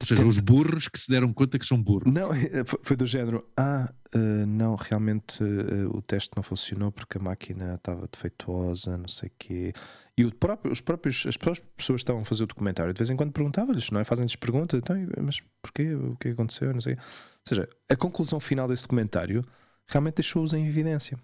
[0.00, 2.12] Ou seja, os burros que se deram conta que são burros.
[2.12, 2.28] Não,
[2.64, 3.44] foi- foi do género.
[3.56, 9.08] Ah, eh, não, realmente eh, o teste não funcionou porque a máquina estava defeituosa, não
[9.08, 9.72] sei o quê.
[10.16, 13.16] E próprio, os próprios, as próprias pessoas estavam a fazer o documentário, de vez em
[13.16, 14.04] quando perguntava-lhes, não é?
[14.04, 15.92] Fazem-lhes perguntas, então, mas porquê?
[15.94, 16.72] O que aconteceu?
[16.72, 16.94] Não sei.
[16.94, 17.00] Ou
[17.48, 19.44] seja, a conclusão final desse documentário
[19.88, 21.18] realmente deixou-os em evidência.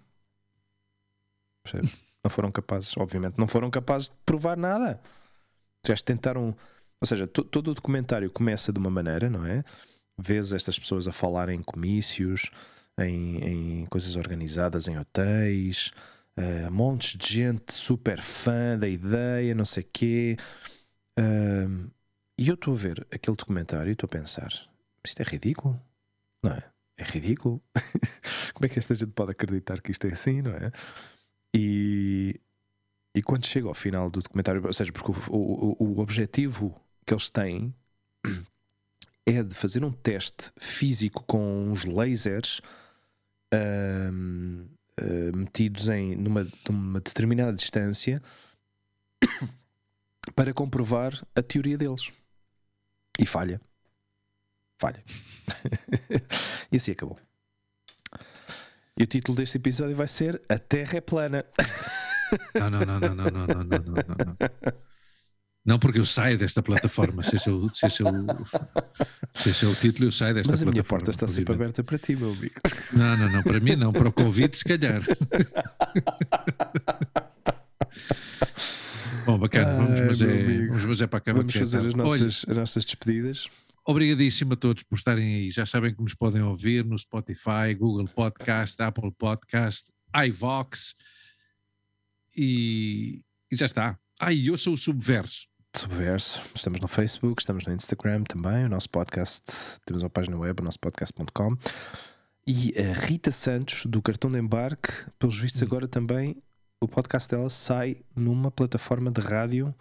[2.23, 4.99] Não foram capazes, obviamente, não foram capazes de provar nada.
[5.87, 6.55] Já tentaram.
[7.01, 9.63] Ou seja, to- todo o documentário começa de uma maneira, não é?
[10.17, 12.49] Vês estas pessoas a falarem em comícios,
[12.97, 15.91] em, em coisas organizadas em hotéis,
[16.37, 20.37] eh, montes de gente super fã da ideia, não sei quê.
[21.17, 21.87] Ahm,
[22.37, 24.51] e eu estou a ver aquele documentário e estou a pensar:
[25.05, 25.79] isto é ridículo,
[26.43, 26.63] não é?
[26.97, 27.61] É ridículo.
[28.53, 30.71] Como é que esta gente pode acreditar que isto é assim, não é?
[31.55, 32.39] E,
[33.15, 35.35] e quando chega ao final do documentário, ou seja, porque o,
[35.79, 37.73] o, o objetivo que eles têm
[39.25, 42.61] é de fazer um teste físico com uns lasers
[43.53, 48.21] uh, metidos em numa, numa determinada distância
[50.35, 52.11] para comprovar a teoria deles.
[53.19, 53.59] E falha.
[54.79, 55.03] Falha.
[56.71, 57.19] e assim acabou.
[58.97, 61.45] E o título deste episódio vai ser A Terra é Plana.
[62.53, 64.03] não, não, não, não, não, não, não, não.
[64.25, 64.37] não.
[65.65, 65.79] não.
[65.79, 67.23] Porque eu saio desta plataforma.
[67.23, 68.45] Se esse é o, se esse é o,
[69.35, 70.71] se esse é o título, eu saio desta Mas a plataforma.
[70.71, 72.55] minha porta está sempre aberta para ti, meu amigo.
[72.93, 75.01] Não, não, não, para mim não, para o convite, se calhar.
[79.25, 80.67] Bom, bacana, vamos, Ai, mas meu é, amigo.
[80.67, 81.37] vamos, mas é para acabar.
[81.39, 83.49] Vamos é fazer as nossas, as nossas despedidas.
[83.85, 85.51] obrigadíssimo a todos por estarem aí.
[85.51, 89.91] Já sabem que nos podem ouvir no Spotify, Google Podcast, Apple Podcast,
[90.27, 90.93] iVox
[92.35, 93.21] e,
[93.51, 93.97] e já está.
[94.19, 95.47] Ah, e eu sou o Subverso.
[95.77, 98.65] Subverso, estamos no Facebook, estamos no Instagram também.
[98.65, 99.43] O nosso podcast,
[99.85, 101.57] temos uma página web, o nosso podcast.com.
[102.47, 104.89] E a Rita Santos, do Cartão de Embarque,
[105.19, 105.65] pelos vistos, Hum.
[105.65, 106.37] agora também
[106.79, 109.73] o podcast dela sai numa plataforma de rádio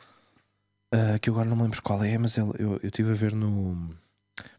[0.90, 3.14] ah, que eu agora não me lembro qual é, mas ela- eu, eu estive a
[3.14, 3.90] ver no.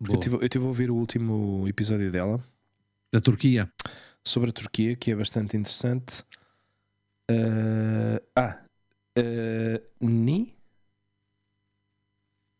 [0.09, 2.41] Eu tive, eu tive a ouvir o último episódio dela
[3.11, 3.69] Da Turquia.
[4.23, 6.23] sobre a Turquia, que é bastante interessante.
[7.29, 8.57] Ah, ah,
[9.17, 10.53] ah, Ni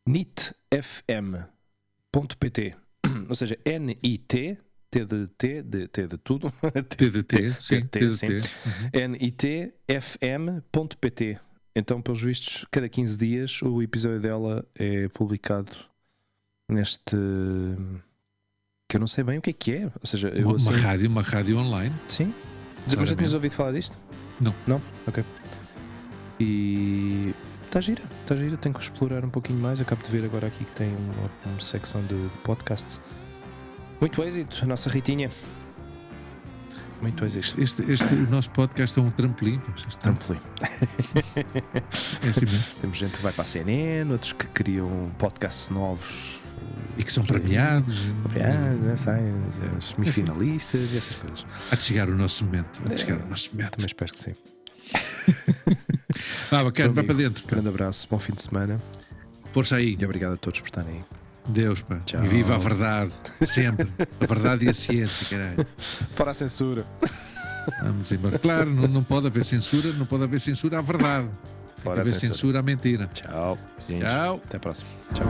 [0.08, 1.46] nitfm.pt
[3.30, 4.58] ou seja, N-I-T
[4.92, 6.52] T de T, de, T de tudo
[6.90, 8.28] TDT, sim, TDT, sim.
[8.28, 8.50] TDT.
[8.66, 9.08] Uhum.
[9.10, 11.40] nitfm.pt
[11.76, 15.72] então, pelos vistos, cada 15 dias o episódio dela é publicado
[16.72, 17.18] neste
[18.90, 19.86] que eu não sei bem o que é que é.
[19.86, 21.94] Ou seja, eu Uma, assim, uma rádio, uma rádio online.
[22.08, 22.34] Sim.
[22.98, 24.00] Mas já tinhas ouvido falar disto?
[24.40, 24.56] Não.
[24.66, 24.82] Não?
[25.06, 25.26] Ok.
[26.40, 27.34] E
[27.76, 28.58] está gira, está gira.
[28.58, 29.82] Tenho que explorar um pouquinho mais.
[29.82, 33.02] Acabo de ver agora aqui que tem uma, uma secção de, de podcasts.
[34.00, 35.30] Muito êxito, a nossa Ritinha.
[37.02, 37.62] Muito êxito.
[37.62, 39.62] Este, este, o nosso podcast é um trampolim.
[40.02, 40.40] Trampolim.
[42.24, 42.64] É assim mesmo.
[42.80, 46.40] Temos gente que vai para a CNN, outros que criam podcasts novos.
[46.98, 47.98] E que são premiados.
[48.42, 49.78] Ah, não sei, É.
[49.78, 51.46] os semifinalistas e essas coisas.
[51.70, 52.80] Há de chegar o nosso momento.
[52.86, 53.72] Há de chegar o nosso momento.
[53.72, 54.34] Também espero que sim.
[56.52, 57.46] Ah, bacana, vai para dentro.
[57.46, 58.80] Grande abraço, bom fim de semana
[59.52, 59.98] Força aí.
[60.00, 61.04] e obrigado a todos por estarem aí.
[61.48, 62.00] Deus, pá.
[62.06, 62.24] Tchau.
[62.24, 63.12] E viva a verdade.
[63.42, 63.88] Sempre.
[64.22, 65.66] A verdade e a ciência, caralho.
[66.16, 66.86] Fora a censura.
[67.82, 68.40] Vamos embora.
[68.40, 71.28] Claro, não, não pode haver censura, não pode haver censura à verdade.
[71.28, 72.34] Tem Fora a haver censura.
[72.34, 73.08] censura à mentira.
[73.14, 73.58] Tchau.
[73.90, 74.02] gente.
[74.02, 74.42] Tchau.
[74.46, 74.90] Até a próxima.
[75.14, 75.26] Tchau.